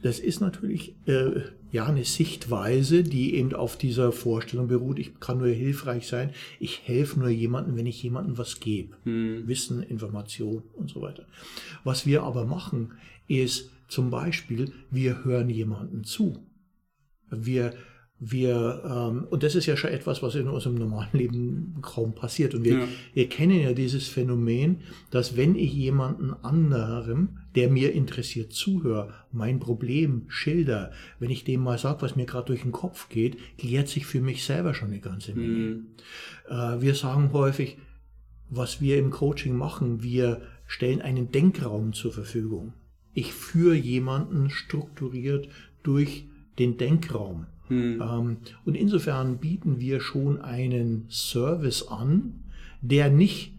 das 0.03 0.19
ist 0.19 0.41
natürlich 0.41 0.95
äh, 1.07 1.41
ja 1.71 1.85
eine 1.85 2.03
Sichtweise, 2.03 3.03
die 3.03 3.35
eben 3.35 3.53
auf 3.53 3.77
dieser 3.77 4.11
Vorstellung 4.11 4.67
beruht, 4.67 4.99
ich 4.99 5.19
kann 5.19 5.39
nur 5.39 5.47
hilfreich 5.47 6.07
sein, 6.07 6.31
ich 6.59 6.81
helfe 6.85 7.19
nur 7.19 7.29
jemandem, 7.29 7.77
wenn 7.77 7.85
ich 7.85 8.03
jemandem 8.03 8.37
was 8.37 8.59
gebe. 8.59 8.95
Hm. 9.05 9.47
Wissen, 9.47 9.81
Information 9.81 10.63
und 10.75 10.89
so 10.89 11.01
weiter. 11.01 11.25
Was 11.83 12.05
wir 12.05 12.23
aber 12.23 12.45
machen, 12.45 12.91
ist 13.27 13.71
zum 13.87 14.11
Beispiel, 14.11 14.73
wir 14.91 15.23
hören 15.23 15.49
jemanden 15.49 16.03
zu. 16.03 16.37
Wir, 17.29 17.73
wir, 18.19 18.83
ähm, 18.85 19.27
und 19.29 19.43
das 19.43 19.55
ist 19.55 19.65
ja 19.65 19.75
schon 19.75 19.89
etwas, 19.89 20.23
was 20.23 20.35
in 20.35 20.47
unserem 20.47 20.75
normalen 20.75 21.09
Leben 21.13 21.75
kaum 21.81 22.15
passiert. 22.15 22.55
Und 22.55 22.63
wir, 22.63 22.79
Ja. 22.79 22.87
wir 23.13 23.27
kennen 23.27 23.59
ja 23.59 23.73
dieses 23.73 24.07
Phänomen, 24.07 24.77
dass 25.11 25.35
wenn 25.35 25.55
ich 25.55 25.73
jemanden 25.73 26.33
anderem, 26.41 27.39
der 27.55 27.69
mir 27.69 27.91
interessiert, 27.93 28.53
zuhöre, 28.53 29.13
mein 29.31 29.59
Problem 29.59 30.23
schilder, 30.29 30.91
wenn 31.19 31.31
ich 31.31 31.43
dem 31.43 31.61
mal 31.61 31.77
sage, 31.77 32.01
was 32.01 32.15
mir 32.15 32.25
gerade 32.25 32.47
durch 32.47 32.61
den 32.61 32.71
Kopf 32.71 33.09
geht, 33.09 33.37
klärt 33.57 33.89
sich 33.89 34.05
für 34.05 34.21
mich 34.21 34.45
selber 34.45 34.73
schon 34.73 34.89
eine 34.89 34.99
ganze 34.99 35.33
Menge. 35.33 35.53
Hm. 35.53 35.85
Äh, 36.49 36.81
wir 36.81 36.95
sagen 36.95 37.31
häufig, 37.33 37.77
was 38.49 38.79
wir 38.79 38.97
im 38.99 39.09
Coaching 39.09 39.55
machen, 39.55 40.01
wir 40.01 40.41
stellen 40.65 41.01
einen 41.01 41.31
Denkraum 41.31 41.91
zur 41.93 42.13
Verfügung. 42.13 42.73
Ich 43.13 43.33
führe 43.33 43.75
jemanden 43.75 44.49
strukturiert 44.49 45.49
durch 45.83 46.25
den 46.57 46.77
Denkraum. 46.77 47.47
Hm. 47.73 48.01
Ähm, 48.01 48.37
und 48.65 48.75
insofern 48.75 49.37
bieten 49.37 49.79
wir 49.79 49.99
schon 49.99 50.41
einen 50.41 51.05
Service 51.09 51.87
an, 51.87 52.43
der 52.81 53.09
nicht, 53.09 53.53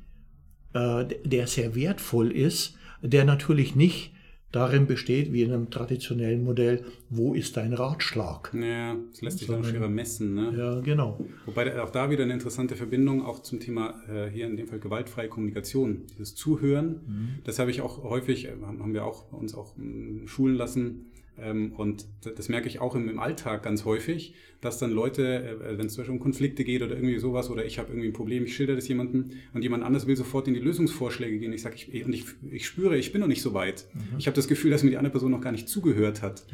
äh, 0.72 1.04
der 1.24 1.46
sehr 1.46 1.74
wertvoll 1.74 2.30
ist, 2.30 2.76
der 3.02 3.24
natürlich 3.24 3.74
nicht 3.74 4.14
darin 4.54 4.86
besteht, 4.86 5.32
wie 5.32 5.42
in 5.42 5.52
einem 5.52 5.70
traditionellen 5.70 6.44
Modell, 6.44 6.84
wo 7.10 7.34
ist 7.34 7.56
dein 7.56 7.72
Ratschlag? 7.72 8.52
Ja, 8.54 8.96
das 9.10 9.20
lässt 9.20 9.38
sich 9.40 9.48
dann 9.48 9.64
schwerer 9.64 9.88
messen. 9.88 10.34
Ne? 10.34 10.54
Ja, 10.56 10.80
genau. 10.80 11.18
Wobei 11.46 11.82
auch 11.82 11.90
da 11.90 12.10
wieder 12.10 12.22
eine 12.22 12.34
interessante 12.34 12.76
Verbindung 12.76 13.24
auch 13.24 13.40
zum 13.40 13.58
Thema 13.58 13.94
äh, 14.08 14.30
hier 14.30 14.46
in 14.46 14.56
dem 14.56 14.68
Fall 14.68 14.78
gewaltfreie 14.78 15.28
Kommunikation, 15.28 16.02
dieses 16.12 16.36
Zuhören. 16.36 17.40
Das 17.44 17.58
habe 17.58 17.70
ich 17.72 17.80
auch 17.80 18.04
häufig, 18.04 18.46
äh, 18.46 18.52
haben 18.62 18.94
wir 18.94 19.04
auch 19.04 19.24
bei 19.24 19.36
uns 19.36 19.54
auch 19.54 19.76
mm, 19.76 20.26
schulen 20.26 20.54
lassen. 20.54 21.06
Ähm, 21.38 21.72
und 21.72 22.06
das 22.22 22.48
merke 22.48 22.68
ich 22.68 22.80
auch 22.80 22.94
im, 22.94 23.18
Alltag 23.18 23.62
ganz 23.62 23.84
häufig, 23.84 24.34
dass 24.60 24.78
dann 24.78 24.90
Leute, 24.90 25.44
äh, 25.44 25.78
wenn 25.78 25.86
es 25.86 25.94
zum 25.94 26.02
Beispiel 26.02 26.14
um 26.14 26.20
Konflikte 26.20 26.64
geht 26.64 26.82
oder 26.82 26.94
irgendwie 26.94 27.18
sowas, 27.18 27.50
oder 27.50 27.64
ich 27.64 27.78
habe 27.78 27.88
irgendwie 27.88 28.08
ein 28.08 28.12
Problem, 28.12 28.44
ich 28.44 28.54
schilder 28.54 28.74
das 28.74 28.86
jemandem 28.88 29.30
und 29.52 29.62
jemand 29.62 29.84
anders 29.84 30.06
will 30.06 30.16
sofort 30.16 30.48
in 30.48 30.54
die 30.54 30.60
Lösungsvorschläge 30.60 31.38
gehen. 31.38 31.52
Ich 31.52 31.62
sage, 31.62 31.76
ich, 31.76 32.04
und 32.04 32.12
ich, 32.12 32.24
ich 32.50 32.66
spüre, 32.66 32.96
ich 32.96 33.12
bin 33.12 33.20
noch 33.20 33.28
nicht 33.28 33.42
so 33.42 33.54
weit. 33.54 33.86
Ich 34.18 34.26
habe 34.26 34.36
das 34.36 34.48
Gefühl, 34.48 34.70
dass 34.70 34.82
mir 34.82 34.90
die 34.90 34.96
andere 34.96 35.12
Person 35.12 35.30
noch 35.30 35.40
gar 35.40 35.52
nicht 35.52 35.68
zugehört 35.68 36.22
hat. 36.22 36.46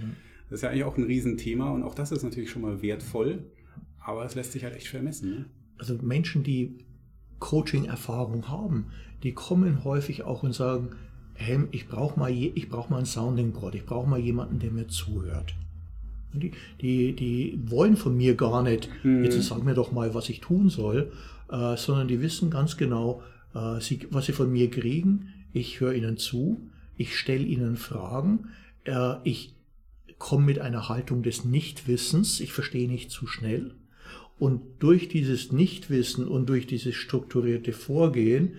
Das 0.48 0.58
ist 0.58 0.62
ja 0.62 0.70
eigentlich 0.70 0.84
auch 0.84 0.96
ein 0.96 1.04
Riesenthema 1.04 1.70
und 1.70 1.82
auch 1.82 1.94
das 1.94 2.10
ist 2.10 2.22
natürlich 2.22 2.50
schon 2.50 2.62
mal 2.62 2.82
wertvoll, 2.82 3.44
aber 4.00 4.24
es 4.24 4.34
lässt 4.34 4.52
sich 4.52 4.64
halt 4.64 4.74
echt 4.74 4.86
schwer 4.86 5.02
messen. 5.02 5.30
Ne? 5.30 5.46
also 5.80 5.94
Menschen, 6.02 6.44
die 6.44 6.78
Coaching-Erfahrung 7.38 8.48
haben, 8.48 8.88
die 9.22 9.32
kommen 9.32 9.82
häufig 9.82 10.22
auch 10.22 10.42
und 10.42 10.52
sagen, 10.52 10.90
Helm, 11.40 11.68
ich 11.72 11.88
brauche 11.88 12.18
mal, 12.18 12.30
je- 12.30 12.52
ich 12.54 12.68
brauch 12.68 12.90
mal 12.90 12.98
ein 12.98 13.06
Sounding 13.06 13.52
Board, 13.52 13.74
ich 13.74 13.84
brauche 13.86 14.08
mal 14.08 14.18
jemanden, 14.20 14.58
der 14.58 14.70
mir 14.70 14.88
zuhört. 14.88 15.54
Die, 16.32 16.52
die, 16.80 17.12
die 17.14 17.58
wollen 17.66 17.96
von 17.96 18.16
mir 18.16 18.34
gar 18.36 18.62
nicht, 18.62 18.88
jetzt 19.24 19.42
sag 19.42 19.64
mir 19.64 19.74
doch 19.74 19.90
mal, 19.90 20.14
was 20.14 20.28
ich 20.28 20.40
tun 20.40 20.68
soll, 20.68 21.10
äh, 21.50 21.76
sondern 21.76 22.06
die 22.08 22.20
wissen 22.20 22.50
ganz 22.50 22.76
genau, 22.76 23.22
äh, 23.54 23.80
sie, 23.80 24.06
was 24.10 24.26
sie 24.26 24.32
von 24.32 24.52
mir 24.52 24.70
kriegen. 24.70 25.32
Ich 25.52 25.80
höre 25.80 25.94
ihnen 25.94 26.18
zu, 26.18 26.60
ich 26.96 27.18
stelle 27.18 27.42
ihnen 27.44 27.76
Fragen, 27.76 28.50
äh, 28.84 29.14
ich 29.24 29.54
komme 30.18 30.44
mit 30.44 30.58
einer 30.60 30.88
Haltung 30.88 31.22
des 31.24 31.44
Nichtwissens, 31.44 32.38
ich 32.40 32.52
verstehe 32.52 32.86
nicht 32.88 33.10
zu 33.10 33.26
schnell. 33.26 33.72
Und 34.38 34.60
durch 34.78 35.08
dieses 35.08 35.50
Nichtwissen 35.52 36.28
und 36.28 36.48
durch 36.48 36.66
dieses 36.66 36.94
strukturierte 36.94 37.72
Vorgehen 37.72 38.52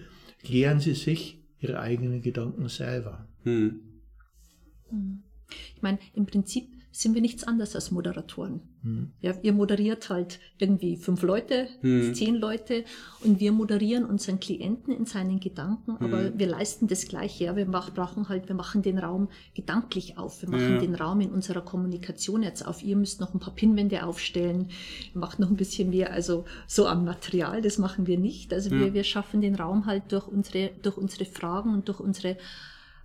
klären 0.43 0.79
sie 0.79 0.93
sich 0.95 1.37
ihre 1.61 1.79
eigenen 1.79 2.21
Gedanken 2.21 2.67
selber. 2.67 3.27
Hm. 3.43 3.81
Ich 5.75 5.81
meine, 5.81 5.99
im 6.13 6.25
Prinzip 6.25 6.69
sind 7.01 7.15
wir 7.15 7.21
nichts 7.21 7.43
anderes 7.43 7.75
als 7.75 7.89
Moderatoren. 7.91 8.61
Hm. 8.83 9.11
Ja, 9.21 9.33
ihr 9.41 9.53
moderiert 9.53 10.09
halt 10.09 10.39
irgendwie 10.59 10.97
fünf 10.97 11.21
Leute, 11.23 11.67
Hm. 11.81 12.13
zehn 12.13 12.35
Leute 12.35 12.83
und 13.23 13.39
wir 13.39 13.51
moderieren 13.51 14.05
unseren 14.05 14.39
Klienten 14.39 14.93
in 14.93 15.05
seinen 15.05 15.39
Gedanken, 15.39 15.97
aber 15.99 16.25
Hm. 16.25 16.33
wir 16.39 16.47
leisten 16.47 16.87
das 16.87 17.07
Gleiche. 17.07 17.45
Ja, 17.45 17.55
wir 17.55 17.65
mach, 17.65 17.93
brauchen 17.93 18.29
halt, 18.29 18.47
wir 18.49 18.55
machen 18.55 18.81
den 18.81 18.99
Raum 18.99 19.29
gedanklich 19.55 20.17
auf. 20.17 20.41
Wir 20.41 20.49
machen 20.49 20.75
Ja. 20.75 20.79
den 20.79 20.95
Raum 20.95 21.21
in 21.21 21.31
unserer 21.31 21.61
Kommunikation 21.61 22.43
jetzt 22.43 22.65
auf. 22.67 22.83
Ihr 22.83 22.95
müsst 22.95 23.19
noch 23.19 23.33
ein 23.33 23.39
paar 23.39 23.53
Pinwände 23.55 24.05
aufstellen, 24.05 24.69
ihr 25.13 25.19
macht 25.19 25.39
noch 25.39 25.49
ein 25.49 25.57
bisschen 25.57 25.89
mehr, 25.89 26.11
also 26.13 26.45
so 26.67 26.87
am 26.87 27.03
Material, 27.05 27.61
das 27.61 27.77
machen 27.77 28.05
wir 28.07 28.17
nicht. 28.19 28.53
Also 28.53 28.69
wir, 28.71 28.93
wir 28.93 29.03
schaffen 29.03 29.41
den 29.41 29.55
Raum 29.55 29.85
halt 29.87 30.11
durch 30.11 30.27
unsere, 30.27 30.71
durch 30.81 30.97
unsere 30.97 31.25
Fragen 31.25 31.73
und 31.73 31.87
durch 31.87 31.99
unsere 31.99 32.37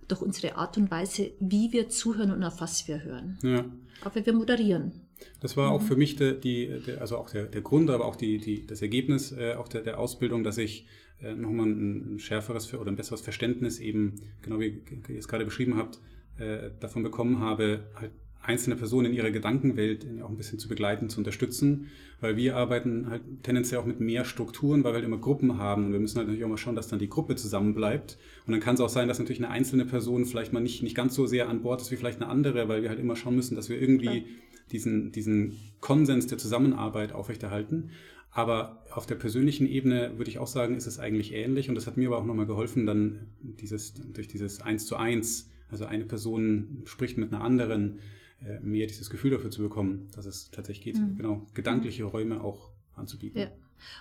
durch 0.07 0.21
unsere 0.21 0.55
Art 0.55 0.77
und 0.77 0.91
Weise, 0.91 1.31
wie 1.39 1.71
wir 1.71 1.89
zuhören 1.89 2.31
und 2.31 2.43
auf 2.43 2.61
was 2.61 2.87
wir 2.87 3.03
hören. 3.03 3.37
Ja. 3.43 3.65
Aber 4.01 4.25
wir 4.25 4.33
moderieren. 4.33 4.91
Das 5.39 5.57
war 5.57 5.71
auch 5.71 5.81
für 5.81 5.95
mich 5.95 6.15
der, 6.15 6.33
die, 6.33 6.79
der, 6.85 7.01
also 7.01 7.17
auch 7.17 7.29
der, 7.29 7.45
der 7.45 7.61
Grund, 7.61 7.89
aber 7.89 8.05
auch 8.05 8.15
die, 8.15 8.37
die, 8.37 8.65
das 8.65 8.81
Ergebnis 8.81 9.31
äh, 9.31 9.55
auch 9.55 9.67
der, 9.67 9.81
der 9.81 9.99
Ausbildung, 9.99 10.43
dass 10.43 10.57
ich 10.57 10.87
äh, 11.21 11.33
nochmal 11.33 11.67
ein, 11.67 12.15
ein 12.15 12.19
schärferes 12.19 12.71
oder 12.73 12.91
ein 12.91 12.95
besseres 12.95 13.21
Verständnis 13.21 13.79
eben, 13.79 14.15
genau 14.41 14.59
wie 14.59 14.83
ihr 15.07 15.17
es 15.17 15.27
gerade 15.27 15.45
beschrieben 15.45 15.75
habt, 15.77 15.99
äh, 16.37 16.69
davon 16.79 17.03
bekommen 17.03 17.39
habe, 17.39 17.85
halt 17.95 18.11
einzelne 18.47 18.77
Personen 18.77 19.07
in 19.07 19.13
ihrer 19.13 19.29
Gedankenwelt 19.29 20.07
auch 20.23 20.29
ein 20.29 20.37
bisschen 20.37 20.57
zu 20.57 20.69
begleiten, 20.69 21.09
zu 21.09 21.19
unterstützen, 21.19 21.87
weil 22.21 22.37
wir 22.37 22.55
arbeiten 22.55 23.09
halt 23.09 23.21
tendenziell 23.43 23.81
auch 23.81 23.85
mit 23.85 23.99
mehr 23.99 24.23
Strukturen, 24.23 24.83
weil 24.83 24.93
wir 24.93 24.95
halt 24.95 25.05
immer 25.05 25.17
Gruppen 25.17 25.57
haben. 25.57 25.87
Und 25.87 25.91
wir 25.91 25.99
müssen 25.99 26.17
halt 26.17 26.27
natürlich 26.27 26.45
auch 26.45 26.49
mal 26.49 26.57
schauen, 26.57 26.75
dass 26.75 26.87
dann 26.87 26.97
die 26.97 27.09
Gruppe 27.09 27.35
zusammenbleibt. 27.35 28.17
Und 28.45 28.53
dann 28.53 28.61
kann 28.61 28.75
es 28.75 28.81
auch 28.81 28.89
sein, 28.89 29.09
dass 29.09 29.19
natürlich 29.19 29.43
eine 29.43 29.49
einzelne 29.51 29.85
Person 29.85 30.25
vielleicht 30.25 30.53
mal 30.53 30.61
nicht, 30.61 30.81
nicht 30.81 30.95
ganz 30.95 31.13
so 31.13 31.27
sehr 31.27 31.49
an 31.49 31.61
Bord 31.61 31.81
ist 31.81 31.91
wie 31.91 31.97
vielleicht 31.97 32.21
eine 32.21 32.31
andere, 32.31 32.69
weil 32.69 32.81
wir 32.81 32.89
halt 32.89 32.99
immer 32.99 33.17
schauen 33.17 33.35
müssen, 33.35 33.55
dass 33.55 33.67
wir 33.67 33.79
irgendwie 33.79 34.25
diesen, 34.71 35.11
diesen 35.11 35.57
Konsens 35.81 36.27
der 36.27 36.37
Zusammenarbeit 36.37 37.11
aufrechterhalten. 37.11 37.91
Aber 38.31 38.83
auf 38.91 39.05
der 39.05 39.15
persönlichen 39.15 39.67
Ebene 39.67 40.13
würde 40.17 40.29
ich 40.29 40.39
auch 40.39 40.47
sagen, 40.47 40.75
ist 40.75 40.87
es 40.87 40.99
eigentlich 40.99 41.33
ähnlich. 41.33 41.69
Und 41.69 41.75
das 41.75 41.85
hat 41.85 41.97
mir 41.97 42.07
aber 42.07 42.19
auch 42.19 42.25
nochmal 42.25 42.45
geholfen, 42.45 42.85
dann 42.85 43.27
dieses, 43.41 43.93
durch 43.93 44.27
dieses 44.27 44.61
Eins 44.61 44.85
zu 44.85 44.95
eins, 44.95 45.49
also 45.69 45.85
eine 45.85 46.05
Person 46.05 46.83
spricht 46.85 47.17
mit 47.17 47.33
einer 47.33 47.43
anderen, 47.43 47.99
äh, 48.41 48.59
mehr 48.59 48.87
dieses 48.87 49.09
Gefühl 49.09 49.31
dafür 49.31 49.51
zu 49.51 49.61
bekommen, 49.61 50.09
dass 50.15 50.25
es 50.25 50.51
tatsächlich 50.51 50.83
geht, 50.83 51.01
mhm. 51.01 51.17
genau, 51.17 51.47
gedankliche 51.53 52.03
Räume 52.03 52.43
auch 52.43 52.71
anzubieten. 52.95 53.39
Ja. 53.39 53.51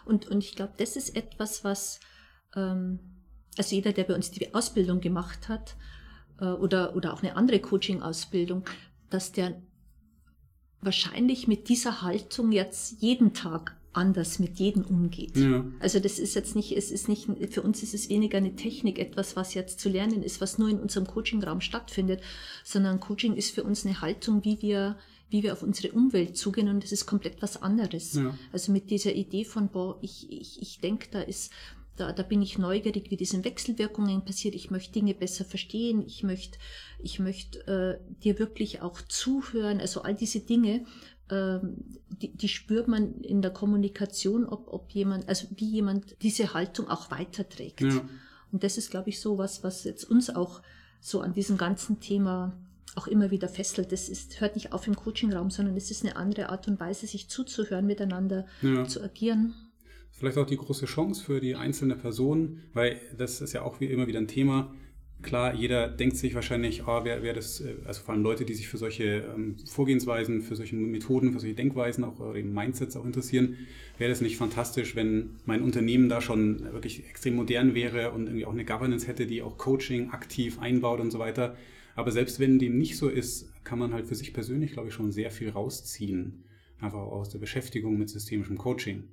Und, 0.04 0.26
und 0.28 0.42
ich 0.42 0.56
glaube, 0.56 0.74
das 0.76 0.96
ist 0.96 1.16
etwas, 1.16 1.64
was, 1.64 2.00
ähm, 2.54 2.98
also 3.56 3.74
jeder, 3.74 3.92
der 3.92 4.04
bei 4.04 4.14
uns 4.14 4.30
die 4.30 4.54
Ausbildung 4.54 5.00
gemacht 5.00 5.48
hat, 5.48 5.76
äh, 6.40 6.46
oder, 6.46 6.96
oder 6.96 7.12
auch 7.12 7.22
eine 7.22 7.36
andere 7.36 7.60
Coaching-Ausbildung, 7.60 8.64
dass 9.10 9.32
der 9.32 9.60
wahrscheinlich 10.80 11.48
mit 11.48 11.68
dieser 11.68 12.02
Haltung 12.02 12.52
jetzt 12.52 13.00
jeden 13.00 13.34
Tag 13.34 13.75
anders 13.96 14.38
mit 14.38 14.58
jedem 14.58 14.84
umgeht. 14.84 15.36
Ja. 15.36 15.64
Also 15.80 15.98
das 16.00 16.18
ist 16.18 16.34
jetzt 16.34 16.54
nicht, 16.54 16.76
es 16.76 16.90
ist 16.90 17.08
nicht, 17.08 17.28
für 17.50 17.62
uns 17.62 17.82
ist 17.82 17.94
es 17.94 18.08
weniger 18.08 18.38
eine 18.38 18.56
Technik, 18.56 18.98
etwas, 18.98 19.36
was 19.36 19.54
jetzt 19.54 19.80
zu 19.80 19.88
lernen 19.88 20.22
ist, 20.22 20.40
was 20.40 20.58
nur 20.58 20.68
in 20.68 20.78
unserem 20.78 21.06
Coachingraum 21.06 21.60
stattfindet, 21.60 22.20
sondern 22.64 23.00
Coaching 23.00 23.34
ist 23.34 23.54
für 23.54 23.64
uns 23.64 23.84
eine 23.84 24.00
Haltung, 24.00 24.44
wie 24.44 24.60
wir, 24.60 24.96
wie 25.30 25.42
wir 25.42 25.52
auf 25.52 25.62
unsere 25.62 25.92
Umwelt 25.92 26.36
zugehen 26.36 26.68
und 26.68 26.82
das 26.82 26.92
ist 26.92 27.06
komplett 27.06 27.40
was 27.42 27.60
anderes. 27.62 28.14
Ja. 28.14 28.36
Also 28.52 28.72
mit 28.72 28.90
dieser 28.90 29.14
Idee 29.14 29.44
von, 29.44 29.68
boah, 29.68 29.98
ich, 30.02 30.30
ich, 30.30 30.60
ich 30.60 30.80
denke, 30.80 31.08
da 31.10 31.20
ist, 31.20 31.52
da, 31.96 32.12
da 32.12 32.22
bin 32.22 32.42
ich 32.42 32.58
neugierig, 32.58 33.10
wie 33.10 33.16
diese 33.16 33.42
Wechselwirkungen 33.42 34.24
passiert. 34.24 34.54
Ich 34.54 34.70
möchte 34.70 34.92
Dinge 34.92 35.14
besser 35.14 35.44
verstehen. 35.44 36.04
Ich 36.06 36.22
möchte, 36.22 36.58
ich 37.02 37.18
möchte 37.18 37.66
äh, 37.66 38.22
dir 38.22 38.38
wirklich 38.38 38.82
auch 38.82 39.00
zuhören. 39.00 39.80
Also 39.80 40.02
all 40.02 40.14
diese 40.14 40.40
Dinge, 40.40 40.84
die, 41.28 42.32
die 42.32 42.48
spürt 42.48 42.88
man 42.88 43.20
in 43.20 43.42
der 43.42 43.50
Kommunikation, 43.50 44.46
ob, 44.46 44.72
ob 44.72 44.90
jemand, 44.92 45.28
also 45.28 45.48
wie 45.56 45.68
jemand 45.68 46.16
diese 46.22 46.54
Haltung 46.54 46.88
auch 46.88 47.10
weiterträgt. 47.10 47.80
Ja. 47.80 48.08
Und 48.52 48.62
das 48.62 48.78
ist, 48.78 48.90
glaube 48.90 49.10
ich, 49.10 49.20
so 49.20 49.38
was, 49.38 49.64
was 49.64 49.84
jetzt 49.84 50.04
uns 50.04 50.30
auch 50.30 50.62
so 51.00 51.20
an 51.20 51.32
diesem 51.32 51.56
ganzen 51.56 52.00
Thema 52.00 52.56
auch 52.94 53.06
immer 53.06 53.30
wieder 53.30 53.48
fesselt. 53.48 53.92
Das 53.92 54.08
ist, 54.08 54.40
hört 54.40 54.54
nicht 54.54 54.72
auf 54.72 54.86
im 54.86 54.96
Coachingraum, 54.96 55.50
sondern 55.50 55.76
es 55.76 55.90
ist 55.90 56.04
eine 56.04 56.16
andere 56.16 56.48
Art 56.48 56.68
und 56.68 56.80
Weise, 56.80 57.06
sich 57.06 57.28
zuzuhören, 57.28 57.86
miteinander 57.86 58.46
ja. 58.62 58.84
zu 58.84 59.02
agieren. 59.02 59.54
Vielleicht 60.12 60.38
auch 60.38 60.46
die 60.46 60.56
große 60.56 60.86
Chance 60.86 61.22
für 61.22 61.40
die 61.40 61.56
einzelne 61.56 61.94
Person, 61.94 62.62
weil 62.72 62.98
das 63.18 63.42
ist 63.42 63.52
ja 63.52 63.62
auch 63.62 63.80
wie 63.80 63.86
immer 63.86 64.06
wieder 64.06 64.18
ein 64.18 64.28
Thema 64.28 64.72
Klar, 65.22 65.54
jeder 65.54 65.88
denkt 65.88 66.16
sich 66.16 66.34
wahrscheinlich, 66.34 66.86
oh, 66.86 67.00
wer, 67.02 67.22
wer 67.22 67.32
das, 67.32 67.60
äh, 67.60 67.74
also 67.84 68.02
vor 68.02 68.14
allem 68.14 68.22
Leute, 68.22 68.44
die 68.44 68.54
sich 68.54 68.68
für 68.68 68.76
solche 68.76 69.24
ähm, 69.34 69.56
Vorgehensweisen, 69.66 70.42
für 70.42 70.56
solche 70.56 70.76
Methoden, 70.76 71.32
für 71.32 71.40
solche 71.40 71.54
Denkweisen, 71.54 72.04
auch 72.04 72.20
oder 72.20 72.36
eben 72.36 72.52
Mindsets 72.52 72.96
auch 72.96 73.04
interessieren, 73.04 73.56
wäre 73.98 74.10
das 74.10 74.20
nicht 74.20 74.36
fantastisch, 74.36 74.94
wenn 74.94 75.36
mein 75.46 75.62
Unternehmen 75.62 76.08
da 76.08 76.20
schon 76.20 76.60
wirklich 76.72 77.08
extrem 77.08 77.36
modern 77.36 77.74
wäre 77.74 78.12
und 78.12 78.26
irgendwie 78.26 78.44
auch 78.44 78.52
eine 78.52 78.64
Governance 78.64 79.06
hätte, 79.06 79.26
die 79.26 79.42
auch 79.42 79.56
Coaching 79.56 80.10
aktiv 80.10 80.58
einbaut 80.58 81.00
und 81.00 81.10
so 81.10 81.18
weiter. 81.18 81.56
Aber 81.94 82.12
selbst 82.12 82.38
wenn 82.38 82.58
dem 82.58 82.76
nicht 82.76 82.98
so 82.98 83.08
ist, 83.08 83.50
kann 83.64 83.78
man 83.78 83.94
halt 83.94 84.06
für 84.06 84.14
sich 84.14 84.34
persönlich, 84.34 84.72
glaube 84.72 84.88
ich, 84.88 84.94
schon 84.94 85.12
sehr 85.12 85.30
viel 85.30 85.48
rausziehen. 85.48 86.44
Einfach 86.78 86.98
aus 86.98 87.30
der 87.30 87.38
Beschäftigung 87.38 87.98
mit 87.98 88.10
systemischem 88.10 88.58
Coaching. 88.58 89.04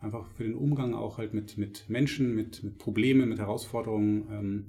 Einfach 0.00 0.28
für 0.32 0.42
den 0.42 0.54
Umgang 0.54 0.94
auch 0.94 1.18
halt 1.18 1.34
mit, 1.34 1.56
mit 1.56 1.88
Menschen, 1.88 2.34
mit, 2.34 2.64
mit 2.64 2.78
Problemen, 2.78 3.28
mit 3.28 3.38
Herausforderungen. 3.38 4.26
Ähm, 4.30 4.66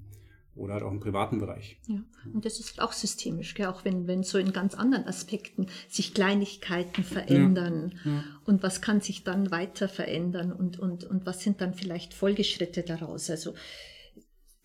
oder 0.58 0.74
halt 0.74 0.84
auch 0.84 0.91
im 0.91 0.99
privaten 0.99 1.39
Bereich. 1.39 1.78
Ja, 1.88 2.01
und 2.34 2.45
das 2.45 2.60
ist 2.60 2.82
auch 2.82 2.91
systemisch, 2.91 3.53
gell? 3.53 3.68
auch 3.68 3.86
wenn, 3.86 4.08
wenn 4.08 4.24
so 4.24 4.38
in 4.38 4.53
ganz 4.53 4.76
anderen 4.76 5.05
Aspekten 5.05 5.68
sich 5.88 6.14
Kleinigkeiten 6.14 7.03
verändern 7.03 7.95
ja, 8.03 8.12
ja. 8.12 8.24
und 8.45 8.64
was 8.64 8.82
kann 8.82 9.01
sich 9.01 9.24
dann 9.24 9.51
weiter 9.51 9.88
verändern 9.88 10.51
und, 10.51 10.80
und, 10.80 11.03
und 11.03 11.26
was 11.26 11.41
sind 11.41 11.62
dann 11.62 11.74
vielleicht 11.74 12.14
Folgeschritte 12.14 12.84
daraus. 12.84 13.30
Also 13.30 13.53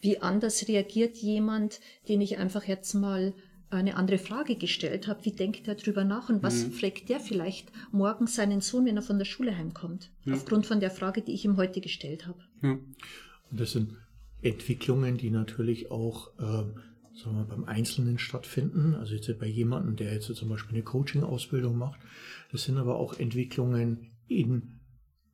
wie 0.01 0.20
anders 0.20 0.66
reagiert 0.68 1.16
jemand, 1.18 1.80
den 2.09 2.20
ich 2.20 2.38
einfach 2.38 2.64
jetzt 2.64 2.95
mal 2.95 3.34
eine 3.70 3.97
andere 3.97 4.18
Frage 4.18 4.57
gestellt 4.57 5.09
habe, 5.09 5.24
wie 5.24 5.32
denkt 5.32 5.66
er 5.66 5.74
darüber 5.74 6.05
nach 6.05 6.28
und 6.28 6.43
was 6.43 6.66
mhm. 6.66 6.72
fragt 6.72 7.09
der 7.09 7.20
vielleicht 7.20 7.72
morgen 7.90 8.26
seinen 8.26 8.61
Sohn, 8.61 8.84
wenn 8.84 8.97
er 8.97 9.03
von 9.03 9.18
der 9.18 9.24
Schule 9.24 9.57
heimkommt, 9.57 10.11
ja. 10.24 10.34
aufgrund 10.34 10.66
von 10.66 10.80
der 10.80 10.90
Frage, 10.90 11.22
die 11.22 11.32
ich 11.32 11.45
ihm 11.45 11.57
heute 11.57 11.80
gestellt 11.80 12.26
habe. 12.26 12.40
Ja. 12.62 12.72
Und 12.72 13.61
das 13.61 13.72
sind 13.72 13.97
Entwicklungen, 14.43 15.16
die 15.16 15.30
natürlich 15.30 15.90
auch 15.90 16.32
ähm, 16.38 16.74
sagen 17.14 17.36
wir, 17.36 17.45
beim 17.45 17.64
Einzelnen 17.64 18.18
stattfinden. 18.18 18.95
Also 18.95 19.14
jetzt 19.14 19.38
bei 19.38 19.47
jemandem, 19.47 19.97
der 19.97 20.12
jetzt 20.12 20.34
zum 20.34 20.49
Beispiel 20.49 20.74
eine 20.74 20.84
Coaching-Ausbildung 20.84 21.76
macht. 21.76 22.01
Das 22.51 22.64
sind 22.64 22.78
aber 22.78 22.97
auch 22.97 23.18
Entwicklungen 23.18 24.12
in 24.28 24.80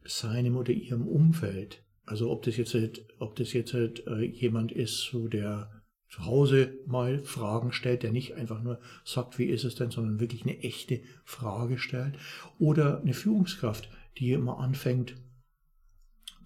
seinem 0.05 0.57
oder 0.57 0.73
ihrem 0.73 1.07
Umfeld. 1.07 1.83
Also 2.05 2.31
ob 2.31 2.43
das 2.43 2.57
jetzt, 2.57 2.75
halt, 2.75 3.07
ob 3.19 3.37
das 3.37 3.53
jetzt 3.53 3.75
halt, 3.75 4.07
äh, 4.07 4.25
jemand 4.25 4.73
ist, 4.73 5.03
so 5.03 5.29
der 5.29 5.71
zu 6.09 6.25
Hause 6.25 6.73
mal 6.87 7.19
Fragen 7.19 7.71
stellt, 7.73 8.03
der 8.03 8.13
nicht 8.13 8.33
einfach 8.35 8.63
nur 8.63 8.81
sagt, 9.05 9.39
wie 9.39 9.45
ist 9.45 9.65
es 9.65 9.75
denn, 9.75 9.91
sondern 9.91 10.21
wirklich 10.21 10.43
eine 10.43 10.59
echte 10.61 11.03
Frage 11.25 11.77
stellt. 11.77 12.15
Oder 12.59 13.03
eine 13.03 13.13
Führungskraft, 13.13 13.91
die 14.17 14.33
immer 14.33 14.59
anfängt, 14.59 15.17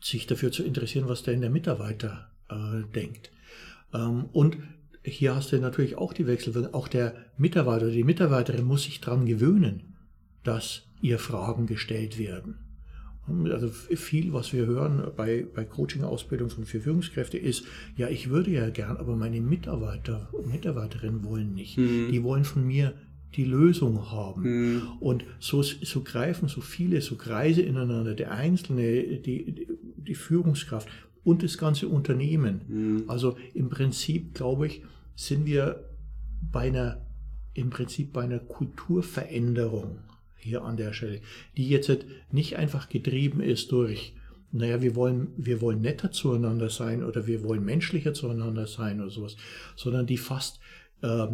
sich 0.00 0.26
dafür 0.26 0.50
zu 0.50 0.64
interessieren, 0.64 1.08
was 1.08 1.22
denn 1.22 1.40
der 1.40 1.50
Mitarbeiter 1.50 2.31
äh, 2.52 2.92
denkt. 2.94 3.30
Ähm, 3.94 4.26
und 4.32 4.58
hier 5.04 5.34
hast 5.34 5.52
du 5.52 5.58
natürlich 5.58 5.96
auch 5.96 6.12
die 6.12 6.26
Wechselwirkung. 6.26 6.74
Auch 6.74 6.88
der 6.88 7.14
Mitarbeiter 7.36 7.86
oder 7.86 7.94
die 7.94 8.04
Mitarbeiterin 8.04 8.64
muss 8.64 8.84
sich 8.84 9.00
daran 9.00 9.26
gewöhnen, 9.26 9.94
dass 10.44 10.82
ihr 11.00 11.18
Fragen 11.18 11.66
gestellt 11.66 12.18
werden. 12.18 12.58
Also 13.50 13.68
viel, 13.68 14.32
was 14.32 14.52
wir 14.52 14.66
hören 14.66 15.04
bei, 15.16 15.46
bei 15.54 15.64
Coaching-Ausbildung 15.64 16.50
für 16.50 16.80
Führungskräfte 16.80 17.38
ist, 17.38 17.64
ja, 17.96 18.08
ich 18.08 18.30
würde 18.30 18.50
ja 18.50 18.68
gern, 18.70 18.96
aber 18.96 19.14
meine 19.14 19.40
Mitarbeiter 19.40 20.28
und 20.32 20.52
Mitarbeiterinnen 20.52 21.24
wollen 21.24 21.54
nicht. 21.54 21.78
Mhm. 21.78 22.08
Die 22.10 22.22
wollen 22.24 22.44
von 22.44 22.66
mir 22.66 22.94
die 23.36 23.44
Lösung 23.44 24.10
haben. 24.10 24.42
Mhm. 24.42 24.82
Und 24.98 25.24
so, 25.38 25.62
so 25.62 26.02
greifen 26.02 26.48
so 26.48 26.60
viele 26.60 27.00
so 27.00 27.14
Kreise 27.14 27.62
ineinander. 27.62 28.14
Der 28.14 28.32
Einzelne, 28.32 29.18
die, 29.18 29.68
die 29.96 30.14
Führungskraft 30.14 30.88
und 31.24 31.42
das 31.42 31.58
ganze 31.58 31.88
Unternehmen. 31.88 32.60
Mhm. 32.68 33.04
Also 33.08 33.36
im 33.54 33.68
Prinzip, 33.68 34.34
glaube 34.34 34.66
ich, 34.66 34.82
sind 35.14 35.46
wir 35.46 35.88
bei 36.50 36.62
einer, 36.62 37.06
im 37.54 37.70
Prinzip 37.70 38.12
bei 38.12 38.22
einer 38.22 38.38
Kulturveränderung 38.38 39.98
hier 40.36 40.62
an 40.64 40.76
der 40.76 40.92
Stelle, 40.92 41.20
die 41.56 41.68
jetzt 41.68 41.90
nicht 42.30 42.56
einfach 42.56 42.88
getrieben 42.88 43.40
ist 43.40 43.70
durch, 43.70 44.14
naja, 44.50 44.82
wir 44.82 44.94
wollen, 44.94 45.28
wir 45.36 45.60
wollen 45.60 45.80
netter 45.80 46.10
zueinander 46.10 46.68
sein 46.68 47.02
oder 47.02 47.26
wir 47.26 47.42
wollen 47.42 47.64
menschlicher 47.64 48.12
zueinander 48.12 48.66
sein 48.66 49.00
oder 49.00 49.10
sowas, 49.10 49.36
sondern 49.76 50.06
die 50.06 50.18
fast 50.18 50.60
äh, 51.00 51.28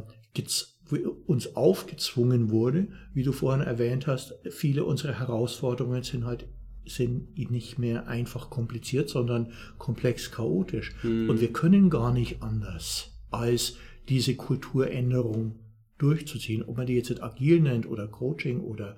uns 1.26 1.57
aufgezwungen 1.57 2.51
wurde, 2.51 2.89
wie 3.12 3.24
du 3.24 3.32
vorhin 3.32 3.66
erwähnt 3.66 4.07
hast, 4.07 4.34
viele 4.51 4.84
unserer 4.84 5.18
Herausforderungen 5.18 6.03
sind 6.03 6.24
halt 6.24 6.47
sind 6.89 7.36
nicht 7.51 7.78
mehr 7.78 8.09
einfach 8.09 8.51
kompliziert, 8.51 9.09
sondern 9.09 9.53
komplex 9.78 10.30
chaotisch. 10.30 10.95
Mhm. 11.03 11.30
Und 11.30 11.41
wir 11.41 11.53
können 11.53 11.91
gar 11.91 12.12
nicht 12.12 12.43
anders, 12.43 13.12
als 13.30 13.76
diese 14.09 14.34
Kulturänderung 14.34 15.57
durchzuziehen. 15.99 16.62
Ob 16.62 16.76
man 16.76 16.86
die 16.86 16.95
jetzt 16.95 17.22
agil 17.22 17.61
nennt 17.61 17.86
oder 17.86 18.07
Coaching 18.07 18.61
oder 18.61 18.97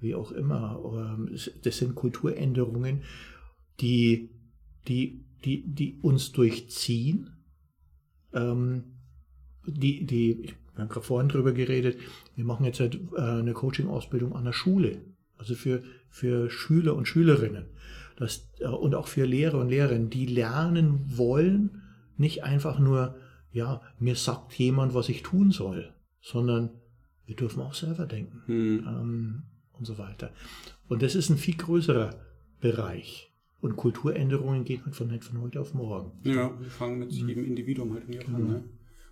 wie 0.00 0.14
auch 0.14 0.32
immer. 0.32 1.16
Ähm, 1.18 1.36
das 1.62 1.78
sind 1.78 1.94
Kulturänderungen, 1.94 3.02
die, 3.80 4.30
die, 4.86 5.24
die, 5.44 5.62
die 5.66 5.98
uns 6.02 6.32
durchziehen. 6.32 7.30
Ähm, 8.32 8.84
die, 9.66 10.06
die, 10.06 10.54
wir 10.74 10.82
haben 10.82 10.88
gerade 10.88 11.06
vorhin 11.06 11.28
drüber 11.28 11.52
geredet, 11.52 11.98
wir 12.36 12.44
machen 12.44 12.64
jetzt 12.64 12.80
äh, 12.80 12.90
eine 13.16 13.52
Coaching-Ausbildung 13.52 14.34
an 14.34 14.44
der 14.44 14.52
Schule. 14.52 15.02
Also 15.38 15.54
für 15.54 15.82
für 16.10 16.50
Schüler 16.50 16.94
und 16.94 17.06
Schülerinnen 17.06 17.66
das, 18.18 18.48
äh, 18.58 18.66
und 18.66 18.94
auch 18.94 19.06
für 19.06 19.24
Lehrer 19.24 19.58
und 19.58 19.68
Lehrerinnen, 19.68 20.10
die 20.10 20.26
lernen 20.26 21.04
wollen, 21.06 21.82
nicht 22.16 22.42
einfach 22.42 22.78
nur, 22.78 23.16
ja, 23.52 23.80
mir 23.98 24.16
sagt 24.16 24.54
jemand, 24.54 24.94
was 24.94 25.08
ich 25.08 25.22
tun 25.22 25.52
soll, 25.52 25.92
sondern 26.20 26.70
wir 27.26 27.36
dürfen 27.36 27.62
auch 27.62 27.74
selber 27.74 28.06
denken 28.06 28.42
hm. 28.46 28.84
ähm, 28.86 29.42
und 29.72 29.84
so 29.84 29.98
weiter. 29.98 30.32
Und 30.88 31.02
das 31.02 31.14
ist 31.14 31.30
ein 31.30 31.36
viel 31.36 31.56
größerer 31.56 32.10
Bereich. 32.60 33.32
Und 33.60 33.76
Kulturänderungen 33.76 34.64
gehen 34.64 34.84
halt 34.84 34.94
von, 34.94 35.20
von 35.20 35.40
heute 35.40 35.60
auf 35.60 35.74
morgen. 35.74 36.12
Ja, 36.24 36.58
wir 36.60 36.70
fangen 36.70 36.98
mit 36.98 37.12
jedem 37.12 37.44
Individuum 37.44 37.92
halt 37.92 38.04
irgendwie 38.08 38.24
genau. 38.24 38.38
an. 38.38 38.46
Ne? 38.48 38.64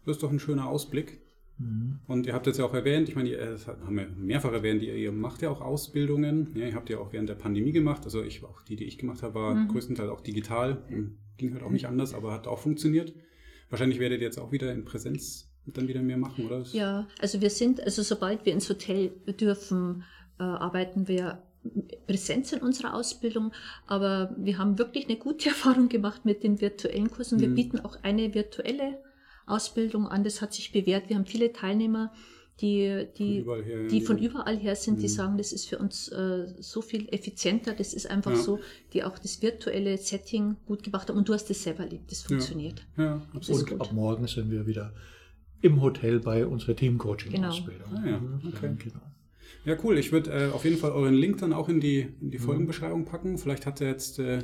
Das 0.05 0.17
ist 0.17 0.23
doch 0.23 0.31
ein 0.31 0.39
schöner 0.39 0.67
Ausblick. 0.67 1.21
Mhm. 1.59 2.01
Und 2.07 2.27
ihr 2.27 2.35
habt 2.35 2.47
jetzt 2.47 2.59
ja 2.59 2.65
auch 2.65 2.75
erwähnt, 2.75 3.09
ich 3.09 3.17
meine, 3.17 3.31
ihr, 3.31 3.39
das 3.39 3.67
haben 3.67 3.97
wir 3.97 4.09
mehrfach 4.09 4.53
erwähnt, 4.53 4.83
ihr, 4.83 4.95
ihr 4.95 5.13
macht 5.13 5.43
ja 5.43 5.51
auch 5.51 5.61
Ausbildungen. 5.61 6.49
Ja, 6.55 6.67
ihr 6.67 6.75
habt 6.75 6.91
ja 6.91 6.99
auch 6.99 7.13
während 7.13 7.29
der 7.29 7.35
Pandemie 7.35 7.73
gemacht. 7.73 8.03
Also 8.05 8.23
ich, 8.23 8.45
auch 8.45 8.63
die, 8.63 8.77
die 8.77 8.85
ich 8.85 8.99
gemacht 8.99 9.23
habe, 9.23 9.35
war 9.35 9.55
mhm. 9.55 9.69
größtenteils 9.69 10.11
auch 10.11 10.21
digital. 10.21 10.83
Ging 11.37 11.53
halt 11.53 11.63
auch 11.63 11.71
nicht 11.71 11.87
anders, 11.87 12.15
aber 12.15 12.33
hat 12.33 12.47
auch 12.47 12.59
funktioniert. 12.59 13.15
Wahrscheinlich 13.71 13.99
werdet 13.99 14.21
ihr 14.21 14.27
jetzt 14.27 14.39
auch 14.39 14.53
wieder 14.53 14.73
in 14.73 14.85
Präsenz 14.85 15.51
dann 15.67 15.89
wieder 15.89 16.03
mehr 16.03 16.17
machen, 16.17 16.47
oder? 16.47 16.63
Ja, 16.73 17.09
also 17.21 17.41
wir 17.41 17.51
sind, 17.51 17.83
also 17.83 18.03
sobald 18.03 18.47
wir 18.47 18.53
ins 18.53 18.69
Hotel 18.69 19.11
dürfen, 19.41 20.05
äh, 20.39 20.45
arbeiten 20.45 21.09
wir 21.09 21.43
Präsenz 22.07 22.53
in 22.53 22.61
unserer 22.61 22.95
Ausbildung, 22.95 23.53
aber 23.89 24.35
wir 24.39 24.59
haben 24.59 24.79
wirklich 24.79 25.09
eine 25.09 25.17
gute 25.17 25.49
Erfahrung 25.51 25.89
gemacht 25.89 26.25
mit 26.25 26.45
den 26.45 26.61
virtuellen 26.61 27.11
Kursen. 27.11 27.41
Wir 27.41 27.49
mhm. 27.49 27.55
bieten 27.55 27.81
auch 27.81 27.99
eine 28.03 28.33
virtuelle 28.35 28.99
Ausbildung 29.47 30.07
an, 30.07 30.25
das 30.25 30.43
hat 30.43 30.53
sich 30.53 30.73
bewährt. 30.73 31.09
Wir 31.09 31.17
haben 31.17 31.27
viele 31.27 31.53
Teilnehmer, 31.53 32.13
die, 32.61 33.07
die, 33.19 33.43
von 33.43 33.63
her, 33.63 33.87
die 33.87 34.01
von 34.01 34.19
überall 34.19 34.57
her 34.57 34.77
sind, 34.77 34.97
mhm. 34.97 35.03
die 35.03 35.09
sagen, 35.09 35.39
das 35.39 35.53
ist 35.53 35.67
für 35.69 35.79
uns 35.79 36.09
äh, 36.09 36.47
so 36.59 36.81
viel 36.81 37.07
effizienter, 37.11 37.75
das 37.75 37.93
ist 37.93 38.11
einfach 38.11 38.33
ja. 38.33 38.39
so, 38.39 38.61
die 38.93 39.05
auch 39.05 39.19
das 39.19 39.43
virtuelle 39.43 39.99
Setting 39.99 40.57
gut 40.67 40.83
gemacht 40.83 41.09
haben 41.09 41.19
und 41.19 41.29
du 41.29 41.35
hast 41.35 41.51
es 41.51 41.63
selber 41.63 41.85
erlebt, 41.85 42.11
das 42.11 42.23
funktioniert. 42.23 42.87
Ja, 42.97 43.05
ja 43.05 43.23
absolut. 43.35 43.73
Und 43.73 43.81
ab 43.81 43.93
morgen 43.93 44.27
sind 44.27 44.51
wir 44.51 44.67
wieder 44.67 44.95
im 45.61 45.83
Hotel 45.83 46.21
bei 46.21 46.47
unserer 46.47 46.75
Team-Coaching-Ausbildung. 46.77 47.91
Genau. 47.91 48.03
Ah, 48.03 48.11
ja. 48.11 48.19
Mhm. 48.19 48.53
okay. 48.55 48.75
genau. 48.79 49.01
Ja, 49.65 49.77
cool. 49.83 49.99
Ich 49.99 50.13
würde 50.13 50.31
äh, 50.31 50.51
auf 50.51 50.65
jeden 50.65 50.77
Fall 50.77 50.93
euren 50.93 51.15
Link 51.15 51.39
dann 51.39 51.53
auch 51.53 51.69
in 51.69 51.81
die, 51.81 52.01
in 52.21 52.31
die 52.31 52.39
mhm. 52.39 52.43
Folgenbeschreibung 52.43 53.05
packen. 53.05 53.37
Vielleicht 53.37 53.67
hat 53.67 53.81
jetzt 53.81 54.19
äh, 54.19 54.41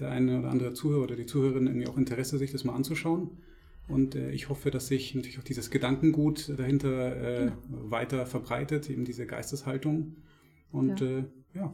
der 0.00 0.10
eine 0.10 0.40
oder 0.40 0.50
andere 0.50 0.72
Zuhörer 0.72 1.04
oder 1.04 1.16
die 1.16 1.26
Zuhörerin 1.26 1.66
irgendwie 1.66 1.86
auch 1.86 1.96
Interesse, 1.96 2.36
sich 2.36 2.52
das 2.52 2.64
mal 2.64 2.74
anzuschauen. 2.74 3.30
Und 3.88 4.14
äh, 4.14 4.30
ich 4.30 4.48
hoffe, 4.48 4.70
dass 4.70 4.88
sich 4.88 5.14
natürlich 5.14 5.38
auch 5.38 5.44
dieses 5.44 5.70
Gedankengut 5.70 6.52
dahinter 6.58 7.16
äh, 7.16 7.46
ja. 7.46 7.58
weiter 7.68 8.26
verbreitet, 8.26 8.90
eben 8.90 9.04
diese 9.04 9.26
Geisteshaltung. 9.26 10.16
Und 10.70 11.00
ja. 11.00 11.06
Äh, 11.06 11.24
ja. 11.54 11.72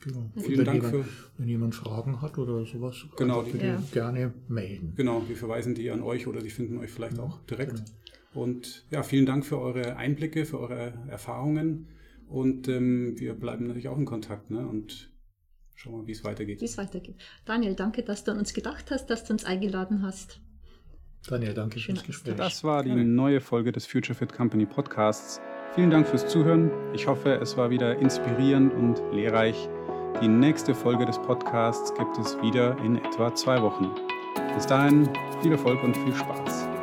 Genau. 0.00 0.30
Vielen 0.36 0.58
wenn 0.58 0.64
Dank 0.64 0.82
jemand, 0.84 1.06
für. 1.06 1.12
Wenn 1.38 1.48
jemand 1.48 1.74
Fragen 1.74 2.20
hat 2.20 2.36
oder 2.36 2.66
sowas, 2.66 3.06
genau, 3.16 3.42
die, 3.42 3.56
ja. 3.56 3.82
gerne 3.92 4.34
melden. 4.48 4.92
Genau, 4.96 5.26
wir 5.28 5.36
verweisen 5.36 5.74
die 5.74 5.90
an 5.90 6.02
euch 6.02 6.26
oder 6.26 6.40
die 6.40 6.50
finden 6.50 6.78
euch 6.78 6.90
vielleicht 6.90 7.18
auch 7.18 7.40
direkt. 7.46 7.72
Genau. 7.72 7.84
Und 8.34 8.84
ja, 8.90 9.02
vielen 9.02 9.26
Dank 9.26 9.46
für 9.46 9.58
eure 9.58 9.96
Einblicke, 9.96 10.44
für 10.44 10.60
eure 10.60 10.92
Erfahrungen. 11.08 11.88
Und 12.28 12.68
ähm, 12.68 13.18
wir 13.18 13.34
bleiben 13.34 13.66
natürlich 13.66 13.88
auch 13.88 13.98
in 13.98 14.04
Kontakt 14.04 14.50
ne? 14.50 14.66
und 14.66 15.10
schauen 15.74 15.98
mal, 15.98 16.06
wie 16.06 16.12
es 16.12 16.24
weitergeht. 16.24 16.60
Wie 16.60 16.64
es 16.64 16.76
weitergeht. 16.76 17.16
Daniel, 17.44 17.74
danke, 17.74 18.02
dass 18.02 18.24
du 18.24 18.32
an 18.32 18.38
uns 18.38 18.52
gedacht 18.52 18.90
hast, 18.90 19.06
dass 19.06 19.24
du 19.24 19.32
uns 19.32 19.44
eingeladen 19.44 20.02
hast. 20.02 20.40
Daniel, 21.28 21.54
danke 21.54 21.80
fürs 21.80 22.02
Gespräch. 22.02 22.36
Das 22.36 22.64
war 22.64 22.82
die 22.82 22.92
neue 22.92 23.40
Folge 23.40 23.72
des 23.72 23.86
Future 23.86 24.14
Fit 24.14 24.32
Company 24.32 24.66
Podcasts. 24.66 25.40
Vielen 25.74 25.90
Dank 25.90 26.06
fürs 26.06 26.26
Zuhören. 26.28 26.70
Ich 26.92 27.06
hoffe, 27.06 27.34
es 27.34 27.56
war 27.56 27.70
wieder 27.70 27.98
inspirierend 27.98 28.72
und 28.74 29.02
lehrreich. 29.12 29.68
Die 30.22 30.28
nächste 30.28 30.74
Folge 30.74 31.06
des 31.06 31.18
Podcasts 31.18 31.92
gibt 31.94 32.16
es 32.18 32.40
wieder 32.42 32.76
in 32.84 32.98
etwa 32.98 33.34
zwei 33.34 33.60
Wochen. 33.62 33.90
Bis 34.54 34.66
dahin 34.66 35.08
viel 35.42 35.52
Erfolg 35.52 35.82
und 35.82 35.96
viel 35.96 36.14
Spaß. 36.14 36.73